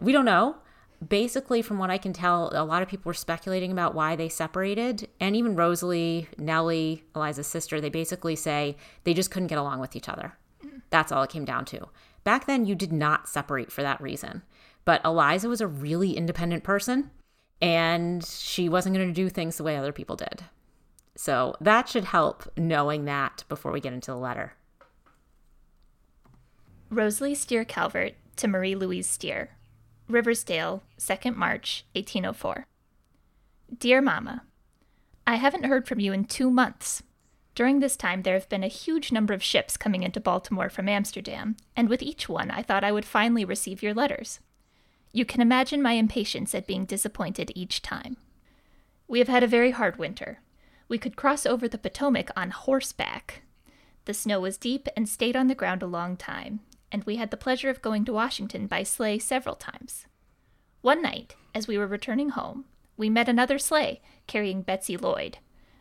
We 0.00 0.12
don't 0.12 0.24
know. 0.24 0.58
Basically, 1.06 1.62
from 1.62 1.78
what 1.78 1.90
I 1.90 1.98
can 1.98 2.12
tell, 2.12 2.52
a 2.54 2.62
lot 2.64 2.80
of 2.80 2.88
people 2.88 3.10
were 3.10 3.14
speculating 3.14 3.72
about 3.72 3.92
why 3.92 4.14
they 4.14 4.28
separated. 4.28 5.08
And 5.18 5.34
even 5.34 5.56
Rosalie, 5.56 6.28
Nellie, 6.38 7.02
Eliza's 7.12 7.48
sister, 7.48 7.80
they 7.80 7.88
basically 7.88 8.36
say 8.36 8.76
they 9.02 9.12
just 9.12 9.32
couldn't 9.32 9.48
get 9.48 9.58
along 9.58 9.80
with 9.80 9.96
each 9.96 10.08
other. 10.08 10.34
That's 10.90 11.10
all 11.10 11.24
it 11.24 11.30
came 11.30 11.44
down 11.44 11.64
to. 11.66 11.88
Back 12.22 12.46
then, 12.46 12.64
you 12.64 12.76
did 12.76 12.92
not 12.92 13.28
separate 13.28 13.72
for 13.72 13.82
that 13.82 14.00
reason. 14.00 14.42
But 14.84 15.04
Eliza 15.04 15.48
was 15.48 15.60
a 15.60 15.66
really 15.66 16.16
independent 16.16 16.62
person, 16.62 17.10
and 17.60 18.24
she 18.24 18.68
wasn't 18.68 18.94
going 18.94 19.08
to 19.08 19.12
do 19.12 19.28
things 19.28 19.56
the 19.56 19.64
way 19.64 19.76
other 19.76 19.92
people 19.92 20.14
did. 20.14 20.44
So 21.16 21.56
that 21.60 21.88
should 21.88 22.04
help 22.04 22.48
knowing 22.56 23.06
that 23.06 23.42
before 23.48 23.72
we 23.72 23.80
get 23.80 23.92
into 23.92 24.12
the 24.12 24.16
letter. 24.16 24.52
Rosalie 26.90 27.34
Stier 27.34 27.66
Calvert 27.66 28.14
to 28.36 28.48
Marie 28.48 28.74
Louise 28.74 29.06
Stier, 29.06 29.50
Riversdale, 30.08 30.82
2nd 30.98 31.36
March, 31.36 31.84
1804. 31.92 32.66
Dear 33.78 34.00
Mamma, 34.00 34.44
I 35.26 35.34
haven't 35.34 35.66
heard 35.66 35.86
from 35.86 36.00
you 36.00 36.14
in 36.14 36.24
two 36.24 36.50
months. 36.50 37.02
During 37.54 37.80
this 37.80 37.94
time, 37.94 38.22
there 38.22 38.32
have 38.32 38.48
been 38.48 38.64
a 38.64 38.68
huge 38.68 39.12
number 39.12 39.34
of 39.34 39.42
ships 39.42 39.76
coming 39.76 40.02
into 40.02 40.18
Baltimore 40.18 40.70
from 40.70 40.88
Amsterdam, 40.88 41.56
and 41.76 41.90
with 41.90 42.00
each 42.00 42.26
one, 42.26 42.50
I 42.50 42.62
thought 42.62 42.84
I 42.84 42.92
would 42.92 43.04
finally 43.04 43.44
receive 43.44 43.82
your 43.82 43.92
letters. 43.92 44.40
You 45.12 45.26
can 45.26 45.42
imagine 45.42 45.82
my 45.82 45.92
impatience 45.92 46.54
at 46.54 46.66
being 46.66 46.86
disappointed 46.86 47.52
each 47.54 47.82
time. 47.82 48.16
We 49.06 49.18
have 49.18 49.28
had 49.28 49.42
a 49.42 49.46
very 49.46 49.72
hard 49.72 49.98
winter. 49.98 50.38
We 50.88 50.96
could 50.96 51.16
cross 51.16 51.44
over 51.44 51.68
the 51.68 51.76
Potomac 51.76 52.30
on 52.34 52.48
horseback. 52.48 53.42
The 54.06 54.14
snow 54.14 54.40
was 54.40 54.56
deep 54.56 54.88
and 54.96 55.06
stayed 55.06 55.36
on 55.36 55.48
the 55.48 55.54
ground 55.54 55.82
a 55.82 55.86
long 55.86 56.16
time, 56.16 56.60
and 56.90 57.04
we 57.04 57.16
had 57.16 57.30
the 57.30 57.36
pleasure 57.36 57.70
of 57.70 57.82
going 57.82 58.04
to 58.04 58.12
Washington 58.12 58.66
by 58.66 58.82
sleigh 58.82 59.18
several 59.18 59.54
times. 59.54 60.06
One 60.80 61.02
night, 61.02 61.36
as 61.54 61.66
we 61.66 61.76
were 61.76 61.86
returning 61.86 62.30
home, 62.30 62.64
we 62.96 63.10
met 63.10 63.28
another 63.28 63.58
sleigh 63.58 64.00
carrying 64.26 64.62
Betsy 64.62 64.96
Lloyd. 64.96 65.38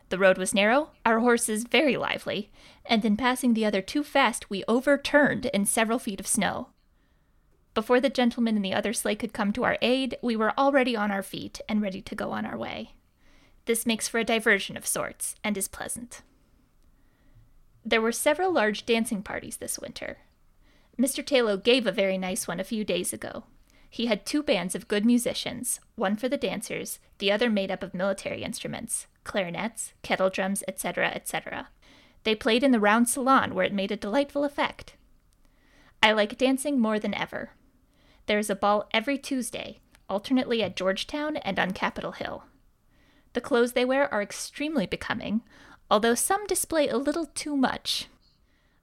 The 0.10 0.18
road 0.18 0.38
was 0.38 0.54
narrow, 0.54 0.92
our 1.06 1.20
horses 1.20 1.66
very 1.66 1.98
lively, 1.98 2.50
and 2.86 3.04
in 3.04 3.18
passing 3.18 3.54
the 3.54 3.66
other 3.66 3.82
too 3.82 4.04
fast, 4.04 4.50
we 4.50 4.64
overturned 4.68 5.48
in 5.48 5.66
several 5.66 6.00
feet 6.00 6.20
of 6.20 6.28
snow. 6.28 6.70
Before 7.74 8.00
the 8.00 8.10
gentleman 8.10 8.56
in 8.56 8.62
the 8.62 8.74
other 8.74 8.94
sleigh 8.94 9.16
could 9.16 9.34
come 9.34 9.54
to 9.54 9.64
our 9.64 9.78
aid, 9.82 10.18
we 10.22 10.36
were 10.36 10.58
already 10.58 10.96
on 10.96 11.12
our 11.12 11.22
feet 11.22 11.62
and 11.68 11.82
ready 11.82 12.02
to 12.02 12.16
go 12.16 12.32
on 12.32 12.46
our 12.46 12.58
way. 12.58 12.94
This 13.66 13.86
makes 13.86 14.08
for 14.08 14.18
a 14.18 14.24
diversion 14.24 14.78
of 14.78 14.88
sorts 14.88 15.36
and 15.44 15.58
is 15.58 15.68
pleasant. 15.68 16.22
There 17.86 18.02
were 18.02 18.12
several 18.12 18.52
large 18.52 18.86
dancing 18.86 19.22
parties 19.22 19.58
this 19.58 19.78
winter, 19.78 20.18
Mr. 21.00 21.24
Taylor 21.24 21.58
gave 21.58 21.86
a 21.86 21.92
very 21.92 22.18
nice 22.18 22.48
one 22.48 22.60
a 22.60 22.64
few 22.64 22.84
days 22.84 23.14
ago. 23.14 23.44
He 23.90 24.08
had 24.08 24.26
two 24.26 24.42
bands 24.42 24.74
of 24.74 24.88
good 24.88 25.06
musicians, 25.06 25.80
one 25.96 26.16
for 26.18 26.28
the 26.28 26.38
dancers, 26.38 27.00
the 27.20 27.32
other 27.32 27.50
made 27.50 27.72
up 27.72 27.84
of 27.84 27.94
military 27.94 28.44
instruments, 28.44 29.08
clarinets, 29.24 29.94
kettle 30.02 30.30
drums, 30.30 30.64
etc., 30.68 31.10
etc. 31.10 31.70
They 32.24 32.36
played 32.36 32.64
in 32.64 32.72
the 32.72 32.80
round 32.80 33.08
salon 33.08 33.54
where 33.54 33.66
it 33.66 33.74
made 33.74 33.92
a 33.92 33.96
delightful 33.96 34.44
effect. 34.44 34.96
I 36.02 36.12
like 36.12 36.38
dancing 36.38 36.80
more 36.80 37.00
than 37.00 37.14
ever. 37.14 37.52
There 38.26 38.40
is 38.40 38.50
a 38.50 38.56
ball 38.56 38.88
every 38.92 39.18
Tuesday, 39.18 39.80
alternately 40.10 40.64
at 40.64 40.76
Georgetown 40.76 41.38
and 41.38 41.60
on 41.60 41.72
Capitol 41.72 42.14
Hill. 42.14 42.44
The 43.34 43.42
clothes 43.42 43.74
they 43.74 43.86
wear 43.86 44.12
are 44.12 44.22
extremely 44.22 44.88
becoming, 44.88 45.44
although 45.92 46.16
some 46.16 46.46
display 46.48 46.88
a 46.90 46.98
little 46.98 47.28
too 47.28 47.56
much 47.56 48.08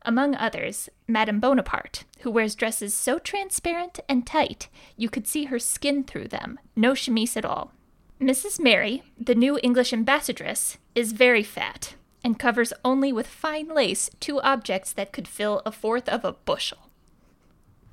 among 0.05 0.35
others, 0.35 0.89
Madame 1.09 1.41
Bonaparte, 1.41 2.05
who 2.21 2.31
wears 2.31 2.55
dresses 2.55 2.95
so 2.95 3.19
transparent 3.19 4.01
and 4.09 4.27
tight 4.27 4.69
you 4.97 5.09
could 5.09 5.27
see 5.27 5.45
her 5.45 5.59
skin 5.59 6.05
through 6.05 6.29
them, 6.29 6.59
no 6.77 6.95
chemise 6.95 7.37
at 7.37 7.45
all. 7.45 7.73
Mrs. 8.21 8.61
Merry, 8.61 9.03
the 9.19 9.35
new 9.35 9.59
English 9.63 9.93
ambassadress, 9.93 10.79
is 10.95 11.13
very 11.13 11.43
fat 11.43 11.95
and 12.23 12.39
covers 12.39 12.73
only 12.85 13.13
with 13.13 13.27
fine 13.27 13.69
lace 13.69 14.11
two 14.19 14.41
objects 14.41 14.93
that 14.93 15.13
could 15.13 15.29
fill 15.29 15.61
a 15.67 15.73
fourth 15.73 16.09
of 16.09 16.25
a 16.25 16.33
bushel. 16.33 16.89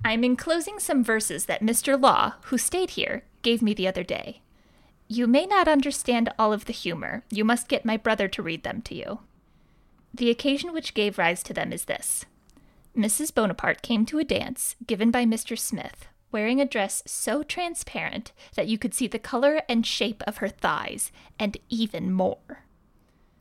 I'm 0.03 0.23
enclosing 0.23 0.79
some 0.79 1.03
verses 1.03 1.45
that 1.45 1.61
Mr. 1.61 2.01
Law, 2.01 2.35
who 2.45 2.57
stayed 2.57 2.91
here, 2.91 3.23
gave 3.41 3.61
me 3.61 3.73
the 3.73 3.87
other 3.87 4.03
day. 4.03 4.41
You 5.07 5.27
may 5.27 5.45
not 5.45 5.67
understand 5.67 6.31
all 6.39 6.53
of 6.53 6.65
the 6.65 6.73
humor. 6.73 7.23
You 7.29 7.43
must 7.43 7.67
get 7.67 7.83
my 7.85 7.97
brother 7.97 8.27
to 8.29 8.41
read 8.41 8.63
them 8.63 8.81
to 8.83 8.95
you. 8.95 9.19
The 10.13 10.29
occasion 10.29 10.73
which 10.73 10.93
gave 10.93 11.17
rise 11.17 11.41
to 11.43 11.53
them 11.53 11.71
is 11.71 11.85
this 11.85 12.25
Mrs. 12.95 13.33
Bonaparte 13.33 13.81
came 13.81 14.05
to 14.07 14.19
a 14.19 14.23
dance 14.23 14.75
given 14.85 15.11
by 15.11 15.25
Mr. 15.25 15.57
Smith, 15.57 16.07
wearing 16.31 16.59
a 16.59 16.65
dress 16.65 17.01
so 17.05 17.43
transparent 17.43 18.33
that 18.55 18.67
you 18.67 18.77
could 18.77 18.93
see 18.93 19.07
the 19.07 19.19
color 19.19 19.61
and 19.69 19.85
shape 19.85 20.21
of 20.27 20.37
her 20.37 20.49
thighs, 20.49 21.11
and 21.39 21.57
even 21.69 22.11
more. 22.11 22.65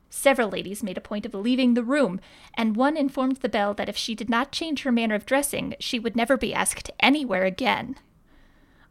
Several 0.09 0.49
ladies 0.49 0.83
made 0.83 0.97
a 0.97 1.01
point 1.01 1.25
of 1.25 1.33
leaving 1.33 1.73
the 1.73 1.83
room, 1.83 2.19
and 2.53 2.75
one 2.75 2.97
informed 2.97 3.37
the 3.37 3.49
belle 3.49 3.73
that 3.73 3.89
if 3.89 3.95
she 3.95 4.13
did 4.13 4.29
not 4.29 4.51
change 4.51 4.83
her 4.83 4.91
manner 4.91 5.15
of 5.15 5.25
dressing, 5.25 5.75
she 5.79 5.99
would 5.99 6.15
never 6.15 6.35
be 6.35 6.53
asked 6.53 6.91
anywhere 6.99 7.45
again. 7.45 7.95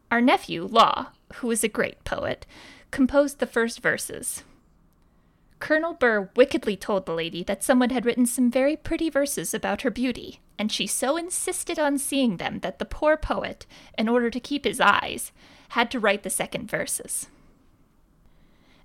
Our 0.09 0.19
nephew, 0.19 0.65
Law, 0.65 1.09
who 1.35 1.51
is 1.51 1.63
a 1.63 1.67
great 1.69 2.03
poet, 2.03 2.45
composed 2.89 3.39
the 3.39 3.45
first 3.45 3.81
verses, 3.81 4.43
Colonel 5.61 5.93
Burr 5.93 6.27
wickedly 6.35 6.75
told 6.75 7.05
the 7.05 7.13
lady 7.13 7.43
that 7.43 7.63
someone 7.63 7.91
had 7.91 8.03
written 8.03 8.25
some 8.25 8.49
very 8.49 8.75
pretty 8.75 9.11
verses 9.11 9.53
about 9.53 9.83
her 9.83 9.91
beauty, 9.91 10.41
and 10.57 10.71
she 10.71 10.87
so 10.87 11.17
insisted 11.17 11.77
on 11.77 11.99
seeing 11.99 12.37
them 12.37 12.59
that 12.61 12.79
the 12.79 12.83
poor 12.83 13.15
poet, 13.15 13.67
in 13.95 14.09
order 14.09 14.31
to 14.31 14.39
keep 14.39 14.65
his 14.65 14.81
eyes, 14.81 15.31
had 15.69 15.91
to 15.91 15.99
write 15.99 16.23
the 16.23 16.31
second 16.31 16.67
verses. 16.67 17.27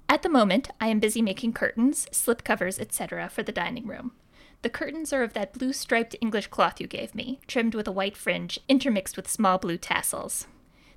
At 0.06 0.22
the 0.22 0.28
moment, 0.28 0.68
I 0.78 0.88
am 0.88 1.00
busy 1.00 1.22
making 1.22 1.54
curtains, 1.54 2.06
slip 2.12 2.44
covers, 2.44 2.78
etc., 2.78 3.30
for 3.30 3.42
the 3.42 3.52
dining 3.52 3.86
room. 3.86 4.12
The 4.60 4.68
curtains 4.68 5.14
are 5.14 5.22
of 5.22 5.32
that 5.32 5.54
blue 5.54 5.72
striped 5.72 6.14
English 6.20 6.48
cloth 6.48 6.78
you 6.78 6.86
gave 6.86 7.14
me, 7.14 7.40
trimmed 7.46 7.74
with 7.74 7.88
a 7.88 7.92
white 7.92 8.18
fringe, 8.18 8.60
intermixed 8.68 9.16
with 9.16 9.30
small 9.30 9.56
blue 9.56 9.78
tassels. 9.78 10.46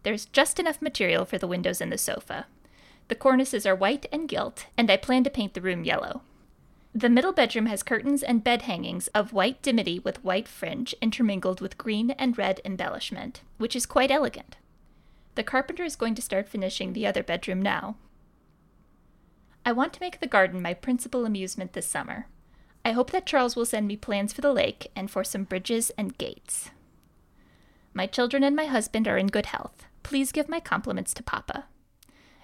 There's 0.03 0.25
just 0.25 0.59
enough 0.59 0.81
material 0.81 1.23
for 1.23 1.37
the 1.37 1.47
windows 1.47 1.79
and 1.79 1.91
the 1.91 1.97
sofa, 1.97 2.47
the 3.10 3.15
cornices 3.15 3.65
are 3.65 3.76
white 3.76 4.06
and 4.12 4.30
gilt, 4.30 4.67
and 4.78 4.89
I 4.89 4.95
plan 4.95 5.24
to 5.26 5.30
paint 5.30 5.56
the 5.56 5.62
room 5.62 5.84
yellow. 5.84 6.22
The 6.93 7.10
middle 7.10 7.34
bedroom 7.34 7.65
has 7.65 7.84
curtains 7.84 8.24
and 8.24 8.43
bed 8.43 8.63
hangings 8.63 9.08
of 9.10 9.34
white 9.34 9.62
dimity 9.62 10.00
with 10.00 10.24
white 10.24 10.48
fringe 10.48 10.95
intermingled 11.02 11.60
with 11.60 11.78
green 11.78 12.12
and 12.12 12.38
red 12.38 12.62
embellishment, 12.63 13.41
which 13.58 13.76
is 13.76 13.86
quite 13.86 14.12
elegant. 14.12 14.58
The 15.36 15.43
carpenter 15.43 15.84
is 15.84 15.95
going 15.95 16.15
to 16.15 16.22
start 16.22 16.50
finishing 16.50 16.93
the 16.93 17.06
other 17.06 17.24
bedroom 17.24 17.62
now. 17.62 17.98
I 19.65 19.72
want 19.72 19.93
to 19.93 20.02
make 20.02 20.19
the 20.19 20.28
garden 20.28 20.62
my 20.62 20.74
principal 20.74 21.26
amusement 21.26 21.74
this 21.74 21.86
summer. 21.86 22.28
I 22.84 22.91
hope 22.91 23.12
that 23.12 23.26
Charles 23.26 23.56
will 23.56 23.65
send 23.65 23.88
me 23.88 23.98
plans 23.98 24.34
for 24.34 24.41
the 24.41 24.54
lake 24.54 24.91
and 24.95 25.12
for 25.12 25.24
some 25.24 25.43
bridges 25.43 25.91
and 25.98 26.17
gates. 26.17 26.72
My 27.93 28.08
children 28.08 28.43
and 28.43 28.56
my 28.56 28.65
husband 28.65 29.08
are 29.08 29.17
in 29.17 29.28
good 29.28 29.48
health. 29.48 29.86
Please 30.02 30.32
give 30.32 30.48
my 30.48 30.60
compliments 30.60 31.13
to 31.15 31.24
Papa. 31.24 31.65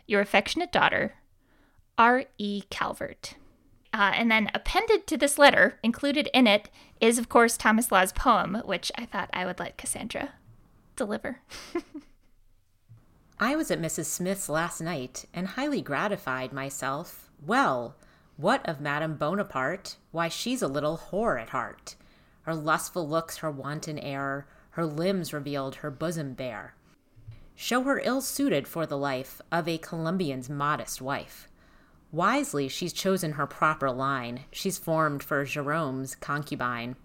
Your 0.08 0.22
affectionate 0.22 0.72
daughter, 0.72 1.16
R. 1.98 2.26
E. 2.38 2.64
Calvert. 2.70 3.36
Uh, 3.94 4.12
and 4.14 4.30
then 4.30 4.52
appended 4.54 5.08
to 5.08 5.18
this 5.18 5.38
letter, 5.38 5.80
included 5.82 6.30
in 6.34 6.48
it, 6.48 6.70
is 7.00 7.18
of 7.18 7.30
course 7.30 7.56
Thomas 7.56 7.92
Law's 7.92 8.12
poem, 8.12 8.62
which 8.66 8.92
I 8.98 9.06
thought 9.06 9.30
I 9.32 9.46
would 9.46 9.60
let 9.60 9.78
Cassandra 9.78 10.34
deliver. 10.96 11.40
I 13.40 13.56
was 13.56 13.72
at 13.72 13.82
Mrs. 13.82 14.06
Smith's 14.06 14.50
last 14.50 14.82
night 14.82 15.26
and 15.34 15.48
highly 15.48 15.82
gratified 15.82 16.54
myself. 16.54 17.30
Well, 17.46 17.96
what 18.38 18.68
of 18.68 18.82
Madame 18.82 19.16
Bonaparte? 19.16 19.96
Why, 20.12 20.28
she's 20.28 20.62
a 20.62 20.68
little 20.68 21.00
whore 21.10 21.42
at 21.42 21.50
heart. 21.50 21.96
Her 22.42 22.56
lustful 22.56 23.08
looks, 23.08 23.38
her 23.38 23.52
wanton 23.52 23.98
air, 23.98 24.46
her 24.72 24.86
limbs 24.86 25.34
revealed, 25.34 25.76
her 25.76 25.90
bosom 25.90 26.34
bare. 26.34 26.76
Show 27.56 27.84
her 27.84 28.02
ill 28.04 28.22
suited 28.22 28.68
for 28.68 28.86
the 28.86 28.98
life 28.98 29.42
of 29.52 29.68
a 29.68 29.78
Columbian's 29.78 30.50
modest 30.50 31.02
wife. 31.02 31.48
Wisely 32.12 32.68
she's 32.68 32.94
chosen 32.94 33.34
her 33.34 33.48
proper 33.48 33.92
line, 33.92 34.46
she's 34.52 34.78
formed 34.78 35.24
for 35.24 35.44
Jerome's 35.46 36.16
concubine. 36.16 36.96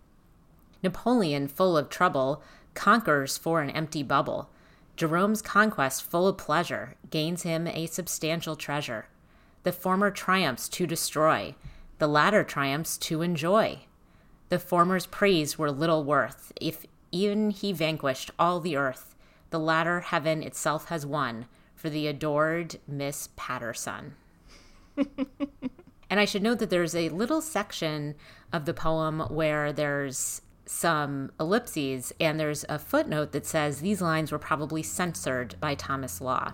Napoleon, 0.83 1.49
full 1.49 1.77
of 1.77 1.89
trouble, 1.89 2.43
conquers 2.75 3.37
for 3.37 3.61
an 3.61 3.71
empty 3.71 4.03
bubble. 4.03 4.51
Jerome's 4.97 5.43
conquest, 5.43 6.03
full 6.03 6.29
of 6.29 6.39
pleasure, 6.39 6.95
gains 7.11 7.43
him 7.43 7.67
a 7.67 7.87
substantial 7.87 8.57
treasure. 8.57 9.09
The 9.63 9.73
former 9.73 10.11
triumphs 10.11 10.69
to 10.71 10.87
destroy, 10.87 11.55
the 11.99 12.07
latter 12.07 12.45
triumphs 12.45 12.97
to 12.99 13.23
enjoy. 13.23 13.81
The 14.49 14.59
former's 14.59 15.07
praise 15.07 15.59
were 15.59 15.71
little 15.71 16.03
worth, 16.03 16.53
if 16.61 16.87
even 17.13 17.51
he 17.51 17.73
vanquished 17.73 18.31
all 18.39 18.61
the 18.61 18.77
earth. 18.77 19.10
The 19.51 19.59
latter 19.59 20.01
heaven 20.01 20.43
itself 20.43 20.87
has 20.87 21.05
won 21.05 21.47
for 21.75 21.91
the 21.91 22.07
adored 22.07 22.79
Miss 22.87 23.29
Patterson. 23.37 24.15
and 24.97 26.21
I 26.21 26.25
should 26.25 26.43
note 26.43 26.59
that 26.59 26.71
there's 26.71 26.95
a 26.95 27.09
little 27.09 27.41
section 27.41 28.15
of 28.53 28.65
the 28.65 28.75
poem 28.75 29.21
where 29.29 29.73
there's 29.73 30.43
some 30.67 31.33
ellipses, 31.41 32.13
and 32.21 32.39
there's 32.39 32.65
a 32.69 32.79
footnote 32.79 33.33
that 33.33 33.45
says 33.45 33.81
these 33.81 34.01
lines 34.01 34.31
were 34.31 34.39
probably 34.39 34.83
censored 34.83 35.57
by 35.59 35.75
Thomas 35.75 36.21
Law. 36.21 36.53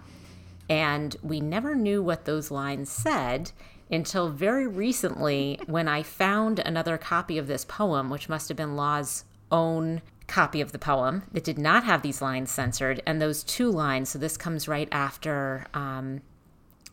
And 0.71 1.17
we 1.23 1.41
never 1.41 1.75
knew 1.75 2.03
what 2.03 2.25
those 2.25 2.51
lines 2.51 2.89
said 2.89 3.53
until 3.91 4.31
very 4.31 4.67
recently 4.67 5.61
when 5.67 5.87
I 5.87 6.03
found 6.03 6.59
another 6.59 6.99
copy 6.99 7.37
of 7.37 7.47
this 7.47 7.65
poem, 7.65 8.11
which 8.11 8.29
must 8.29 8.49
have 8.49 8.57
been 8.57 8.75
Law's 8.75 9.25
own 9.53 10.03
copy 10.27 10.61
of 10.61 10.73
the 10.73 10.79
poem 10.79 11.23
that 11.33 11.45
did 11.45 11.59
not 11.59 11.85
have 11.85 12.03
these 12.03 12.21
lines 12.21 12.51
censored. 12.51 13.03
And 13.07 13.21
those 13.21 13.45
two 13.45 13.71
lines, 13.71 14.11
so 14.11 14.19
this 14.19 14.37
comes 14.37 14.69
right 14.69 14.89
after 14.91 15.67
um, 15.75 16.23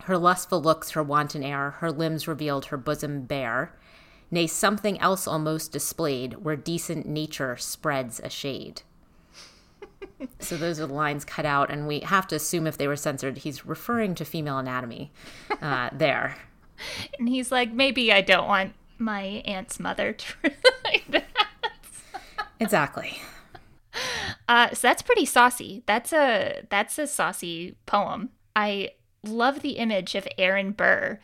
her 0.03 0.17
lustful 0.17 0.61
looks, 0.61 0.91
her 0.91 1.03
wanton 1.03 1.43
air, 1.43 1.71
her 1.71 1.91
limbs 1.91 2.27
revealed, 2.27 2.65
her 2.65 2.77
bosom 2.77 3.23
bare 3.23 3.73
nay, 4.33 4.47
something 4.47 4.99
else 4.99 5.27
almost 5.27 5.71
displayed, 5.71 6.33
where 6.43 6.55
decent 6.55 7.05
nature 7.05 7.55
spreads 7.55 8.19
a 8.21 8.29
shade. 8.29 8.81
so 10.39 10.57
those 10.57 10.79
are 10.79 10.87
the 10.87 10.93
lines 10.93 11.23
cut 11.23 11.45
out, 11.45 11.69
and 11.69 11.87
we 11.87 11.99
have 12.01 12.27
to 12.27 12.35
assume 12.35 12.67
if 12.67 12.77
they 12.77 12.87
were 12.87 12.95
censored, 12.95 13.39
he's 13.39 13.65
referring 13.65 14.15
to 14.15 14.25
female 14.25 14.57
anatomy 14.57 15.11
uh, 15.61 15.89
there. 15.93 16.37
And 17.19 17.29
he's 17.29 17.51
like, 17.51 17.71
maybe 17.71 18.11
I 18.11 18.21
don't 18.21 18.47
want 18.47 18.73
my 18.97 19.21
aunt's 19.45 19.79
mother 19.79 20.13
to. 20.13 20.51
exactly. 22.63 23.19
Uh, 24.47 24.69
so 24.69 24.87
that's 24.87 25.01
pretty 25.01 25.25
saucy. 25.25 25.83
That's 25.85 26.11
a 26.11 26.63
that's 26.69 26.97
a 26.97 27.07
saucy 27.07 27.75
poem. 27.85 28.29
I 28.55 28.91
love 29.23 29.61
the 29.61 29.71
image 29.71 30.15
of 30.15 30.27
Aaron 30.37 30.71
Burr 30.71 31.19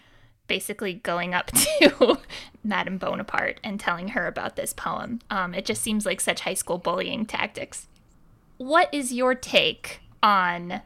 basically 0.48 0.96
going 0.96 1.34
up 1.34 1.52
to 1.80 2.18
Madame 2.64 2.98
Bonaparte 2.98 3.60
and 3.64 3.80
telling 3.80 4.10
her 4.10 4.28
about 4.28 4.56
this 4.56 4.74
poem. 4.74 5.20
Um, 5.30 5.54
it 5.54 5.66
just 5.66 5.82
seems 5.82 6.06
like 6.06 6.22
such 6.22 6.42
high 6.42 6.54
school 6.54 6.78
bullying 6.78 7.26
tactics. 7.26 7.88
What 8.58 8.94
is 8.94 9.14
your 9.14 9.36
take 9.36 10.02
on 10.22 10.82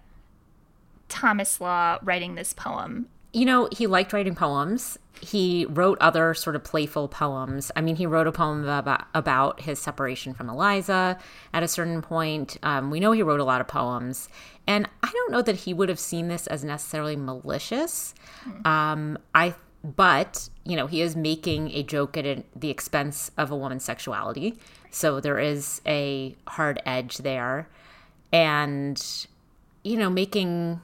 Thomas 1.09 1.59
Law 1.59 1.97
writing 2.03 2.35
this 2.35 2.53
poem? 2.53 3.07
You 3.33 3.45
know, 3.45 3.67
he 3.71 3.87
liked 3.87 4.13
writing 4.13 4.35
poems. 4.35 4.97
He 5.19 5.65
wrote 5.69 5.97
other 5.99 6.33
sort 6.33 6.55
of 6.55 6.63
playful 6.63 7.07
poems. 7.07 7.71
I 7.75 7.81
mean, 7.81 7.95
he 7.95 8.05
wrote 8.05 8.27
a 8.27 8.31
poem 8.31 8.67
about, 8.67 9.07
about 9.13 9.61
his 9.61 9.79
separation 9.79 10.33
from 10.33 10.49
Eliza 10.49 11.17
at 11.53 11.63
a 11.63 11.67
certain 11.67 12.01
point. 12.01 12.57
Um, 12.61 12.91
we 12.91 12.99
know 12.99 13.11
he 13.11 13.23
wrote 13.23 13.39
a 13.39 13.43
lot 13.43 13.59
of 13.59 13.67
poems. 13.67 14.29
And 14.67 14.87
I 15.01 15.11
don't 15.11 15.31
know 15.31 15.41
that 15.41 15.55
he 15.55 15.73
would 15.73 15.89
have 15.89 15.99
seen 15.99 16.27
this 16.27 16.45
as 16.47 16.63
necessarily 16.63 17.15
malicious. 17.15 18.13
Um, 18.65 19.17
I 19.33 19.55
but 19.83 20.49
you 20.63 20.75
know 20.75 20.87
he 20.87 21.01
is 21.01 21.15
making 21.15 21.71
a 21.71 21.83
joke 21.83 22.15
at 22.15 22.45
the 22.55 22.69
expense 22.69 23.31
of 23.37 23.51
a 23.51 23.55
woman's 23.55 23.83
sexuality 23.83 24.57
so 24.89 25.19
there 25.19 25.39
is 25.39 25.81
a 25.85 26.35
hard 26.47 26.81
edge 26.85 27.17
there 27.17 27.67
and 28.31 29.27
you 29.83 29.97
know 29.97 30.09
making 30.09 30.79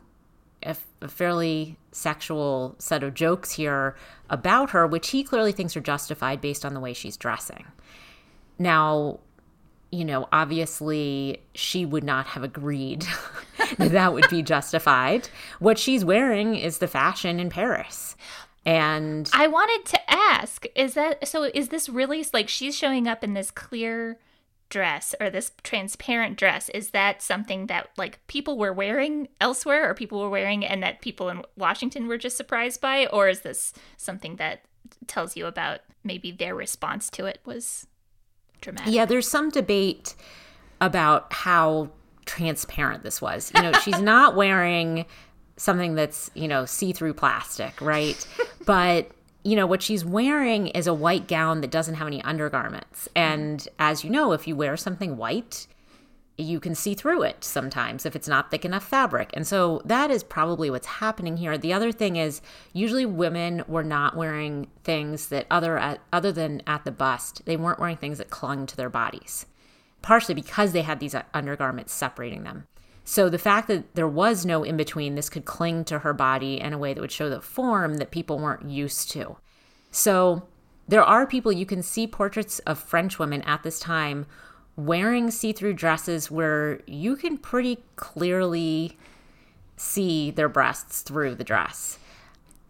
a, 0.64 0.76
a, 1.02 1.08
fairly 1.08 1.78
sexual 1.92 2.76
set 2.80 3.04
of 3.04 3.14
jokes 3.14 3.52
here 3.52 3.96
about 4.30 4.72
her 4.72 4.86
which 4.86 5.10
he 5.10 5.24
clearly 5.24 5.52
thinks 5.52 5.76
are 5.76 5.82
justified 5.82 6.42
based 6.42 6.66
on 6.66 6.74
the 6.74 6.80
way 6.80 6.94
she's 6.94 7.18
dressing. 7.18 7.66
Now 8.58 9.20
you 9.92 10.06
know 10.06 10.28
obviously 10.32 11.42
she 11.56 11.86
would 11.86 12.04
not 12.04 12.28
have 12.28 12.44
agreed 12.44 13.08
that 13.78 13.92
that 13.92 14.14
would 14.14 14.30
be 14.30 14.42
justified. 14.42 15.30
What 15.60 15.80
she's 15.80 16.06
wearing 16.06 16.56
is 16.56 16.78
the 16.78 16.88
fashion 16.88 17.40
in 17.40 17.50
paris. 17.50 18.16
And 18.66 19.30
I 19.34 19.48
wanted 19.48 19.86
to 19.86 20.12
ask, 20.12 20.66
is 20.76 20.94
that 20.94 21.28
so 21.28 21.44
is 21.44 21.70
this 21.70 21.90
really 21.90 22.26
like 22.34 22.50
she's 22.50 22.76
showing 22.76 23.08
up 23.08 23.24
in 23.24 23.34
this 23.34 23.52
clear 23.52 24.20
dress 24.70 25.16
or 25.20 25.30
this 25.30 25.52
transparent 25.64 26.38
dress 26.38 26.70
is 26.70 26.92
that 26.92 27.22
something 27.22 27.68
that 27.68 27.90
like 27.98 28.26
people 28.28 28.58
were 28.58 28.72
wearing 28.72 29.28
elsewhere 29.42 29.90
or 29.90 29.94
people 29.94 30.20
were 30.20 30.30
wearing 30.30 30.66
and 30.66 30.84
that 30.84 31.02
people 31.02 31.30
in 31.30 31.42
Washington 31.58 32.08
were 32.08 32.18
just 32.18 32.38
surprised 32.38 32.80
by 32.80 33.08
or 33.08 33.28
is 33.28 33.42
this 33.42 33.74
something 33.98 34.36
that 34.36 34.62
tells 35.08 35.36
you 35.36 35.46
about 35.46 35.80
maybe 36.04 36.32
their 36.32 36.56
response 36.56 37.10
to 37.10 37.26
it 37.26 37.40
was 37.46 37.88
dramatic? 38.62 38.94
Yeah, 38.94 39.06
there's 39.06 39.28
some 39.28 39.50
debate 39.50 40.16
about 40.82 41.34
how 41.34 41.90
transparent 42.26 43.04
this 43.04 43.22
was. 43.22 43.52
You 43.56 43.64
know, 43.64 43.74
she's 43.74 44.00
not 44.02 44.36
wearing 44.36 45.06
something 45.58 45.96
that's, 45.96 46.30
you 46.36 46.48
know, 46.48 46.66
see 46.66 46.94
through 46.94 47.14
plastic, 47.16 47.82
right? 47.82 48.26
but, 48.66 49.12
you 49.44 49.56
know, 49.56 49.66
what 49.66 49.82
she's 49.82 50.04
wearing 50.04 50.68
is 50.68 50.88
a 50.88 50.94
white 50.94 51.28
gown 51.28 51.62
that 51.62 51.72
doesn't 51.72 51.96
have 51.96 52.08
any 52.08 52.22
undergarments. 52.24 53.08
And 53.16 53.68
as 53.80 54.04
you 54.04 54.10
know, 54.10 54.34
if 54.34 54.48
you 54.48 54.56
wear 54.56 54.76
something 54.76 55.18
white, 55.18 55.68
you 56.38 56.60
can 56.60 56.74
see 56.74 56.94
through 56.94 57.22
it 57.24 57.44
sometimes 57.44 58.06
if 58.06 58.16
it's 58.16 58.28
not 58.28 58.50
thick 58.50 58.64
enough 58.64 58.86
fabric. 58.86 59.30
And 59.34 59.46
so 59.46 59.82
that 59.86 60.10
is 60.10 60.24
probably 60.24 60.70
what's 60.70 60.88
happening 60.88 61.38
here. 61.38 61.58
The 61.58 61.74
other 61.74 61.92
thing 61.92 62.16
is 62.16 62.42
usually 62.74 63.06
women 63.06 63.64
were 63.68 63.84
not 63.84 64.16
wearing 64.16 64.68
things 64.84 65.28
that 65.30 65.48
other 65.52 65.78
at, 65.78 66.00
other 66.14 66.32
than 66.32 66.62
at 66.66 66.86
the 66.86 66.92
bust, 66.92 67.46
they 67.46 67.58
weren't 67.58 67.80
wearing 67.80 67.98
things 67.98 68.20
that 68.20 68.30
clung 68.30 68.66
to 68.68 68.78
their 68.78 68.90
bodies. 68.90 69.46
Partially 70.02 70.34
because 70.36 70.72
they 70.72 70.82
had 70.82 71.02
these 71.02 71.14
uh, 71.14 71.24
undergarments 71.34 71.94
separating 71.94 72.44
them. 72.44 72.68
So 73.10 73.28
the 73.28 73.40
fact 73.40 73.68
that 73.70 73.96
there 73.96 74.08
was 74.08 74.46
no 74.46 74.64
in 74.64 74.78
between, 74.78 75.16
this 75.16 75.32
could 75.32 75.44
cling 75.44 75.84
to 75.86 75.98
her 75.98 76.14
body 76.14 76.60
in 76.60 76.74
a 76.74 76.78
way 76.78 76.94
that 76.94 77.02
would 77.02 77.12
show 77.12 77.28
the 77.28 77.42
form 77.42 77.98
that 77.98 78.12
people 78.12 78.38
weren't 78.38 78.70
used 78.70 79.10
to. 79.14 79.38
So 79.90 80.44
there 80.88 81.02
are 81.02 81.26
people, 81.26 81.52
you 81.52 81.66
can 81.66 81.82
see 81.82 82.06
portraits 82.06 82.60
of 82.68 82.78
French 82.78 83.18
women 83.18 83.42
at 83.42 83.64
this 83.64 83.80
time 83.80 84.28
wearing 84.76 85.32
see 85.32 85.54
through 85.54 85.74
dresses 85.74 86.30
where 86.30 86.82
you 86.86 87.16
can 87.16 87.40
pretty 87.40 87.84
clearly 87.96 88.96
see 89.76 90.30
their 90.30 90.48
breasts 90.48 91.02
through 91.02 91.34
the 91.34 91.44
dress. 91.44 91.98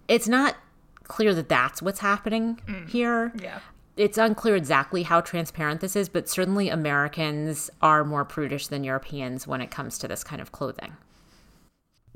It's 0.08 0.30
not 0.30 0.56
clear 1.04 1.34
that 1.34 1.50
that's 1.50 1.82
what's 1.82 2.00
happening 2.00 2.62
mm. 2.66 2.88
here. 2.88 3.34
Yeah 3.44 3.60
it's 4.00 4.18
unclear 4.18 4.56
exactly 4.56 5.04
how 5.04 5.20
transparent 5.20 5.82
this 5.82 5.94
is, 5.94 6.08
but 6.08 6.30
certainly 6.30 6.70
Americans 6.70 7.70
are 7.82 8.06
more 8.06 8.24
prudish 8.24 8.68
than 8.68 8.86
Europeans 8.86 9.46
when 9.46 9.60
it 9.60 9.72
comes 9.72 9.98
to 9.98 10.08
this 10.08 10.24
kind 10.24 10.42
of 10.42 10.54
clothing. 10.54 10.96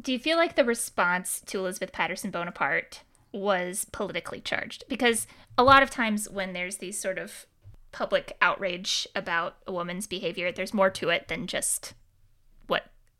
Do 0.02 0.14
you 0.14 0.18
feel 0.18 0.38
like 0.38 0.56
the 0.56 0.64
response 0.64 1.42
to 1.48 1.60
Elizabeth 1.60 1.92
Patterson 1.92 2.32
Bonaparte 2.32 3.02
was 3.34 3.86
politically 3.92 4.40
charged? 4.40 4.86
Because 4.88 5.28
a 5.58 5.64
lot 5.64 5.84
of 5.84 5.90
times 5.90 6.30
when 6.30 6.54
there's 6.54 6.78
these 6.78 6.98
sort 6.98 7.18
of 7.18 7.48
public 7.92 8.38
outrage 8.42 9.06
about 9.14 9.58
a 9.68 9.74
woman's 9.74 10.08
behavior, 10.08 10.54
there's 10.54 10.74
more 10.74 10.90
to 10.90 11.10
it 11.10 11.28
than 11.28 11.48
just 11.48 11.96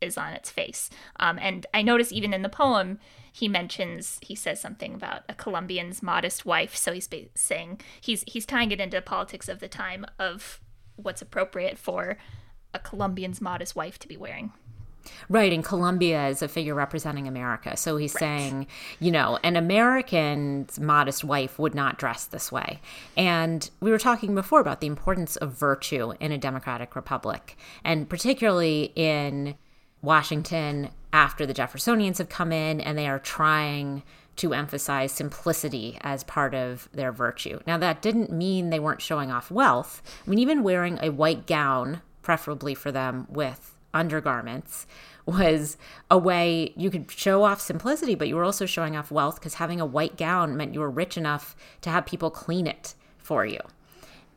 is 0.00 0.18
on 0.18 0.32
its 0.32 0.50
face. 0.50 0.90
Um, 1.20 1.38
and 1.40 1.66
I 1.72 1.82
notice 1.82 2.12
even 2.12 2.34
in 2.34 2.42
the 2.42 2.48
poem, 2.48 2.98
he 3.32 3.48
mentions 3.48 4.18
he 4.22 4.34
says 4.34 4.60
something 4.60 4.94
about 4.94 5.22
a 5.28 5.34
Columbian's 5.34 6.02
modest 6.02 6.46
wife. 6.46 6.76
So 6.76 6.92
he's 6.92 7.08
saying 7.34 7.80
he's 8.00 8.22
he's 8.26 8.46
tying 8.46 8.70
it 8.70 8.80
into 8.80 8.96
the 8.96 9.02
politics 9.02 9.48
of 9.48 9.60
the 9.60 9.68
time 9.68 10.06
of 10.18 10.60
what's 10.96 11.22
appropriate 11.22 11.76
for 11.76 12.16
a 12.72 12.78
Columbian's 12.78 13.40
modest 13.40 13.74
wife 13.74 13.98
to 14.00 14.08
be 14.08 14.16
wearing. 14.16 14.52
Right, 15.28 15.52
and 15.52 15.64
Columbia 15.64 16.28
is 16.28 16.42
a 16.42 16.48
figure 16.48 16.74
representing 16.74 17.28
America. 17.28 17.76
So 17.76 17.96
he's 17.96 18.14
right. 18.14 18.20
saying, 18.20 18.66
you 19.00 19.10
know, 19.10 19.38
an 19.42 19.56
American's 19.56 20.80
modest 20.80 21.24
wife 21.24 21.58
would 21.58 21.74
not 21.74 21.98
dress 21.98 22.24
this 22.24 22.50
way. 22.50 22.80
And 23.16 23.68
we 23.80 23.90
were 23.90 23.98
talking 23.98 24.34
before 24.34 24.60
about 24.60 24.80
the 24.80 24.86
importance 24.86 25.36
of 25.36 25.52
virtue 25.52 26.14
in 26.20 26.32
a 26.32 26.38
democratic 26.38 26.96
republic, 26.96 27.56
and 27.84 28.08
particularly 28.08 28.92
in 28.96 29.56
Washington 30.04 30.90
after 31.12 31.46
the 31.46 31.54
Jeffersonians 31.54 32.18
have 32.18 32.28
come 32.28 32.52
in 32.52 32.80
and 32.80 32.98
they 32.98 33.08
are 33.08 33.18
trying 33.18 34.02
to 34.36 34.52
emphasize 34.52 35.12
simplicity 35.12 35.96
as 36.00 36.24
part 36.24 36.54
of 36.54 36.88
their 36.92 37.12
virtue. 37.12 37.60
Now, 37.66 37.78
that 37.78 38.02
didn't 38.02 38.32
mean 38.32 38.70
they 38.70 38.80
weren't 38.80 39.00
showing 39.00 39.30
off 39.30 39.50
wealth. 39.50 40.02
I 40.26 40.30
mean, 40.30 40.40
even 40.40 40.62
wearing 40.62 40.98
a 41.00 41.10
white 41.10 41.46
gown, 41.46 42.02
preferably 42.22 42.74
for 42.74 42.90
them 42.90 43.26
with 43.30 43.76
undergarments 43.92 44.86
was 45.24 45.76
a 46.10 46.18
way 46.18 46.72
you 46.76 46.90
could 46.90 47.10
show 47.10 47.44
off 47.44 47.60
simplicity, 47.60 48.14
but 48.14 48.28
you 48.28 48.34
were 48.34 48.44
also 48.44 48.66
showing 48.66 48.96
off 48.96 49.10
wealth 49.10 49.36
because 49.36 49.54
having 49.54 49.80
a 49.80 49.86
white 49.86 50.16
gown 50.16 50.56
meant 50.56 50.74
you 50.74 50.80
were 50.80 50.90
rich 50.90 51.16
enough 51.16 51.54
to 51.80 51.90
have 51.90 52.04
people 52.04 52.30
clean 52.30 52.66
it 52.66 52.94
for 53.18 53.46
you. 53.46 53.60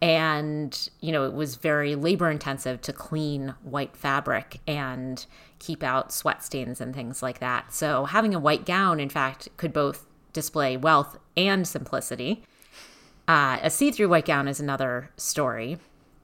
And, 0.01 0.89
you 1.01 1.12
know, 1.12 1.25
it 1.25 1.33
was 1.33 1.55
very 1.55 1.95
labor 1.95 2.29
intensive 2.29 2.81
to 2.81 2.93
clean 2.93 3.55
white 3.63 3.97
fabric 3.97 4.60
and 4.67 5.25
keep 5.60 5.81
out 5.81 6.13
sweat 6.13 6.43
stains 6.43 6.79
and 6.79 6.93
things 6.93 7.23
like 7.23 7.39
that. 7.39 7.73
So 7.73 8.05
having 8.05 8.36
a 8.36 8.39
white 8.39 8.65
gown, 8.65 8.99
in 8.99 9.10
fact, 9.10 9.49
could 9.57 9.73
both 9.73 10.05
display 10.33 10.77
wealth 10.77 11.17
and 11.36 11.67
simplicity. 11.67 12.43
Uh, 13.27 13.57
a 13.62 13.69
see 13.69 13.91
through 13.91 14.10
white 14.10 14.25
gown 14.25 14.47
is 14.47 14.60
another 14.60 15.10
story 15.17 15.79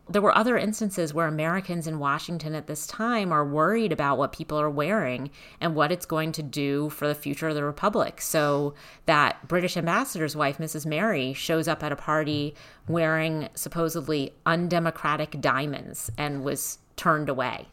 there 0.09 0.21
were 0.21 0.35
other 0.37 0.57
instances 0.57 1.13
where 1.13 1.27
Americans 1.27 1.87
in 1.87 1.97
Washington 1.97 2.55
at 2.55 2.67
this 2.67 2.85
time 2.85 3.31
are 3.31 3.45
worried 3.45 3.91
about 3.91 4.17
what 4.17 4.33
people 4.33 4.59
are 4.59 4.69
wearing 4.69 5.31
and 5.61 5.75
what 5.75 5.91
it's 5.91 6.05
going 6.05 6.33
to 6.33 6.43
do 6.43 6.89
for 6.89 7.07
the 7.07 7.15
future 7.15 7.47
of 7.47 7.55
the 7.55 7.63
Republic. 7.63 8.19
So 8.19 8.73
that 9.05 9.47
British 9.47 9.77
ambassador's 9.77 10.35
wife, 10.35 10.57
Mrs. 10.57 10.85
Merry, 10.85 11.33
shows 11.33 11.69
up 11.69 11.83
at 11.83 11.93
a 11.93 11.95
party 11.95 12.53
wearing 12.87 13.47
supposedly 13.55 14.33
undemocratic 14.45 15.39
diamonds 15.39 16.11
and 16.17 16.43
was 16.43 16.79
turned 16.97 17.29
away. 17.29 17.67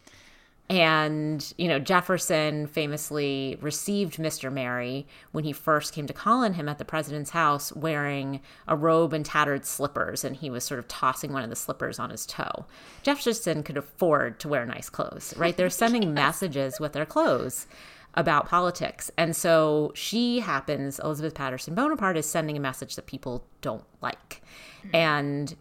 And, 0.71 1.53
you 1.59 1.67
know, 1.67 1.81
Jefferson 1.81 2.69
famously 2.69 3.59
received 3.61 4.19
Mr. 4.19 4.53
Merry 4.53 5.05
when 5.33 5.43
he 5.43 5.53
first 5.53 5.93
came 5.93 6.07
to 6.07 6.13
call 6.13 6.45
on 6.45 6.53
him 6.55 6.69
at 6.69 6.79
the 6.79 6.85
president's 6.85 7.31
house 7.31 7.73
wearing 7.73 8.41
a 8.69 8.77
robe 8.77 9.13
and 9.13 9.27
tattered 9.27 9.67
slippers, 9.67 10.23
and 10.23 10.37
he 10.37 10.49
was 10.49 10.63
sort 10.63 10.79
of 10.79 10.87
tossing 10.87 11.33
one 11.33 11.43
of 11.43 11.51
the 11.51 11.57
slippers 11.57 11.99
on 11.99 12.11
his 12.11 12.25
toe. 12.25 12.67
Jefferson 13.03 13.65
could 13.65 13.77
afford 13.77 14.39
to 14.39 14.49
wear 14.49 14.65
nice 14.65 14.89
clothes, 14.89 15.35
right? 15.37 15.57
They're 15.57 15.71
sending 15.71 16.03
yes. 16.05 16.13
messages 16.13 16.79
with 16.79 16.93
their 16.93 17.07
clothes 17.07 17.67
about 18.15 18.49
politics. 18.49 19.11
And 19.17 19.35
so 19.35 19.91
she 19.97 20.39
happens, 20.39 21.01
Elizabeth 21.01 21.35
Patterson 21.35 21.75
Bonaparte 21.75 22.17
is 22.17 22.27
sending 22.27 22.57
a 22.57 22.61
message 22.61 22.95
that 22.95 23.07
people 23.07 23.45
don't 23.61 23.85
like. 24.01 24.41
Mm-hmm. 24.85 24.97
And 24.97 25.57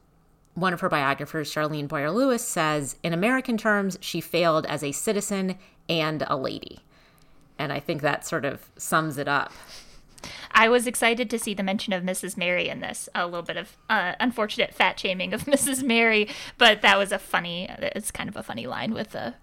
one 0.56 0.74
of 0.74 0.82
her 0.82 0.90
biographers, 0.90 1.54
Charlene 1.54 1.88
Boyer 1.88 2.12
Lewis, 2.12 2.46
says 2.46 2.98
in 3.04 3.14
American 3.14 3.58
terms, 3.58 3.98
she 4.02 4.22
failed 4.22 4.66
as 4.66 4.84
a 4.84 4.92
citizen 4.92 5.58
and 5.88 6.24
a 6.28 6.36
lady. 6.36 6.80
And 7.58 7.74
I 7.74 7.80
think 7.80 8.02
that 8.02 8.26
sort 8.26 8.46
of 8.46 8.70
sums 8.78 9.18
it 9.18 9.28
up. 9.28 9.52
I 10.52 10.68
was 10.68 10.88
excited 10.88 11.30
to 11.30 11.40
see 11.40 11.54
the 11.54 11.64
mention 11.64 11.94
of 11.94 12.04
Mrs. 12.04 12.36
Merry 12.36 12.68
in 12.68 12.80
this. 12.80 13.08
A 13.16 13.26
little 13.26 13.42
bit 13.42 13.58
of 13.58 13.78
uh, 13.90 14.14
unfortunate 14.20 14.74
fat 14.74 15.00
shaming 15.00 15.34
of 15.34 15.44
Mrs. 15.46 15.84
Merry, 15.84 16.28
but 16.58 16.82
that 16.82 16.98
was 16.98 17.12
a 17.12 17.20
funny. 17.20 17.68
It's 17.80 18.12
kind 18.12 18.30
of 18.30 18.36
a 18.36 18.44
funny 18.44 18.68
line 18.68 18.94
with 18.94 19.12
the 19.12 19.36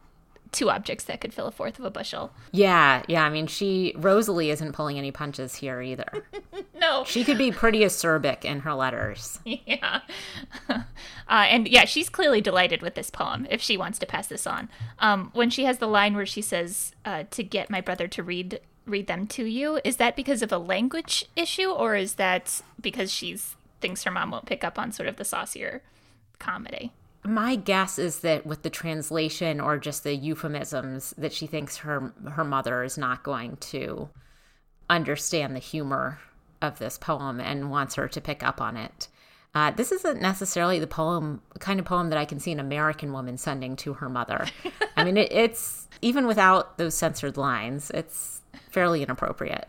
two 0.52 0.70
objects 0.70 1.04
that 1.04 1.20
could 1.20 1.34
fill 1.34 1.46
a 1.46 1.50
fourth 1.50 1.78
of 1.78 1.84
a 1.84 1.90
bushel. 1.90 2.32
Yeah, 2.52 3.02
yeah. 3.08 3.24
I 3.24 3.30
mean, 3.30 3.46
she 3.46 3.94
Rosalie 3.96 4.50
isn't 4.50 4.72
pulling 4.72 4.98
any 4.98 5.10
punches 5.10 5.56
here 5.56 5.80
either. 5.80 6.24
no, 6.80 7.04
she 7.04 7.24
could 7.24 7.38
be 7.38 7.50
pretty 7.52 7.80
acerbic 7.80 8.44
in 8.44 8.60
her 8.60 8.74
letters. 8.74 9.38
Yeah, 9.66 10.00
uh, 10.68 10.82
and 11.28 11.66
yeah, 11.66 11.86
she's 11.86 12.08
clearly 12.08 12.40
delighted 12.40 12.82
with 12.82 12.94
this 12.94 13.10
poem. 13.10 13.46
If 13.50 13.60
she 13.60 13.76
wants 13.76 13.98
to 13.98 14.06
pass 14.06 14.26
this 14.26 14.46
on, 14.46 14.68
um, 14.98 15.30
when 15.34 15.50
she 15.50 15.64
has 15.64 15.78
the 15.78 15.88
line 15.88 16.14
where 16.14 16.26
she 16.26 16.42
says 16.42 16.92
uh, 17.04 17.24
to 17.30 17.42
get 17.42 17.70
my 17.70 17.80
brother 17.80 18.06
to 18.08 18.22
read 18.22 18.60
read 18.84 19.06
them 19.06 19.26
to 19.28 19.44
you, 19.44 19.80
is 19.82 19.96
that 19.96 20.14
because 20.14 20.42
of 20.42 20.52
a 20.52 20.58
language 20.58 21.24
issue, 21.34 21.70
or 21.70 21.96
is 21.96 22.14
that 22.14 22.60
because 22.80 23.12
she's 23.12 23.56
thinks 23.80 24.04
her 24.04 24.10
mom 24.10 24.30
won't 24.30 24.46
pick 24.46 24.62
up 24.62 24.78
on 24.78 24.92
sort 24.92 25.08
of 25.08 25.16
the 25.16 25.24
saucier 25.24 25.82
comedy? 26.38 26.92
My 27.26 27.56
guess 27.56 27.98
is 27.98 28.20
that 28.20 28.46
with 28.46 28.62
the 28.62 28.70
translation 28.70 29.60
or 29.60 29.78
just 29.78 30.04
the 30.04 30.14
euphemisms 30.14 31.14
that 31.18 31.32
she 31.32 31.46
thinks 31.46 31.78
her 31.78 32.12
her 32.32 32.44
mother 32.44 32.82
is 32.82 32.98
not 32.98 33.22
going 33.22 33.56
to 33.56 34.08
understand 34.88 35.54
the 35.54 35.60
humor 35.60 36.18
of 36.62 36.78
this 36.78 36.98
poem 36.98 37.40
and 37.40 37.70
wants 37.70 37.94
her 37.94 38.08
to 38.08 38.20
pick 38.20 38.42
up 38.42 38.60
on 38.60 38.76
it. 38.76 39.08
Uh, 39.54 39.70
this 39.70 39.90
isn't 39.90 40.20
necessarily 40.20 40.78
the 40.78 40.86
poem 40.86 41.40
kind 41.60 41.80
of 41.80 41.86
poem 41.86 42.10
that 42.10 42.18
I 42.18 42.26
can 42.26 42.38
see 42.38 42.52
an 42.52 42.60
American 42.60 43.12
woman 43.12 43.38
sending 43.38 43.74
to 43.76 43.94
her 43.94 44.08
mother. 44.08 44.46
I 44.96 45.04
mean, 45.04 45.16
it, 45.16 45.32
it's 45.32 45.88
even 46.02 46.26
without 46.26 46.76
those 46.76 46.94
censored 46.94 47.36
lines, 47.36 47.90
it's 47.92 48.42
fairly 48.68 49.02
inappropriate. 49.02 49.68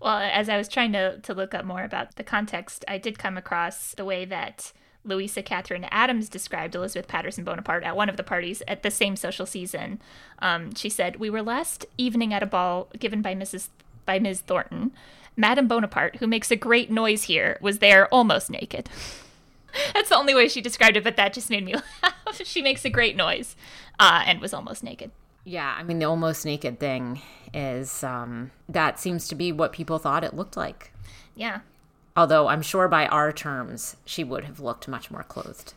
Well, 0.00 0.18
as 0.18 0.48
I 0.48 0.56
was 0.56 0.68
trying 0.68 0.92
to 0.92 1.18
to 1.18 1.34
look 1.34 1.54
up 1.54 1.64
more 1.64 1.82
about 1.82 2.16
the 2.16 2.24
context, 2.24 2.84
I 2.86 2.98
did 2.98 3.18
come 3.18 3.36
across 3.36 3.94
the 3.94 4.04
way 4.04 4.24
that 4.26 4.72
Louisa 5.06 5.42
Catherine 5.42 5.86
Adams 5.90 6.28
described 6.28 6.74
Elizabeth 6.74 7.08
Patterson 7.08 7.44
Bonaparte 7.44 7.84
at 7.84 7.96
one 7.96 8.08
of 8.08 8.16
the 8.16 8.22
parties 8.22 8.62
at 8.66 8.82
the 8.82 8.90
same 8.90 9.16
social 9.16 9.46
season. 9.46 10.00
Um, 10.40 10.74
she 10.74 10.88
said, 10.88 11.16
"We 11.16 11.30
were 11.30 11.42
last 11.42 11.86
evening 11.96 12.34
at 12.34 12.42
a 12.42 12.46
ball 12.46 12.88
given 12.98 13.22
by 13.22 13.34
Mrs. 13.34 13.68
by 14.04 14.18
Ms. 14.18 14.40
Thornton. 14.42 14.92
Madame 15.36 15.68
Bonaparte, 15.68 16.16
who 16.16 16.26
makes 16.26 16.50
a 16.50 16.56
great 16.56 16.90
noise 16.90 17.24
here, 17.24 17.58
was 17.60 17.78
there 17.78 18.08
almost 18.08 18.50
naked." 18.50 18.88
That's 19.94 20.08
the 20.08 20.16
only 20.16 20.34
way 20.34 20.48
she 20.48 20.60
described 20.60 20.96
it, 20.96 21.04
but 21.04 21.16
that 21.16 21.32
just 21.32 21.50
made 21.50 21.64
me 21.64 21.74
laugh. 22.02 22.40
she 22.44 22.62
makes 22.62 22.84
a 22.84 22.90
great 22.90 23.14
noise, 23.16 23.56
uh, 24.00 24.22
and 24.26 24.40
was 24.40 24.54
almost 24.54 24.82
naked. 24.82 25.10
Yeah, 25.44 25.76
I 25.78 25.84
mean 25.84 26.00
the 26.00 26.06
almost 26.06 26.44
naked 26.44 26.80
thing 26.80 27.20
is 27.54 28.02
um, 28.02 28.50
that 28.68 28.98
seems 28.98 29.28
to 29.28 29.34
be 29.34 29.52
what 29.52 29.72
people 29.72 29.98
thought 29.98 30.24
it 30.24 30.34
looked 30.34 30.56
like. 30.56 30.92
Yeah, 31.36 31.60
Although 32.16 32.48
I'm 32.48 32.62
sure 32.62 32.88
by 32.88 33.06
our 33.06 33.30
terms, 33.30 33.96
she 34.04 34.24
would 34.24 34.44
have 34.44 34.58
looked 34.58 34.88
much 34.88 35.10
more 35.10 35.22
clothed. 35.22 35.74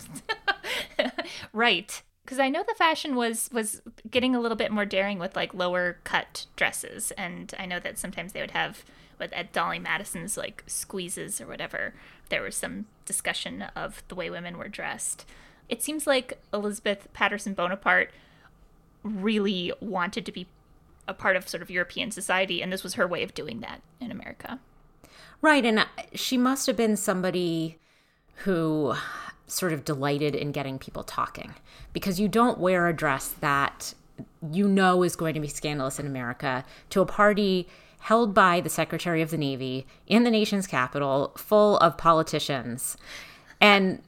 right. 1.54 2.02
Because 2.24 2.40
I 2.40 2.50
know 2.50 2.64
the 2.66 2.76
fashion 2.76 3.16
was 3.16 3.50
was 3.52 3.82
getting 4.10 4.36
a 4.36 4.40
little 4.40 4.56
bit 4.56 4.72
more 4.72 4.86
daring 4.86 5.20
with 5.20 5.36
like 5.36 5.54
lower 5.54 5.98
cut 6.04 6.46
dresses, 6.56 7.12
and 7.12 7.54
I 7.58 7.66
know 7.66 7.80
that 7.80 7.98
sometimes 7.98 8.34
they 8.34 8.42
would 8.42 8.52
have, 8.52 8.86
with 9.18 9.34
at 9.34 9.52
Dolley 9.52 9.80
Madison's 9.80 10.38
like 10.38 10.64
squeezes 10.68 11.42
or 11.42 11.48
whatever, 11.48 11.96
there 12.30 12.44
was 12.44 12.56
some 12.56 12.86
discussion 13.06 13.64
of 13.76 14.04
the 14.08 14.16
way 14.16 14.30
women 14.30 14.60
were 14.60 14.68
dressed. 14.68 15.26
It 15.68 15.82
seems 15.82 16.06
like 16.06 16.40
Elizabeth 16.54 17.08
Patterson 17.14 17.54
Bonaparte 17.54 18.12
really 19.04 19.74
wanted 19.80 20.26
to 20.28 20.32
be 20.32 20.48
a 21.08 21.14
part 21.14 21.36
of 21.36 21.50
sort 21.50 21.64
of 21.64 21.72
European 21.72 22.12
society, 22.12 22.62
and 22.62 22.72
this 22.72 22.84
was 22.84 22.94
her 22.94 23.08
way 23.08 23.24
of 23.24 23.34
doing 23.34 23.62
that 23.62 23.82
in 24.00 24.12
America. 24.12 24.60
Right. 25.42 25.66
And 25.66 25.86
she 26.14 26.38
must 26.38 26.68
have 26.68 26.76
been 26.76 26.98
somebody 26.98 27.78
who 28.44 28.94
sort 29.48 29.74
of 29.74 29.84
delighted 29.84 30.36
in 30.36 30.52
getting 30.52 30.78
people 30.78 31.04
talking 31.04 31.56
because 31.94 32.20
you 32.20 32.28
don't 32.28 32.60
wear 32.60 32.88
a 32.88 32.94
dress 32.94 33.30
that 33.40 33.94
you 34.52 34.68
know 34.68 35.04
is 35.04 35.16
going 35.16 35.34
to 35.34 35.40
be 35.40 35.48
scandalous 35.48 36.00
in 36.00 36.06
America 36.06 36.64
to 36.90 37.02
a 37.02 37.06
party 37.06 37.68
held 38.00 38.34
by 38.34 38.62
the 38.62 38.70
Secretary 38.70 39.22
of 39.22 39.30
the 39.30 39.38
Navy 39.38 39.86
in 40.08 40.24
the 40.24 40.32
nation's 40.32 40.68
capital, 40.68 41.34
full 41.38 41.78
of 41.78 41.98
politicians. 41.98 42.96
And, 43.60 44.02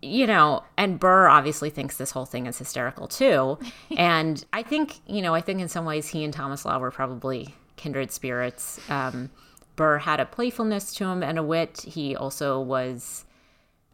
you 0.00 0.26
know, 0.26 0.62
and 0.76 1.00
Burr 1.00 1.28
obviously 1.28 1.70
thinks 1.70 1.96
this 1.96 2.12
whole 2.12 2.26
thing 2.26 2.46
is 2.46 2.58
hysterical 2.58 3.08
too. 3.08 3.58
and 3.96 4.44
I 4.52 4.62
think, 4.62 5.00
you 5.06 5.20
know, 5.20 5.34
I 5.34 5.40
think 5.40 5.60
in 5.60 5.68
some 5.68 5.84
ways 5.84 6.08
he 6.08 6.24
and 6.24 6.32
Thomas 6.32 6.64
Law 6.64 6.78
were 6.78 6.92
probably 6.92 7.54
kindred 7.76 8.12
spirits. 8.12 8.78
Um, 8.88 9.30
Burr 9.76 9.98
had 9.98 10.20
a 10.20 10.26
playfulness 10.26 10.94
to 10.94 11.04
him 11.06 11.22
and 11.22 11.38
a 11.38 11.42
wit. 11.42 11.80
He 11.80 12.14
also 12.14 12.60
was 12.60 13.24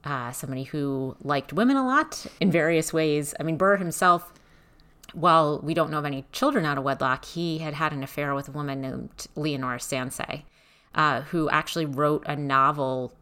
uh, 0.04 0.32
somebody 0.32 0.64
who 0.64 1.16
liked 1.22 1.52
women 1.52 1.76
a 1.76 1.86
lot 1.86 2.26
in 2.40 2.50
various 2.50 2.92
ways. 2.92 3.34
I 3.38 3.42
mean, 3.42 3.56
Burr 3.56 3.76
himself, 3.76 4.32
while 5.12 5.60
we 5.62 5.74
don't 5.74 5.90
know 5.90 5.98
of 5.98 6.04
any 6.04 6.24
children 6.32 6.64
out 6.64 6.78
of 6.78 6.84
wedlock, 6.84 7.24
he 7.24 7.58
had 7.58 7.74
had 7.74 7.92
an 7.92 8.02
affair 8.02 8.34
with 8.34 8.48
a 8.48 8.52
woman 8.52 8.80
named 8.80 9.26
Leonora 9.36 9.78
Sansay, 9.78 10.42
uh, 10.94 11.22
who 11.22 11.48
actually 11.50 11.86
wrote 11.86 12.24
a 12.26 12.36
novel 12.36 13.12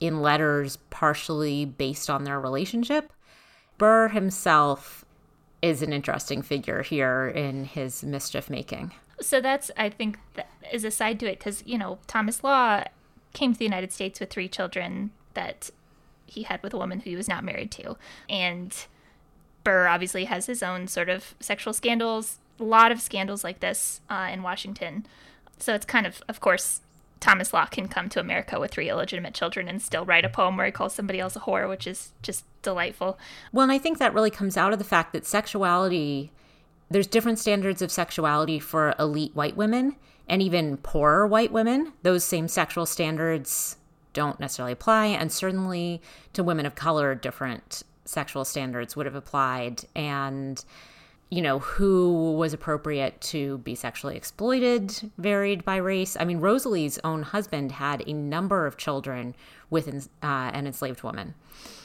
in 0.00 0.20
letters 0.20 0.78
partially 0.90 1.64
based 1.64 2.10
on 2.10 2.24
their 2.24 2.40
relationship. 2.40 3.12
Burr 3.78 4.08
himself 4.08 5.04
is 5.60 5.80
an 5.80 5.92
interesting 5.92 6.42
figure 6.42 6.82
here 6.82 7.28
in 7.28 7.64
his 7.64 8.02
mischief 8.02 8.50
making. 8.50 8.92
So 9.22 9.40
that's, 9.40 9.70
I 9.76 9.88
think, 9.88 10.18
that 10.34 10.48
is 10.72 10.84
a 10.84 10.90
side 10.90 11.18
to 11.20 11.26
it 11.26 11.38
because, 11.38 11.62
you 11.66 11.78
know, 11.78 11.98
Thomas 12.06 12.42
Law 12.44 12.84
came 13.32 13.52
to 13.52 13.58
the 13.58 13.64
United 13.64 13.92
States 13.92 14.20
with 14.20 14.30
three 14.30 14.48
children 14.48 15.10
that 15.34 15.70
he 16.26 16.42
had 16.42 16.62
with 16.62 16.74
a 16.74 16.78
woman 16.78 17.00
who 17.00 17.10
he 17.10 17.16
was 17.16 17.28
not 17.28 17.44
married 17.44 17.70
to. 17.72 17.96
And 18.28 18.74
Burr 19.64 19.86
obviously 19.86 20.24
has 20.26 20.46
his 20.46 20.62
own 20.62 20.88
sort 20.88 21.08
of 21.08 21.34
sexual 21.40 21.72
scandals, 21.72 22.38
a 22.58 22.64
lot 22.64 22.92
of 22.92 23.00
scandals 23.00 23.44
like 23.44 23.60
this 23.60 24.00
uh, 24.10 24.28
in 24.32 24.42
Washington. 24.42 25.06
So 25.58 25.74
it's 25.74 25.86
kind 25.86 26.06
of, 26.06 26.22
of 26.28 26.40
course, 26.40 26.80
Thomas 27.20 27.52
Law 27.52 27.66
can 27.66 27.86
come 27.86 28.08
to 28.08 28.20
America 28.20 28.58
with 28.58 28.72
three 28.72 28.88
illegitimate 28.88 29.32
children 29.32 29.68
and 29.68 29.80
still 29.80 30.04
write 30.04 30.24
a 30.24 30.28
poem 30.28 30.56
where 30.56 30.66
he 30.66 30.72
calls 30.72 30.94
somebody 30.94 31.20
else 31.20 31.36
a 31.36 31.40
whore, 31.40 31.68
which 31.68 31.86
is 31.86 32.10
just 32.20 32.44
delightful. 32.62 33.16
Well, 33.52 33.62
and 33.62 33.70
I 33.70 33.78
think 33.78 33.98
that 33.98 34.12
really 34.12 34.30
comes 34.30 34.56
out 34.56 34.72
of 34.72 34.80
the 34.80 34.84
fact 34.84 35.12
that 35.12 35.24
sexuality, 35.24 36.32
there's 36.92 37.06
different 37.06 37.38
standards 37.38 37.82
of 37.82 37.90
sexuality 37.90 38.58
for 38.58 38.94
elite 38.98 39.34
white 39.34 39.56
women 39.56 39.96
and 40.28 40.42
even 40.42 40.76
poorer 40.78 41.26
white 41.26 41.52
women. 41.52 41.92
Those 42.02 42.24
same 42.24 42.48
sexual 42.48 42.86
standards 42.86 43.76
don't 44.12 44.38
necessarily 44.38 44.72
apply, 44.72 45.06
and 45.06 45.32
certainly 45.32 46.02
to 46.34 46.42
women 46.42 46.66
of 46.66 46.74
color, 46.74 47.14
different 47.14 47.82
sexual 48.04 48.44
standards 48.44 48.94
would 48.94 49.06
have 49.06 49.14
applied. 49.14 49.84
And 49.94 50.62
you 51.32 51.40
know, 51.40 51.60
who 51.60 52.34
was 52.34 52.52
appropriate 52.52 53.18
to 53.22 53.56
be 53.58 53.74
sexually 53.74 54.18
exploited 54.18 55.10
varied 55.16 55.64
by 55.64 55.76
race. 55.76 56.14
I 56.20 56.26
mean, 56.26 56.40
Rosalie's 56.40 56.98
own 57.04 57.22
husband 57.22 57.72
had 57.72 58.06
a 58.06 58.12
number 58.12 58.66
of 58.66 58.76
children 58.76 59.34
with 59.70 59.88
uh, 59.88 60.26
an 60.26 60.66
enslaved 60.66 61.02
woman, 61.02 61.32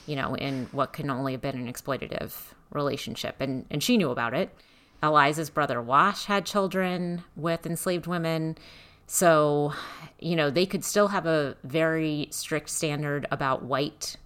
you 0.06 0.18
know, 0.18 0.36
in 0.36 0.68
what 0.74 0.92
can 0.92 1.10
only 1.10 1.32
have 1.32 1.40
been 1.40 1.56
an 1.56 1.72
exploitative 1.72 2.34
relationship. 2.72 3.38
And, 3.40 3.66
and 3.72 3.82
she 3.82 3.96
knew 3.96 4.12
about 4.12 4.34
it. 4.34 4.54
Eliza's 5.02 5.50
brother 5.50 5.82
Wash 5.82 6.26
had 6.26 6.46
children 6.46 7.24
with 7.36 7.66
enslaved 7.66 8.08
women. 8.08 8.58
So, 9.06 9.74
you 10.20 10.36
know, 10.36 10.50
they 10.50 10.66
could 10.66 10.84
still 10.84 11.10
have 11.10 11.26
a 11.26 11.56
very 11.64 12.28
strict 12.32 12.70
standard 12.70 13.26
about 13.32 13.64
white, 13.64 14.18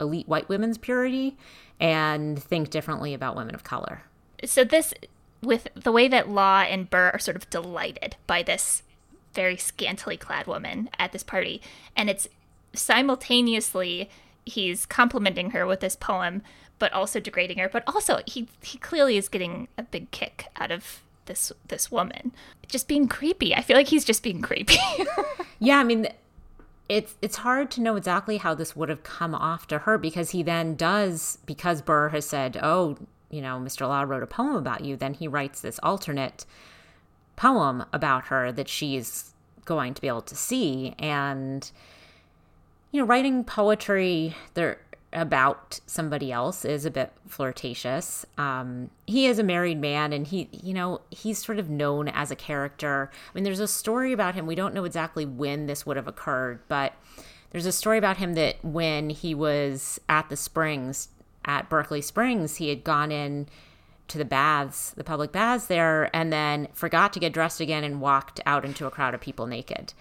elite 0.00 0.26
white 0.26 0.48
women's 0.48 0.78
purity 0.78 1.36
and 1.78 2.42
think 2.42 2.70
differently 2.70 3.14
about 3.14 3.36
women 3.36 3.54
of 3.54 3.62
color 3.64 4.02
so 4.44 4.64
this 4.64 4.94
with 5.42 5.68
the 5.74 5.92
way 5.92 6.08
that 6.08 6.28
Law 6.28 6.60
and 6.60 6.88
Burr 6.88 7.10
are 7.12 7.18
sort 7.18 7.36
of 7.36 7.48
delighted 7.50 8.16
by 8.26 8.42
this 8.42 8.82
very 9.34 9.56
scantily 9.56 10.16
clad 10.16 10.46
woman 10.46 10.88
at 10.98 11.12
this 11.12 11.22
party, 11.22 11.60
and 11.96 12.08
it's 12.08 12.28
simultaneously 12.72 14.08
he's 14.46 14.86
complimenting 14.86 15.50
her 15.50 15.66
with 15.66 15.80
this 15.80 15.96
poem, 15.96 16.42
but 16.78 16.92
also 16.92 17.20
degrading 17.20 17.58
her. 17.58 17.68
But 17.68 17.84
also 17.86 18.20
he 18.26 18.48
he 18.62 18.78
clearly 18.78 19.16
is 19.16 19.28
getting 19.28 19.68
a 19.78 19.82
big 19.82 20.10
kick 20.10 20.46
out 20.56 20.70
of 20.70 21.02
this 21.26 21.52
this 21.68 21.90
woman 21.90 22.32
just 22.66 22.88
being 22.88 23.08
creepy. 23.08 23.54
I 23.54 23.62
feel 23.62 23.76
like 23.76 23.88
he's 23.88 24.04
just 24.04 24.22
being 24.22 24.42
creepy. 24.42 24.78
yeah, 25.58 25.78
I 25.78 25.84
mean 25.84 26.08
it's 26.88 27.16
it's 27.22 27.36
hard 27.36 27.70
to 27.72 27.80
know 27.80 27.96
exactly 27.96 28.36
how 28.36 28.54
this 28.54 28.76
would 28.76 28.90
have 28.90 29.02
come 29.02 29.34
off 29.34 29.66
to 29.68 29.78
her 29.80 29.96
because 29.96 30.30
he 30.30 30.42
then 30.42 30.74
does 30.74 31.38
because 31.46 31.80
Burr 31.80 32.10
has 32.10 32.26
said, 32.26 32.58
"Oh, 32.62 32.98
you 33.34 33.42
know, 33.42 33.58
Mr. 33.58 33.88
Law 33.88 34.02
wrote 34.02 34.22
a 34.22 34.28
poem 34.28 34.54
about 34.54 34.84
you, 34.84 34.96
then 34.96 35.14
he 35.14 35.26
writes 35.26 35.60
this 35.60 35.80
alternate 35.82 36.46
poem 37.36 37.84
about 37.92 38.26
her 38.26 38.52
that 38.52 38.68
she's 38.68 39.34
going 39.64 39.92
to 39.92 40.00
be 40.00 40.06
able 40.06 40.22
to 40.22 40.36
see. 40.36 40.94
And, 41.00 41.68
you 42.92 43.00
know, 43.00 43.06
writing 43.06 43.42
poetry 43.42 44.36
there 44.54 44.78
about 45.14 45.80
somebody 45.86 46.32
else 46.32 46.64
is 46.64 46.84
a 46.84 46.90
bit 46.90 47.12
flirtatious. 47.26 48.26
Um, 48.36 48.90
he 49.06 49.26
is 49.26 49.38
a 49.38 49.44
married 49.44 49.80
man 49.80 50.12
and 50.12 50.26
he, 50.26 50.48
you 50.50 50.74
know, 50.74 51.00
he's 51.10 51.42
sort 51.42 51.58
of 51.58 51.70
known 51.70 52.08
as 52.08 52.30
a 52.30 52.36
character. 52.36 53.10
I 53.12 53.30
mean, 53.34 53.44
there's 53.44 53.60
a 53.60 53.68
story 53.68 54.12
about 54.12 54.34
him. 54.34 54.46
We 54.46 54.54
don't 54.54 54.74
know 54.74 54.84
exactly 54.84 55.24
when 55.24 55.66
this 55.66 55.86
would 55.86 55.96
have 55.96 56.08
occurred, 56.08 56.60
but 56.68 56.94
there's 57.50 57.66
a 57.66 57.72
story 57.72 57.98
about 57.98 58.16
him 58.16 58.34
that 58.34 58.56
when 58.64 59.10
he 59.10 59.34
was 59.34 60.00
at 60.08 60.28
the 60.28 60.36
Springs 60.36 61.08
at 61.44 61.68
Berkeley 61.68 62.02
Springs, 62.02 62.56
he 62.56 62.68
had 62.68 62.82
gone 62.82 63.12
in 63.12 63.46
to 64.08 64.18
the 64.18 64.24
baths, 64.24 64.90
the 64.90 65.04
public 65.04 65.32
baths 65.32 65.66
there, 65.66 66.14
and 66.14 66.32
then 66.32 66.68
forgot 66.72 67.12
to 67.12 67.20
get 67.20 67.32
dressed 67.32 67.60
again 67.60 67.84
and 67.84 68.00
walked 68.00 68.40
out 68.44 68.64
into 68.64 68.86
a 68.86 68.90
crowd 68.90 69.14
of 69.14 69.20
people 69.20 69.46
naked. 69.46 69.94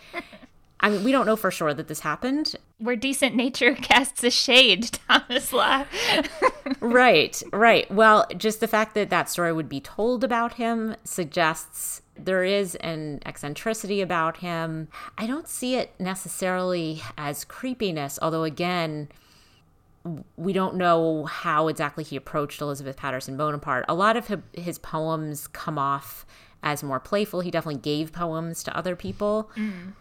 I 0.83 0.89
mean, 0.89 1.05
we 1.05 1.13
don't 1.13 1.25
know 1.25 1.37
for 1.37 1.49
sure 1.49 1.73
that 1.73 1.87
this 1.87 2.01
happened. 2.01 2.57
Where 2.77 2.97
decent 2.97 3.35
nature 3.35 3.73
casts 3.81 4.21
a 4.21 4.29
shade, 4.29 4.91
Thomas 5.07 5.53
Law. 5.53 5.85
right, 6.81 7.41
right. 7.53 7.89
Well, 7.89 8.27
just 8.35 8.59
the 8.59 8.67
fact 8.67 8.93
that 8.95 9.09
that 9.09 9.29
story 9.29 9.53
would 9.53 9.69
be 9.69 9.79
told 9.79 10.25
about 10.25 10.55
him 10.55 10.97
suggests 11.05 12.01
there 12.17 12.43
is 12.43 12.75
an 12.75 13.21
eccentricity 13.25 14.01
about 14.01 14.37
him. 14.37 14.89
I 15.17 15.25
don't 15.25 15.47
see 15.47 15.75
it 15.75 15.97
necessarily 15.99 17.01
as 17.17 17.45
creepiness, 17.45 18.19
although, 18.21 18.43
again, 18.43 19.07
we 20.35 20.51
don't 20.51 20.75
know 20.75 21.23
how 21.27 21.69
exactly 21.69 22.03
he 22.03 22.17
approached 22.17 22.59
Elizabeth 22.59 22.97
Patterson 22.97 23.37
Bonaparte. 23.37 23.85
A 23.87 23.93
lot 23.93 24.17
of 24.17 24.41
his 24.51 24.79
poems 24.79 25.47
come 25.47 25.77
off 25.79 26.25
as 26.61 26.83
more 26.83 26.99
playful. 26.99 27.39
He 27.39 27.51
definitely 27.51 27.79
gave 27.79 28.11
poems 28.11 28.63
to 28.63 28.77
other 28.77 28.97
people. 28.97 29.49
Mm. 29.55 29.93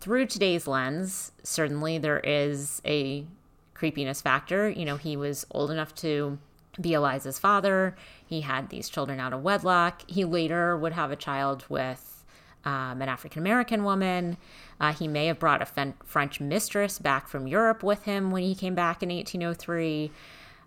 Through 0.00 0.26
today's 0.26 0.66
lens, 0.66 1.32
certainly 1.42 1.98
there 1.98 2.20
is 2.20 2.80
a 2.84 3.26
creepiness 3.74 4.20
factor. 4.20 4.68
You 4.68 4.84
know, 4.84 4.96
he 4.96 5.16
was 5.16 5.46
old 5.50 5.70
enough 5.70 5.94
to 5.96 6.38
be 6.80 6.92
Eliza's 6.92 7.38
father. 7.38 7.96
He 8.26 8.42
had 8.42 8.68
these 8.68 8.88
children 8.88 9.20
out 9.20 9.32
of 9.32 9.42
wedlock. 9.42 10.02
He 10.08 10.24
later 10.24 10.76
would 10.76 10.92
have 10.92 11.10
a 11.10 11.16
child 11.16 11.64
with 11.68 12.24
um, 12.64 13.00
an 13.00 13.08
African 13.08 13.40
American 13.40 13.84
woman. 13.84 14.36
Uh, 14.80 14.92
he 14.92 15.08
may 15.08 15.26
have 15.26 15.38
brought 15.38 15.62
a 15.62 15.66
fen- 15.66 15.94
French 16.04 16.40
mistress 16.40 16.98
back 16.98 17.28
from 17.28 17.46
Europe 17.46 17.82
with 17.82 18.02
him 18.02 18.30
when 18.30 18.42
he 18.42 18.54
came 18.54 18.74
back 18.74 19.02
in 19.02 19.08
1803. 19.08 20.10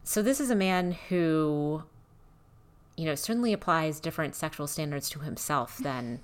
So 0.04 0.22
this 0.22 0.40
is 0.40 0.50
a 0.50 0.56
man 0.56 0.94
who, 1.10 1.84
you 2.96 3.06
know, 3.06 3.16
certainly 3.16 3.54
applies 3.54 4.00
different 4.00 4.34
sexual 4.34 4.66
standards 4.66 5.10
to 5.12 5.20
himself 5.20 5.78
than 5.78 6.22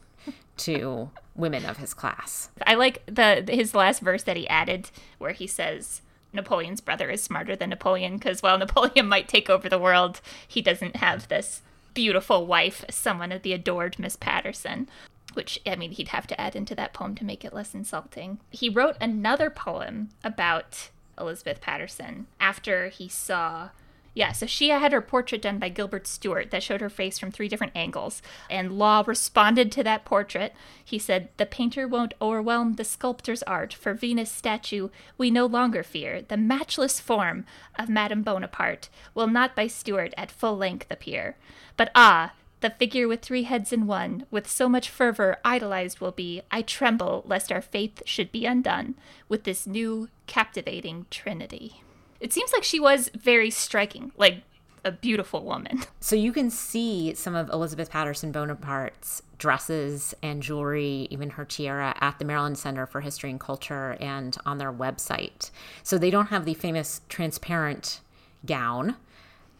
to 0.57 1.09
women 1.35 1.65
of 1.65 1.77
his 1.77 1.93
class. 1.93 2.49
I 2.65 2.75
like 2.75 3.05
the 3.05 3.45
his 3.47 3.75
last 3.75 4.01
verse 4.01 4.23
that 4.23 4.37
he 4.37 4.47
added 4.47 4.89
where 5.17 5.33
he 5.33 5.47
says 5.47 6.01
Napoleon's 6.33 6.81
brother 6.81 7.09
is 7.09 7.23
smarter 7.23 7.55
than 7.55 7.69
Napoleon 7.69 8.17
because 8.17 8.41
while 8.41 8.57
Napoleon 8.59 9.07
might 9.07 9.27
take 9.27 9.49
over 9.49 9.69
the 9.69 9.79
world, 9.79 10.21
he 10.47 10.61
doesn't 10.61 10.97
have 10.97 11.27
this 11.27 11.61
beautiful 11.93 12.45
wife, 12.45 12.83
someone 12.89 13.31
of 13.31 13.41
the 13.41 13.53
adored 13.53 13.99
Miss 13.99 14.15
Patterson 14.15 14.87
which 15.35 15.59
I 15.65 15.75
mean 15.75 15.91
he'd 15.91 16.09
have 16.09 16.27
to 16.27 16.41
add 16.41 16.55
into 16.55 16.75
that 16.75 16.93
poem 16.93 17.15
to 17.15 17.25
make 17.25 17.45
it 17.45 17.53
less 17.53 17.73
insulting. 17.73 18.39
He 18.49 18.69
wrote 18.69 18.95
another 18.99 19.49
poem 19.49 20.09
about 20.23 20.89
Elizabeth 21.19 21.61
Patterson 21.61 22.27
after 22.39 22.87
he 22.87 23.07
saw 23.07 23.69
yeah, 24.15 24.31
so 24.31 24.45
she 24.45 24.69
had 24.69 24.93
her 24.93 25.01
portrait 25.01 25.41
done 25.41 25.59
by 25.59 25.67
Gilbert 25.67 26.07
Stuart 26.07 26.49
that 26.51 26.63
showed 26.63 26.79
her 26.79 26.89
face 26.89 27.19
from 27.19 27.31
three 27.31 27.49
different 27.49 27.75
angles. 27.75 28.21
And 28.49 28.79
Law 28.79 29.03
responded 29.05 29.73
to 29.73 29.83
that 29.83 30.05
portrait. 30.05 30.53
He 30.83 30.97
said, 30.97 31.27
The 31.35 31.45
painter 31.45 31.85
won't 31.85 32.13
o'erwhelm 32.21 32.75
the 32.75 32.85
sculptor's 32.85 33.43
art. 33.43 33.73
For 33.73 33.93
Venus' 33.93 34.31
statue 34.31 34.87
we 35.17 35.29
no 35.29 35.45
longer 35.45 35.83
fear. 35.83 36.21
The 36.21 36.37
matchless 36.37 37.01
form 37.01 37.45
of 37.77 37.89
Madame 37.89 38.23
Bonaparte 38.23 38.87
will 39.13 39.27
not 39.27 39.53
by 39.53 39.67
Stuart 39.67 40.13
at 40.17 40.31
full 40.31 40.55
length 40.55 40.87
appear. 40.89 41.35
But 41.75 41.91
ah, 41.93 42.31
the 42.61 42.69
figure 42.69 43.09
with 43.09 43.21
three 43.21 43.43
heads 43.43 43.73
in 43.73 43.85
one, 43.85 44.25
with 44.31 44.49
so 44.49 44.69
much 44.69 44.89
fervor 44.89 45.39
idolized 45.43 45.99
will 45.99 46.13
be, 46.13 46.41
I 46.49 46.61
tremble 46.61 47.23
lest 47.27 47.51
our 47.51 47.61
faith 47.61 48.01
should 48.05 48.31
be 48.31 48.45
undone 48.45 48.95
with 49.27 49.43
this 49.43 49.67
new 49.67 50.07
captivating 50.25 51.05
trinity. 51.11 51.81
It 52.19 52.33
seems 52.33 52.51
like 52.53 52.63
she 52.63 52.79
was 52.79 53.09
very 53.13 53.49
striking, 53.49 54.11
like 54.17 54.43
a 54.83 54.91
beautiful 54.91 55.43
woman. 55.43 55.81
So 55.99 56.15
you 56.15 56.31
can 56.31 56.51
see 56.51 57.15
some 57.15 57.33
of 57.33 57.49
Elizabeth 57.49 57.89
Patterson 57.89 58.31
Bonaparte's 58.31 59.23
dresses 59.39 60.13
and 60.21 60.43
jewelry, 60.43 61.07
even 61.09 61.31
her 61.31 61.43
tiara, 61.43 61.95
at 61.99 62.19
the 62.19 62.25
Maryland 62.25 62.59
Center 62.59 62.85
for 62.85 63.01
History 63.01 63.31
and 63.31 63.39
Culture 63.39 63.97
and 63.99 64.37
on 64.45 64.59
their 64.59 64.71
website. 64.71 65.49
So 65.81 65.97
they 65.97 66.11
don't 66.11 66.27
have 66.27 66.45
the 66.45 66.53
famous 66.53 67.01
transparent 67.09 68.01
gown. 68.45 68.97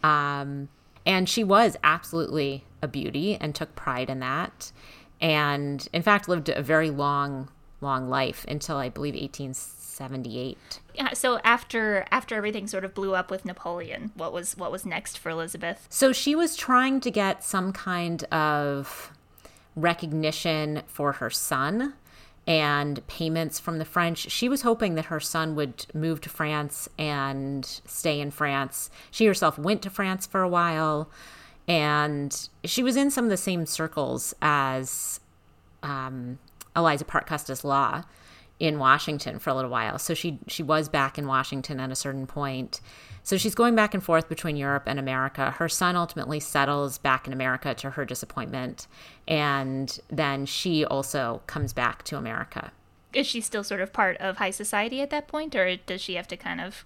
Um, 0.04 0.70
and 1.04 1.28
she 1.28 1.44
was 1.44 1.78
absolutely 1.84 2.64
a 2.84 2.88
beauty 2.88 3.38
and 3.42 3.56
took 3.56 3.76
pride 3.76 4.12
in 4.12 4.20
that. 4.20 4.72
And 5.20 5.88
in 5.92 6.04
fact, 6.04 6.28
lived 6.28 6.50
a 6.50 6.62
very 6.62 6.92
long, 6.92 7.50
long 7.82 8.08
life 8.08 8.46
until 8.48 8.78
I 8.78 8.90
believe 8.90 9.16
1878. 9.16 10.80
Yeah. 10.96 11.14
So 11.14 11.40
after 11.44 12.06
after 12.12 12.36
everything 12.36 12.68
sort 12.68 12.86
of 12.86 12.94
blew 12.94 13.14
up 13.16 13.30
with 13.30 13.46
Napoleon, 13.46 14.12
what 14.16 14.34
was 14.34 14.58
what 14.58 14.72
was 14.72 14.86
next 14.86 15.18
for 15.18 15.30
Elizabeth? 15.30 15.88
So 15.90 16.14
she 16.14 16.36
was 16.36 16.56
trying 16.56 17.00
to 17.02 17.12
get 17.12 17.44
some 17.44 17.74
kind 17.74 18.24
of 18.26 19.12
recognition 19.76 20.84
for 20.88 21.14
her 21.14 21.30
son 21.30 21.94
and 22.48 23.06
payments 23.08 23.60
from 23.60 23.80
the 23.80 23.86
French. 23.86 24.32
She 24.32 24.48
was 24.48 24.62
hoping 24.62 24.96
that 24.96 25.06
her 25.06 25.20
son 25.20 25.56
would 25.56 25.88
move 25.94 26.22
to 26.22 26.30
France 26.30 26.88
and 26.98 27.66
stay 27.86 28.20
in 28.22 28.32
France. 28.32 28.90
She 29.12 29.26
herself 29.26 29.58
went 29.58 29.82
to 29.82 29.90
France 29.90 30.26
for 30.28 30.42
a 30.42 30.48
while 30.50 31.10
And 31.68 32.48
she 32.64 32.84
was 32.84 32.96
in 32.96 33.10
some 33.10 33.26
of 33.26 33.32
the 33.32 33.38
same 33.38 33.66
circles 33.66 34.36
as 34.42 35.20
um, 35.82 36.38
Eliza 36.76 37.06
Parke 37.06 37.28
Custis 37.28 37.64
Law 37.64 38.04
in 38.60 38.80
Washington 38.80 39.40
for 39.40 39.50
a 39.50 39.54
little 39.54 39.72
while. 39.72 40.00
So 40.00 40.14
she 40.14 40.40
she 40.48 40.64
was 40.64 40.90
back 40.90 41.18
in 41.18 41.28
Washington 41.28 41.80
at 41.80 41.92
a 41.92 41.96
certain 41.96 42.28
point. 42.28 42.82
So 43.24 43.38
she's 43.38 43.56
going 43.56 43.76
back 43.76 43.94
and 43.94 44.04
forth 44.04 44.30
between 44.30 44.56
Europe 44.56 44.84
and 44.86 45.00
America. 45.00 45.52
Her 45.52 45.68
son 45.68 45.96
ultimately 45.96 46.40
settles 46.40 47.00
back 47.00 47.26
in 47.26 47.34
America 47.34 47.74
to 47.74 47.92
her 47.92 48.06
disappointment, 48.06 48.88
and 49.28 50.00
then 50.10 50.46
she 50.46 50.86
also 50.86 51.42
comes 51.48 51.74
back 51.74 52.04
to 52.04 52.18
America. 52.18 52.72
Is 53.14 53.26
she 53.26 53.42
still 53.42 53.64
sort 53.64 53.82
of 53.82 53.92
part 53.92 54.18
of 54.18 54.38
high 54.38 54.52
society 54.52 55.02
at 55.02 55.10
that 55.10 55.28
point, 55.28 55.56
or 55.56 55.76
does 55.76 56.02
she 56.02 56.16
have 56.16 56.28
to 56.28 56.38
kind 56.38 56.62
of 56.62 56.86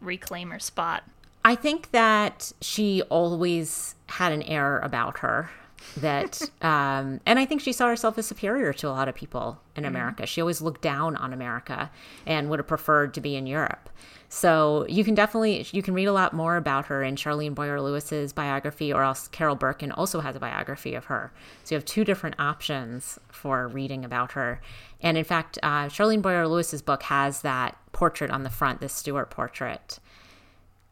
reclaim 0.00 0.50
her 0.50 0.58
spot? 0.58 1.04
I 1.44 1.54
think 1.54 1.92
that 1.92 2.52
she 2.60 3.02
always 3.02 3.94
had 4.08 4.32
an 4.32 4.42
air 4.42 4.78
about 4.80 5.20
her 5.20 5.50
that 5.96 6.40
um, 6.62 7.20
and 7.26 7.38
i 7.38 7.44
think 7.44 7.60
she 7.60 7.72
saw 7.72 7.88
herself 7.88 8.18
as 8.18 8.26
superior 8.26 8.72
to 8.72 8.88
a 8.88 8.90
lot 8.90 9.08
of 9.08 9.14
people 9.14 9.60
in 9.80 9.84
mm-hmm. 9.84 9.96
america. 9.96 10.26
She 10.26 10.40
always 10.40 10.60
looked 10.60 10.82
down 10.82 11.16
on 11.16 11.32
america 11.32 11.90
and 12.26 12.50
would 12.50 12.58
have 12.58 12.66
preferred 12.66 13.14
to 13.14 13.20
be 13.20 13.36
in 13.36 13.46
europe. 13.46 13.88
So 14.28 14.86
you 14.88 15.02
can 15.02 15.14
definitely 15.14 15.66
you 15.72 15.82
can 15.82 15.94
read 15.94 16.06
a 16.06 16.12
lot 16.12 16.32
more 16.32 16.56
about 16.56 16.86
her 16.86 17.02
in 17.02 17.16
charlene 17.16 17.54
boyer 17.54 17.80
lewis's 17.80 18.32
biography 18.32 18.92
or 18.92 19.02
else 19.02 19.28
carol 19.28 19.56
berkin 19.56 19.92
also 19.92 20.20
has 20.20 20.36
a 20.36 20.40
biography 20.40 20.94
of 20.94 21.06
her. 21.06 21.32
So 21.64 21.74
you 21.74 21.76
have 21.76 21.84
two 21.84 22.04
different 22.04 22.36
options 22.38 23.18
for 23.28 23.68
reading 23.68 24.04
about 24.04 24.32
her. 24.32 24.60
And 25.00 25.16
in 25.16 25.24
fact 25.24 25.58
uh, 25.62 25.86
charlene 25.86 26.22
boyer 26.22 26.46
lewis's 26.46 26.82
book 26.82 27.02
has 27.04 27.42
that 27.42 27.76
portrait 27.92 28.30
on 28.30 28.42
the 28.42 28.50
front 28.50 28.80
this 28.80 28.92
stuart 28.92 29.30
portrait 29.30 29.98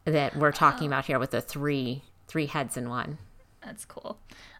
that 0.05 0.35
we're 0.35 0.51
talking 0.51 0.87
oh. 0.87 0.91
about 0.91 1.05
here 1.05 1.19
with 1.19 1.31
the 1.31 1.41
three 1.41 2.03
three 2.27 2.47
heads 2.47 2.77
in 2.77 2.89
one. 2.89 3.17
That's 3.63 3.85
cool 3.85 4.17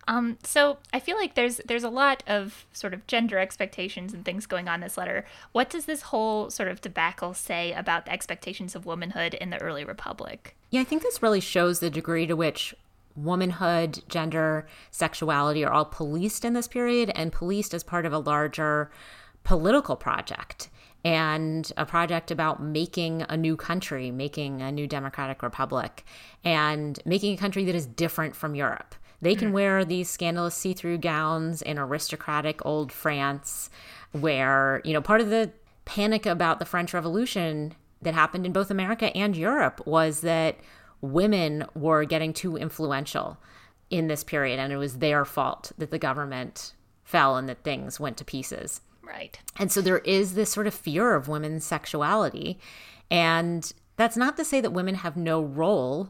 um, 0.10 0.40
so 0.44 0.80
I 0.92 1.00
feel 1.00 1.18
like 1.18 1.36
there's 1.36 1.62
there's 1.66 1.84
a 1.84 1.90
lot 1.90 2.24
of 2.26 2.66
sort 2.74 2.96
of 2.96 3.06
gender 3.06 3.38
expectations 3.38 4.12
and 4.12 4.26
things 4.26 4.48
going 4.48 4.68
on 4.68 4.76
in 4.76 4.82
this 4.82 4.98
letter. 4.98 5.24
What 5.52 5.70
does 5.70 5.86
this 5.86 6.02
whole 6.02 6.50
sort 6.50 6.68
of 6.68 6.82
debacle 6.82 7.36
say 7.36 7.74
about 7.74 8.06
the 8.06 8.12
expectations 8.12 8.74
of 8.74 8.88
womanhood 8.88 9.36
in 9.36 9.52
the 9.52 9.62
early 9.62 9.86
republic? 9.86 10.56
Yeah, 10.72 10.82
I 10.82 10.84
think 10.84 11.04
this 11.04 11.22
really 11.22 11.40
shows 11.40 11.80
the 11.80 11.92
degree 11.92 12.26
to 12.26 12.36
which 12.36 12.74
womanhood, 13.16 14.02
gender, 14.10 14.66
sexuality 14.90 15.64
are 15.64 15.72
all 15.72 15.86
policed 15.86 16.44
in 16.44 16.54
this 16.54 16.68
period 16.68 17.12
and 17.14 17.32
policed 17.32 17.76
as 17.76 17.84
part 17.84 18.08
of 18.08 18.14
a 18.14 18.18
larger 18.18 18.90
political 19.44 19.96
project 19.96 20.70
and 21.06 21.72
a 21.78 21.86
project 21.86 22.32
about 22.32 22.64
making 22.64 23.26
a 23.30 23.38
new 23.38 23.56
country, 23.56 24.10
making 24.10 24.64
a 24.64 24.72
new 24.72 24.88
democratic 24.88 25.44
republic, 25.44 26.04
and 26.44 27.00
making 27.06 27.36
a 27.36 27.38
country 27.38 27.64
that 27.66 27.76
is 27.76 27.86
different 27.86 28.36
from 28.36 28.56
Europe. 28.56 28.96
They 29.22 29.36
can 29.36 29.50
mm. 29.50 29.54
wear 29.54 29.84
these 29.84 30.10
scandalous 30.10 30.56
see 30.56 30.74
through 30.74 31.00
gowns 31.00 31.62
in 31.62 31.78
aristocratic 31.78 32.66
old 32.66 32.92
France, 32.92 33.70
where, 34.12 34.82
you 34.84 34.94
know, 34.94 35.02
part 35.02 35.22
of 35.22 35.30
the 35.30 35.52
panic 35.86 36.26
about 36.26 36.60
the 36.60 36.66
French 36.66 36.94
Revolution 36.94 37.74
that 38.02 38.14
happened 38.14 38.46
in 38.46 38.54
both 38.54 38.72
America 38.72 39.16
and 39.16 39.36
Europe 39.36 39.82
was 39.86 40.22
that 40.22 40.58
women 41.02 41.66
were 41.76 42.06
getting 42.06 42.34
too 42.34 42.56
influential 42.58 43.38
in 43.90 44.08
this 44.08 44.24
period, 44.24 44.60
and 44.60 44.72
it 44.72 44.78
was 44.78 45.00
their 45.00 45.26
fault 45.26 45.72
that 45.78 45.92
the 45.92 46.00
government 46.00 46.74
fell 47.04 47.36
and 47.38 47.50
that 47.50 47.64
things 47.64 48.00
went 48.00 48.18
to 48.18 48.26
pieces. 48.26 48.82
Right. 49.02 49.40
And 49.58 49.72
so 49.72 49.82
there 49.82 50.00
is 50.00 50.36
this 50.36 50.52
sort 50.52 50.68
of 50.68 50.74
fear 50.74 51.16
of 51.16 51.28
women's 51.28 51.66
sexuality. 51.66 52.60
And 53.10 53.72
that's 53.96 54.16
not 54.16 54.38
to 54.38 54.46
say 54.46 54.62
that 54.62 54.72
women 54.72 54.96
have 54.96 55.18
no 55.18 55.42
role. 55.42 56.10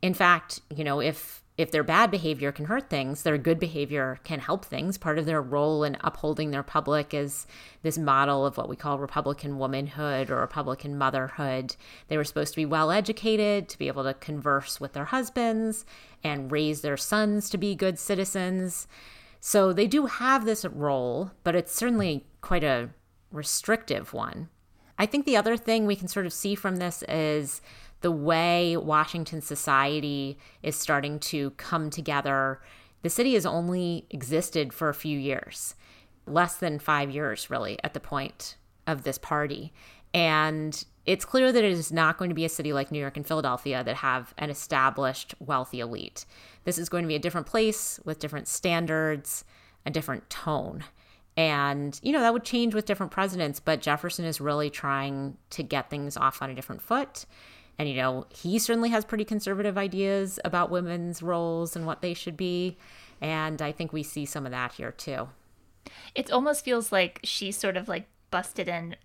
In 0.00 0.14
fact, 0.14 0.60
you 0.74 0.82
know, 0.82 1.00
if 1.00 1.42
if 1.60 1.70
their 1.70 1.84
bad 1.84 2.10
behavior 2.10 2.52
can 2.52 2.64
hurt 2.64 2.88
things, 2.88 3.22
their 3.22 3.36
good 3.36 3.60
behavior 3.60 4.18
can 4.24 4.40
help 4.40 4.64
things. 4.64 4.96
Part 4.96 5.18
of 5.18 5.26
their 5.26 5.42
role 5.42 5.84
in 5.84 5.96
upholding 6.00 6.50
their 6.50 6.62
public 6.62 7.12
is 7.12 7.46
this 7.82 7.98
model 7.98 8.46
of 8.46 8.56
what 8.56 8.68
we 8.68 8.76
call 8.76 8.98
Republican 8.98 9.58
womanhood 9.58 10.30
or 10.30 10.36
Republican 10.36 10.96
motherhood. 10.96 11.76
They 12.08 12.16
were 12.16 12.24
supposed 12.24 12.54
to 12.54 12.56
be 12.56 12.64
well 12.64 12.90
educated, 12.90 13.68
to 13.68 13.78
be 13.78 13.88
able 13.88 14.04
to 14.04 14.14
converse 14.14 14.80
with 14.80 14.94
their 14.94 15.04
husbands 15.06 15.84
and 16.24 16.50
raise 16.50 16.80
their 16.80 16.96
sons 16.96 17.50
to 17.50 17.58
be 17.58 17.74
good 17.74 17.98
citizens. 17.98 18.88
So 19.40 19.72
they 19.72 19.86
do 19.86 20.06
have 20.06 20.46
this 20.46 20.64
role, 20.64 21.30
but 21.44 21.54
it's 21.54 21.74
certainly 21.74 22.24
quite 22.40 22.64
a 22.64 22.88
restrictive 23.30 24.14
one. 24.14 24.48
I 24.98 25.06
think 25.06 25.24
the 25.24 25.36
other 25.36 25.56
thing 25.56 25.86
we 25.86 25.96
can 25.96 26.08
sort 26.08 26.26
of 26.26 26.32
see 26.32 26.54
from 26.54 26.76
this 26.76 27.02
is 27.08 27.60
the 28.00 28.10
way 28.10 28.76
Washington 28.76 29.40
society 29.40 30.38
is 30.62 30.76
starting 30.76 31.18
to 31.18 31.50
come 31.52 31.90
together. 31.90 32.60
The 33.02 33.10
city 33.10 33.34
has 33.34 33.46
only 33.46 34.06
existed 34.10 34.72
for 34.72 34.88
a 34.88 34.94
few 34.94 35.18
years, 35.18 35.74
less 36.26 36.56
than 36.56 36.78
five 36.78 37.10
years, 37.10 37.50
really, 37.50 37.78
at 37.84 37.94
the 37.94 38.00
point 38.00 38.56
of 38.86 39.02
this 39.02 39.18
party. 39.18 39.72
And 40.12 40.84
it's 41.06 41.24
clear 41.24 41.52
that 41.52 41.64
it 41.64 41.72
is 41.72 41.92
not 41.92 42.18
going 42.18 42.30
to 42.30 42.34
be 42.34 42.44
a 42.44 42.48
city 42.48 42.72
like 42.72 42.90
New 42.90 42.98
York 42.98 43.16
and 43.16 43.26
Philadelphia 43.26 43.82
that 43.84 43.96
have 43.96 44.34
an 44.38 44.50
established 44.50 45.34
wealthy 45.38 45.80
elite. 45.80 46.26
This 46.64 46.78
is 46.78 46.88
going 46.88 47.04
to 47.04 47.08
be 47.08 47.14
a 47.14 47.20
different 47.20 47.46
place 47.46 48.00
with 48.04 48.18
different 48.18 48.48
standards, 48.48 49.44
a 49.86 49.90
different 49.90 50.28
tone. 50.28 50.84
And, 51.36 51.98
you 52.02 52.12
know, 52.12 52.20
that 52.20 52.32
would 52.32 52.44
change 52.44 52.74
with 52.74 52.84
different 52.84 53.12
presidents, 53.12 53.60
but 53.60 53.80
Jefferson 53.80 54.24
is 54.24 54.40
really 54.40 54.68
trying 54.68 55.36
to 55.50 55.62
get 55.62 55.88
things 55.88 56.16
off 56.16 56.42
on 56.42 56.50
a 56.50 56.54
different 56.54 56.82
foot. 56.82 57.24
And, 57.80 57.88
you 57.88 57.96
know, 57.96 58.26
he 58.28 58.58
certainly 58.58 58.90
has 58.90 59.06
pretty 59.06 59.24
conservative 59.24 59.78
ideas 59.78 60.38
about 60.44 60.70
women's 60.70 61.22
roles 61.22 61.74
and 61.74 61.86
what 61.86 62.02
they 62.02 62.12
should 62.12 62.36
be. 62.36 62.76
And 63.22 63.62
I 63.62 63.72
think 63.72 63.90
we 63.90 64.02
see 64.02 64.26
some 64.26 64.44
of 64.44 64.52
that 64.52 64.72
here 64.72 64.92
too. 64.92 65.30
It 66.14 66.30
almost 66.30 66.62
feels 66.62 66.92
like 66.92 67.20
she's 67.24 67.56
sort 67.56 67.78
of 67.78 67.88
like 67.88 68.06
busted 68.30 68.68
in 68.68 68.96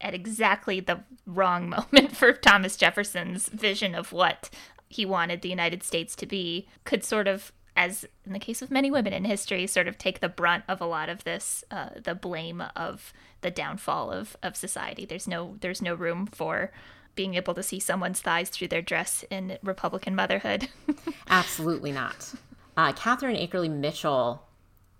at 0.00 0.14
exactly 0.14 0.78
the 0.78 1.00
wrong 1.26 1.70
moment 1.92 2.16
for 2.16 2.32
Thomas 2.32 2.76
Jefferson's 2.76 3.48
vision 3.48 3.96
of 3.96 4.12
what 4.12 4.48
he 4.88 5.04
wanted 5.04 5.42
the 5.42 5.48
United 5.48 5.82
States 5.82 6.14
to 6.14 6.24
be, 6.24 6.68
could 6.84 7.02
sort 7.02 7.26
of 7.26 7.50
as 7.74 8.06
in 8.24 8.32
the 8.32 8.38
case 8.38 8.62
of 8.62 8.70
many 8.70 8.92
women 8.92 9.12
in 9.12 9.24
history, 9.24 9.66
sort 9.66 9.88
of 9.88 9.98
take 9.98 10.20
the 10.20 10.28
brunt 10.28 10.62
of 10.68 10.80
a 10.80 10.86
lot 10.86 11.08
of 11.08 11.24
this, 11.24 11.64
uh, 11.72 11.88
the 12.00 12.14
blame 12.14 12.62
of 12.76 13.12
the 13.40 13.50
downfall 13.50 14.12
of, 14.12 14.36
of 14.40 14.54
society. 14.54 15.04
There's 15.04 15.26
no 15.26 15.56
there's 15.60 15.82
no 15.82 15.94
room 15.94 16.26
for 16.26 16.70
being 17.14 17.34
able 17.34 17.54
to 17.54 17.62
see 17.62 17.80
someone's 17.80 18.20
thighs 18.20 18.48
through 18.48 18.68
their 18.68 18.82
dress 18.82 19.24
in 19.30 19.58
Republican 19.62 20.14
motherhood. 20.14 20.68
Absolutely 21.28 21.92
not. 21.92 22.34
Uh, 22.76 22.92
Catharine 22.92 23.36
Akerly 23.36 23.68
Mitchill 23.68 24.40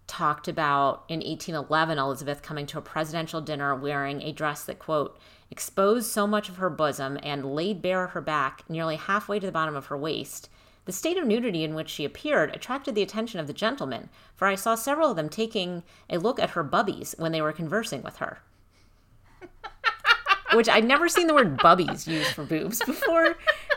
talked 0.06 0.48
about 0.48 1.04
in 1.08 1.20
1811 1.20 1.98
Elizabeth 1.98 2.42
coming 2.42 2.66
to 2.66 2.78
a 2.78 2.82
presidential 2.82 3.40
dinner 3.40 3.74
wearing 3.74 4.22
a 4.22 4.32
dress 4.32 4.64
that, 4.64 4.78
quote, 4.78 5.16
exposed 5.50 6.10
so 6.10 6.26
much 6.26 6.48
of 6.48 6.56
her 6.56 6.68
bosom 6.68 7.18
and 7.22 7.54
laid 7.54 7.80
bare 7.80 8.08
her 8.08 8.20
back 8.20 8.68
nearly 8.68 8.96
halfway 8.96 9.38
to 9.38 9.46
the 9.46 9.52
bottom 9.52 9.76
of 9.76 9.86
her 9.86 9.96
waist. 9.96 10.48
The 10.84 10.92
state 10.92 11.16
of 11.16 11.26
nudity 11.26 11.62
in 11.62 11.74
which 11.74 11.88
she 11.88 12.04
appeared 12.04 12.54
attracted 12.54 12.96
the 12.96 13.02
attention 13.02 13.38
of 13.38 13.46
the 13.46 13.52
gentlemen, 13.52 14.08
for 14.34 14.48
I 14.48 14.56
saw 14.56 14.74
several 14.74 15.10
of 15.10 15.16
them 15.16 15.28
taking 15.28 15.84
a 16.08 16.18
look 16.18 16.40
at 16.40 16.50
her 16.50 16.64
bubbies 16.64 17.16
when 17.18 17.30
they 17.30 17.42
were 17.42 17.52
conversing 17.52 18.02
with 18.02 18.16
her 18.16 18.40
which 20.54 20.68
I'd 20.68 20.84
never 20.84 21.08
seen 21.08 21.26
the 21.26 21.34
word 21.34 21.58
bubbies 21.58 22.06
used 22.06 22.32
for 22.32 22.44
boobs 22.44 22.80
before. 22.84 23.36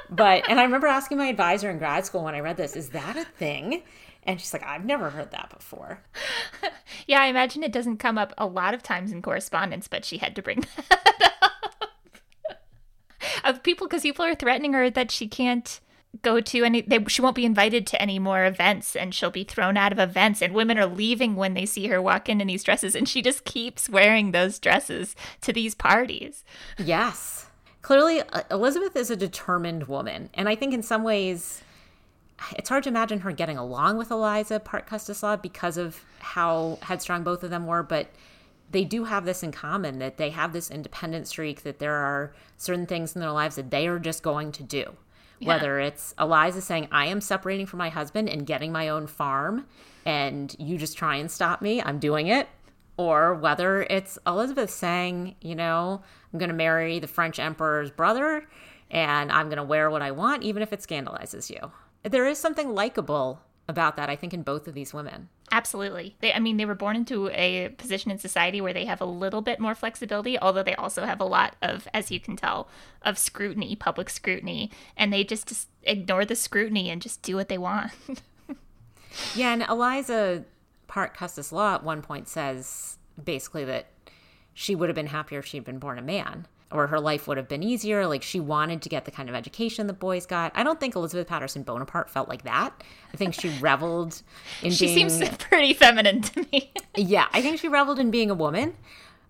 But, 0.10 0.50
and 0.50 0.60
I 0.60 0.64
remember 0.64 0.88
asking 0.88 1.18
my 1.18 1.28
advisor 1.28 1.70
in 1.70 1.78
grad 1.78 2.06
school 2.06 2.24
when 2.24 2.36
I 2.36 2.40
read 2.40 2.58
this, 2.58 2.76
is 2.76 2.90
that 2.90 3.18
a 3.18 3.26
thing? 3.26 3.84
And 4.24 4.40
she's 4.40 4.54
like, 4.54 4.64
I've 4.64 4.86
never 4.86 5.10
heard 5.10 5.32
that 5.32 5.50
before. 5.50 6.02
yeah, 7.08 7.22
I 7.22 7.28
imagine 7.28 7.64
it 7.64 7.74
doesn't 7.74 7.98
come 7.98 8.18
up 8.18 8.34
a 8.38 8.46
lot 8.46 8.74
of 8.74 8.84
times 8.84 9.12
in 9.12 9.22
correspondence, 9.22 9.88
but 9.88 10.06
she 10.06 10.18
had 10.18 10.36
to 10.36 10.42
bring 10.42 10.64
that 10.90 11.32
up. 11.42 11.90
of 13.44 13.64
people, 13.64 13.88
because 13.88 14.04
people 14.04 14.24
are 14.26 14.36
threatening 14.36 14.74
her 14.74 14.90
that 14.90 15.12
she 15.12 15.28
can't 15.28 15.80
go 16.22 16.40
to 16.40 16.64
any 16.64 16.82
they, 16.82 17.04
she 17.08 17.22
won't 17.22 17.36
be 17.36 17.46
invited 17.46 17.88
to 17.88 18.02
any 18.02 18.20
more 18.20 18.46
events 18.46 18.96
and 18.96 19.14
she'll 19.14 19.32
be 19.32 19.44
thrown 19.44 19.76
out 19.76 19.92
of 19.92 20.00
events 20.00 20.42
and 20.42 20.54
women 20.54 20.78
are 20.78 20.86
leaving 20.86 21.36
when 21.36 21.54
they 21.54 21.66
see 21.66 21.88
her 21.88 22.02
walk 22.02 22.30
in 22.30 22.40
in 22.40 22.48
these 22.48 22.64
dresses 22.64 22.96
and 22.96 23.10
she 23.10 23.22
just 23.22 23.46
keeps 23.46 23.90
wearing 23.90 24.32
those 24.32 24.60
dresses 24.60 25.16
to 25.42 25.52
these 25.52 25.74
parties. 25.74 26.44
Yes. 26.78 27.48
Clearly 27.82 28.22
elizabeth 28.52 28.96
is 28.96 29.10
a 29.10 29.16
determined 29.16 29.88
woman 29.88 30.30
and 30.34 30.48
i 30.48 30.56
think 30.56 30.74
in 30.74 30.84
some 30.84 31.04
ways 31.04 31.62
it's 32.58 32.70
hard 32.70 32.84
to 32.84 32.90
imagine 32.90 33.20
her 33.20 33.32
getting 33.32 33.58
along 33.58 33.98
with 33.98 34.12
eliza 34.12 34.60
parke 34.60 34.88
custis 34.88 35.24
law 35.24 35.36
because 35.36 35.78
of 35.78 36.06
how 36.20 36.78
headstrong 36.84 37.24
both 37.24 37.44
of 37.44 37.50
them 37.50 37.66
were 37.66 37.84
but 37.84 38.08
they 38.72 38.84
do 38.86 39.04
have 39.04 39.26
this 39.26 39.44
in 39.44 39.52
common 39.52 40.00
that 40.00 40.18
they 40.18 40.30
have 40.30 40.54
this 40.54 40.72
independent 40.72 41.28
streak 41.28 41.64
that 41.64 41.80
there 41.80 41.94
are 41.94 42.34
certain 42.58 42.86
things 42.86 43.16
in 43.16 43.22
their 43.22 43.32
lives 43.32 43.56
that 43.56 43.70
they 43.70 43.88
are 43.88 44.00
just 44.00 44.24
going 44.24 44.52
to 44.52 44.64
do 44.64 44.96
yeah. 45.44 45.50
Whether 45.50 45.80
it's 45.80 46.14
Eliza 46.20 46.62
saying, 46.62 46.88
I 46.92 47.08
am 47.08 47.22
separating 47.22 47.66
from 47.66 47.80
my 47.80 47.90
husband 47.90 48.30
and 48.30 48.46
getting 48.46 48.72
my 48.72 48.90
own 48.90 49.08
farm, 49.08 49.66
and 50.06 50.56
you 50.60 50.78
just 50.78 50.98
try 50.98 51.18
and 51.18 51.30
stop 51.30 51.62
me, 51.62 51.82
I'm 51.82 52.00
doing 52.00 52.28
it. 52.28 52.48
Or 52.98 53.34
whether 53.34 53.84
it's 53.84 54.20
Elizabeth 54.28 54.70
saying, 54.70 55.36
you 55.42 55.56
know, 55.56 56.02
I'm 56.32 56.40
going 56.40 56.50
to 56.50 56.56
marry 56.56 57.00
the 57.00 57.08
French 57.08 57.40
emperor's 57.40 57.90
brother 57.90 58.48
and 58.92 59.32
I'm 59.32 59.48
going 59.48 59.58
to 59.58 59.64
wear 59.64 59.90
what 59.90 60.04
I 60.04 60.12
want, 60.12 60.44
even 60.44 60.62
if 60.62 60.72
it 60.72 60.82
scandalizes 60.82 61.50
you. 61.50 61.72
There 62.04 62.28
is 62.28 62.38
something 62.38 62.76
likable 62.76 63.42
about 63.68 63.96
that, 63.96 64.10
I 64.10 64.16
think, 64.16 64.34
in 64.34 64.44
both 64.44 64.68
of 64.68 64.74
these 64.74 64.94
women. 64.94 65.30
Absolutely. 65.52 66.16
They, 66.20 66.34
I 66.34 66.40
mean, 66.40 66.58
they 66.58 66.66
were 66.66 66.76
born 66.76 66.96
into 66.96 67.30
a 67.30 67.70
position 67.78 68.12
in 68.12 68.18
society 68.18 68.60
where 68.60 68.74
they 68.74 68.86
have 68.86 69.02
a 69.02 69.06
little 69.06 69.42
bit 69.42 69.60
more 69.60 69.76
flexibility, 69.76 70.38
although 70.40 70.64
they 70.64 70.76
also 70.76 71.06
have 71.06 71.20
a 71.20 71.26
lot 71.26 71.56
of, 71.62 71.88
as 71.94 72.12
you 72.12 72.20
can 72.20 72.36
tell, 72.36 72.68
of 73.04 73.18
scrutiny, 73.18 73.76
public 73.76 74.10
scrutiny, 74.10 74.72
and 74.98 75.14
they 75.14 75.24
just, 75.24 75.48
just 75.48 75.70
ignore 75.84 76.26
the 76.26 76.36
scrutiny 76.36 76.90
and 76.90 77.02
just 77.02 77.22
do 77.22 77.36
what 77.36 77.50
they 77.50 77.58
want. 77.58 77.92
yeah, 79.36 79.54
and 79.54 79.64
Eliza 79.70 80.44
Parke 80.88 81.16
Custis 81.16 81.52
Law 81.52 81.76
at 81.76 81.84
one 81.84 82.02
point 82.02 82.28
says 82.28 82.98
basically 83.24 83.64
that 83.66 83.88
she 84.54 84.76
would 84.76 84.90
have 84.90 84.96
been 84.96 85.08
happier 85.08 85.40
if 85.40 85.46
she'd 85.46 85.64
been 85.64 85.80
born 85.80 85.98
a 85.98 86.02
man 86.02 86.48
or 86.72 86.88
her 86.88 87.00
life 87.00 87.28
would 87.28 87.38
have 87.38 87.48
been 87.48 87.64
easier. 87.64 88.08
Like 88.08 88.24
she 88.24 88.40
wanted 88.40 88.82
to 88.82 88.90
get 88.90 89.06
the 89.06 89.12
kind 89.12 89.30
of 89.30 89.36
education 89.36 89.88
the 89.88 89.94
boys 89.94 90.26
got. 90.26 90.52
I 90.56 90.64
don't 90.64 90.80
think 90.80 90.96
Elizabeth 90.96 91.28
Patterson 91.28 91.64
Bonaparte 91.64 92.10
felt 92.10 92.28
like 92.28 92.44
that. 92.44 92.74
I 93.14 93.18
think 93.18 93.34
she 93.34 93.50
reveled 93.60 94.22
in 94.62 94.72
she 94.72 94.88
being. 94.88 95.10
seems 95.10 95.30
pretty 95.38 95.74
feminine 95.74 96.22
to 96.22 96.46
me. 96.52 96.72
yeah, 96.96 97.28
I 97.32 97.42
think 97.42 97.60
she 97.60 97.68
reveled 97.68 98.00
in 98.00 98.12
being 98.12 98.30
a 98.30 98.36
woman, 98.36 98.76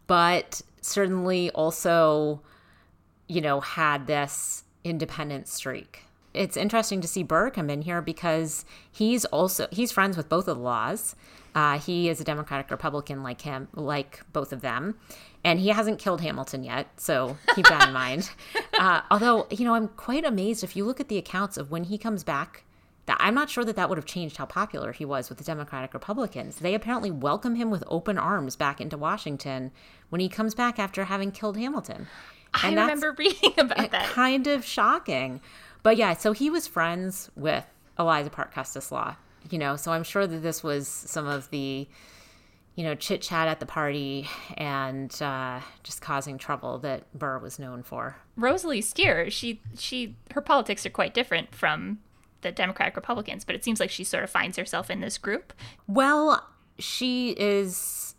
but 0.07 0.61
certainly 0.81 1.49
also, 1.51 2.41
you 3.27 3.41
know, 3.41 3.59
had 3.59 4.07
this 4.07 4.63
independent 4.83 5.47
streak. 5.47 6.03
It's 6.33 6.57
interesting 6.57 6.99
to 7.01 7.07
see 7.07 7.23
Burr 7.23 7.51
come 7.51 7.69
in 7.69 7.83
here 7.83 8.01
because 8.01 8.65
he's 8.91 9.25
also 9.25 9.67
he's 9.71 9.91
friends 9.91 10.17
with 10.17 10.29
both 10.29 10.47
of 10.47 10.57
the 10.57 10.63
laws. 10.63 11.15
Uh, 11.55 11.77
he 11.77 12.09
is 12.09 12.19
a 12.19 12.23
Democratic 12.23 12.71
Republican 12.71 13.21
like 13.21 13.41
him, 13.41 13.67
like 13.73 14.21
both 14.33 14.51
of 14.51 14.61
them. 14.61 14.95
And 15.43 15.59
he 15.59 15.69
hasn't 15.69 15.99
killed 15.99 16.21
Hamilton 16.21 16.63
yet, 16.63 16.87
so 16.99 17.37
keep 17.53 17.67
that 17.67 17.87
in 17.87 17.93
mind. 17.93 18.31
Uh, 18.77 19.01
although, 19.11 19.47
you 19.51 19.65
know, 19.65 19.75
I'm 19.75 19.89
quite 19.89 20.25
amazed 20.25 20.63
if 20.63 20.75
you 20.75 20.85
look 20.85 20.99
at 20.99 21.09
the 21.09 21.17
accounts 21.17 21.57
of 21.57 21.69
when 21.69 21.85
he 21.85 21.97
comes 21.97 22.23
back. 22.23 22.63
That 23.05 23.17
I'm 23.19 23.35
not 23.35 23.49
sure 23.49 23.65
that 23.65 23.75
that 23.75 23.89
would 23.89 23.97
have 23.97 24.05
changed 24.05 24.37
how 24.37 24.45
popular 24.45 24.93
he 24.93 25.03
was 25.03 25.27
with 25.27 25.37
the 25.37 25.43
Democratic 25.43 25.93
Republicans. 25.93 26.59
They 26.59 26.73
apparently 26.73 27.11
welcome 27.11 27.55
him 27.55 27.69
with 27.69 27.83
open 27.87 28.17
arms 28.17 28.55
back 28.55 28.79
into 28.79 28.97
Washington 28.97 29.71
when 30.07 30.21
he 30.21 30.29
comes 30.29 30.55
back 30.55 30.79
after 30.79 31.03
having 31.03 31.31
killed 31.33 31.57
Hamilton. 31.57 32.07
And 32.63 32.79
I 32.79 32.83
remember 32.83 33.11
reading 33.17 33.51
about 33.57 33.91
that. 33.91 34.05
Kind 34.05 34.47
of 34.47 34.63
shocking. 34.63 35.41
But 35.81 35.97
yeah, 35.97 36.13
so 36.13 36.31
he 36.31 36.49
was 36.49 36.65
friends 36.65 37.29
with 37.35 37.65
Eliza 37.99 38.29
Parke 38.29 38.53
Custis 38.53 38.89
Law 38.89 39.17
you 39.49 39.57
know, 39.57 39.75
so 39.75 39.91
I'm 39.91 40.03
sure 40.03 40.25
that 40.25 40.39
this 40.39 40.63
was 40.63 40.87
some 40.87 41.27
of 41.27 41.49
the, 41.49 41.87
you 42.75 42.83
know, 42.83 42.95
chit 42.95 43.21
chat 43.21 43.47
at 43.47 43.59
the 43.59 43.65
party 43.65 44.27
and 44.57 45.21
uh, 45.21 45.59
just 45.83 46.01
causing 46.01 46.37
trouble 46.37 46.79
that 46.79 47.11
Burr 47.17 47.39
was 47.39 47.59
known 47.59 47.83
for. 47.83 48.17
Rosalie 48.35 48.81
Stier, 48.81 49.29
she 49.29 49.61
she 49.77 50.15
her 50.33 50.41
politics 50.41 50.85
are 50.85 50.91
quite 50.91 51.13
different 51.13 51.53
from 51.53 51.99
the 52.41 52.51
Democratic 52.51 52.95
Republicans, 52.95 53.43
but 53.45 53.55
it 53.55 53.63
seems 53.63 53.79
like 53.79 53.89
she 53.89 54.03
sort 54.03 54.23
of 54.23 54.29
finds 54.29 54.57
herself 54.57 54.89
in 54.89 54.99
this 55.01 55.17
group. 55.17 55.53
Well, 55.87 56.47
she 56.77 57.31
is 57.31 58.15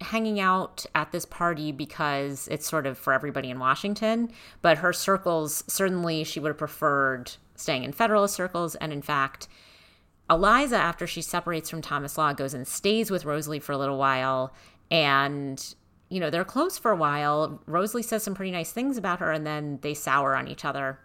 hanging 0.00 0.40
out 0.40 0.84
at 0.94 1.12
this 1.12 1.24
party 1.24 1.72
because 1.72 2.48
it's 2.48 2.66
sort 2.68 2.86
of 2.86 2.98
for 2.98 3.12
everybody 3.12 3.50
in 3.50 3.58
Washington, 3.58 4.30
but 4.60 4.78
her 4.78 4.92
circles 4.92 5.64
certainly 5.68 6.24
she 6.24 6.40
would 6.40 6.48
have 6.48 6.58
preferred 6.58 7.32
staying 7.54 7.84
in 7.84 7.92
Federalist 7.92 8.34
circles, 8.34 8.74
and 8.76 8.92
in 8.92 9.02
fact 9.02 9.48
Eliza, 10.30 10.76
after 10.76 11.06
she 11.06 11.20
separates 11.20 11.68
from 11.68 11.82
Thomas 11.82 12.16
Law, 12.16 12.32
goes 12.32 12.54
and 12.54 12.66
stays 12.66 13.10
with 13.10 13.24
Rosalie 13.24 13.60
for 13.60 13.72
a 13.72 13.78
little 13.78 13.98
while. 13.98 14.54
And, 14.90 15.74
you 16.08 16.20
know, 16.20 16.30
they're 16.30 16.44
close 16.44 16.78
for 16.78 16.90
a 16.90 16.96
while. 16.96 17.60
Rosalie 17.66 18.02
says 18.02 18.22
some 18.22 18.34
pretty 18.34 18.52
nice 18.52 18.72
things 18.72 18.96
about 18.96 19.20
her, 19.20 19.32
and 19.32 19.46
then 19.46 19.78
they 19.82 19.94
sour 19.94 20.34
on 20.34 20.48
each 20.48 20.64
other. 20.64 20.98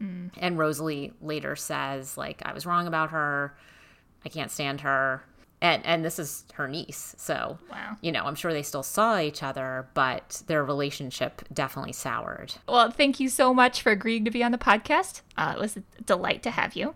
Mm. 0.00 0.30
And 0.38 0.58
Rosalie 0.58 1.12
later 1.22 1.56
says, 1.56 2.16
like, 2.16 2.42
I 2.44 2.52
was 2.52 2.66
wrong 2.66 2.86
about 2.86 3.10
her. 3.10 3.56
I 4.24 4.28
can't 4.28 4.50
stand 4.50 4.80
her. 4.80 5.24
And, 5.60 5.84
and 5.86 6.04
this 6.04 6.18
is 6.18 6.44
her 6.54 6.68
niece. 6.68 7.14
So, 7.16 7.58
wow. 7.70 7.96
you 8.02 8.12
know, 8.12 8.24
I'm 8.24 8.34
sure 8.34 8.52
they 8.52 8.62
still 8.62 8.82
saw 8.82 9.18
each 9.18 9.42
other, 9.42 9.88
but 9.94 10.42
their 10.46 10.62
relationship 10.62 11.42
definitely 11.52 11.92
soured. 11.92 12.54
Well, 12.68 12.90
thank 12.90 13.18
you 13.18 13.30
so 13.30 13.54
much 13.54 13.80
for 13.80 13.90
agreeing 13.90 14.26
to 14.26 14.30
be 14.30 14.44
on 14.44 14.52
the 14.52 14.58
podcast. 14.58 15.22
Uh, 15.38 15.54
it 15.56 15.60
was 15.60 15.76
a 15.76 15.82
delight 16.02 16.42
to 16.42 16.50
have 16.50 16.76
you. 16.76 16.94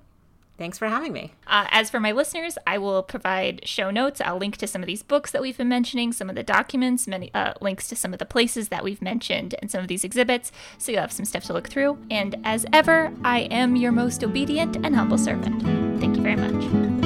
Thanks 0.59 0.77
for 0.77 0.89
having 0.89 1.13
me. 1.13 1.33
Uh, 1.47 1.67
as 1.71 1.89
for 1.89 2.01
my 2.01 2.11
listeners, 2.11 2.59
I 2.67 2.79
will 2.79 3.05
provide 3.05 3.67
show 3.67 3.93
notes. 3.93 4.21
I'll 4.21 4.39
link 4.39 4.57
to 4.57 4.67
some 4.67 4.83
of 4.83 4.89
these 4.89 5.05
books 5.05 5.31
that 5.31 5.41
we've 5.41 5.57
been 5.57 5.69
mentioning, 5.69 6.13
some 6.13 6.29
of 6.29 6.35
the 6.35 6.43
documents, 6.43 7.07
many 7.07 7.33
uh, 7.33 7.55
links 7.61 7.87
to 7.89 7.97
some 7.97 8.13
of 8.13 8.19
the 8.19 8.27
places 8.27 8.69
that 8.69 8.83
we've 8.83 9.01
mentioned, 9.01 9.55
and 9.61 9.71
some 9.71 9.81
of 9.81 9.89
these 9.89 10.03
exhibits, 10.03 10.51
so 10.77 10.91
you'll 10.91 11.01
have 11.01 11.13
some 11.13 11.25
stuff 11.25 11.45
to 11.45 11.53
look 11.53 11.69
through. 11.69 11.97
And 12.11 12.37
as 12.43 12.67
ever, 12.73 13.13
I 13.23 13.43
am 13.43 13.77
your 13.77 13.93
most 13.93 14.25
obedient 14.25 14.77
and 14.85 14.97
humble 14.97 15.19
servant. 15.19 15.63
Thank 16.01 16.17
you 16.17 16.23
very 16.23 16.37
much. 16.37 16.98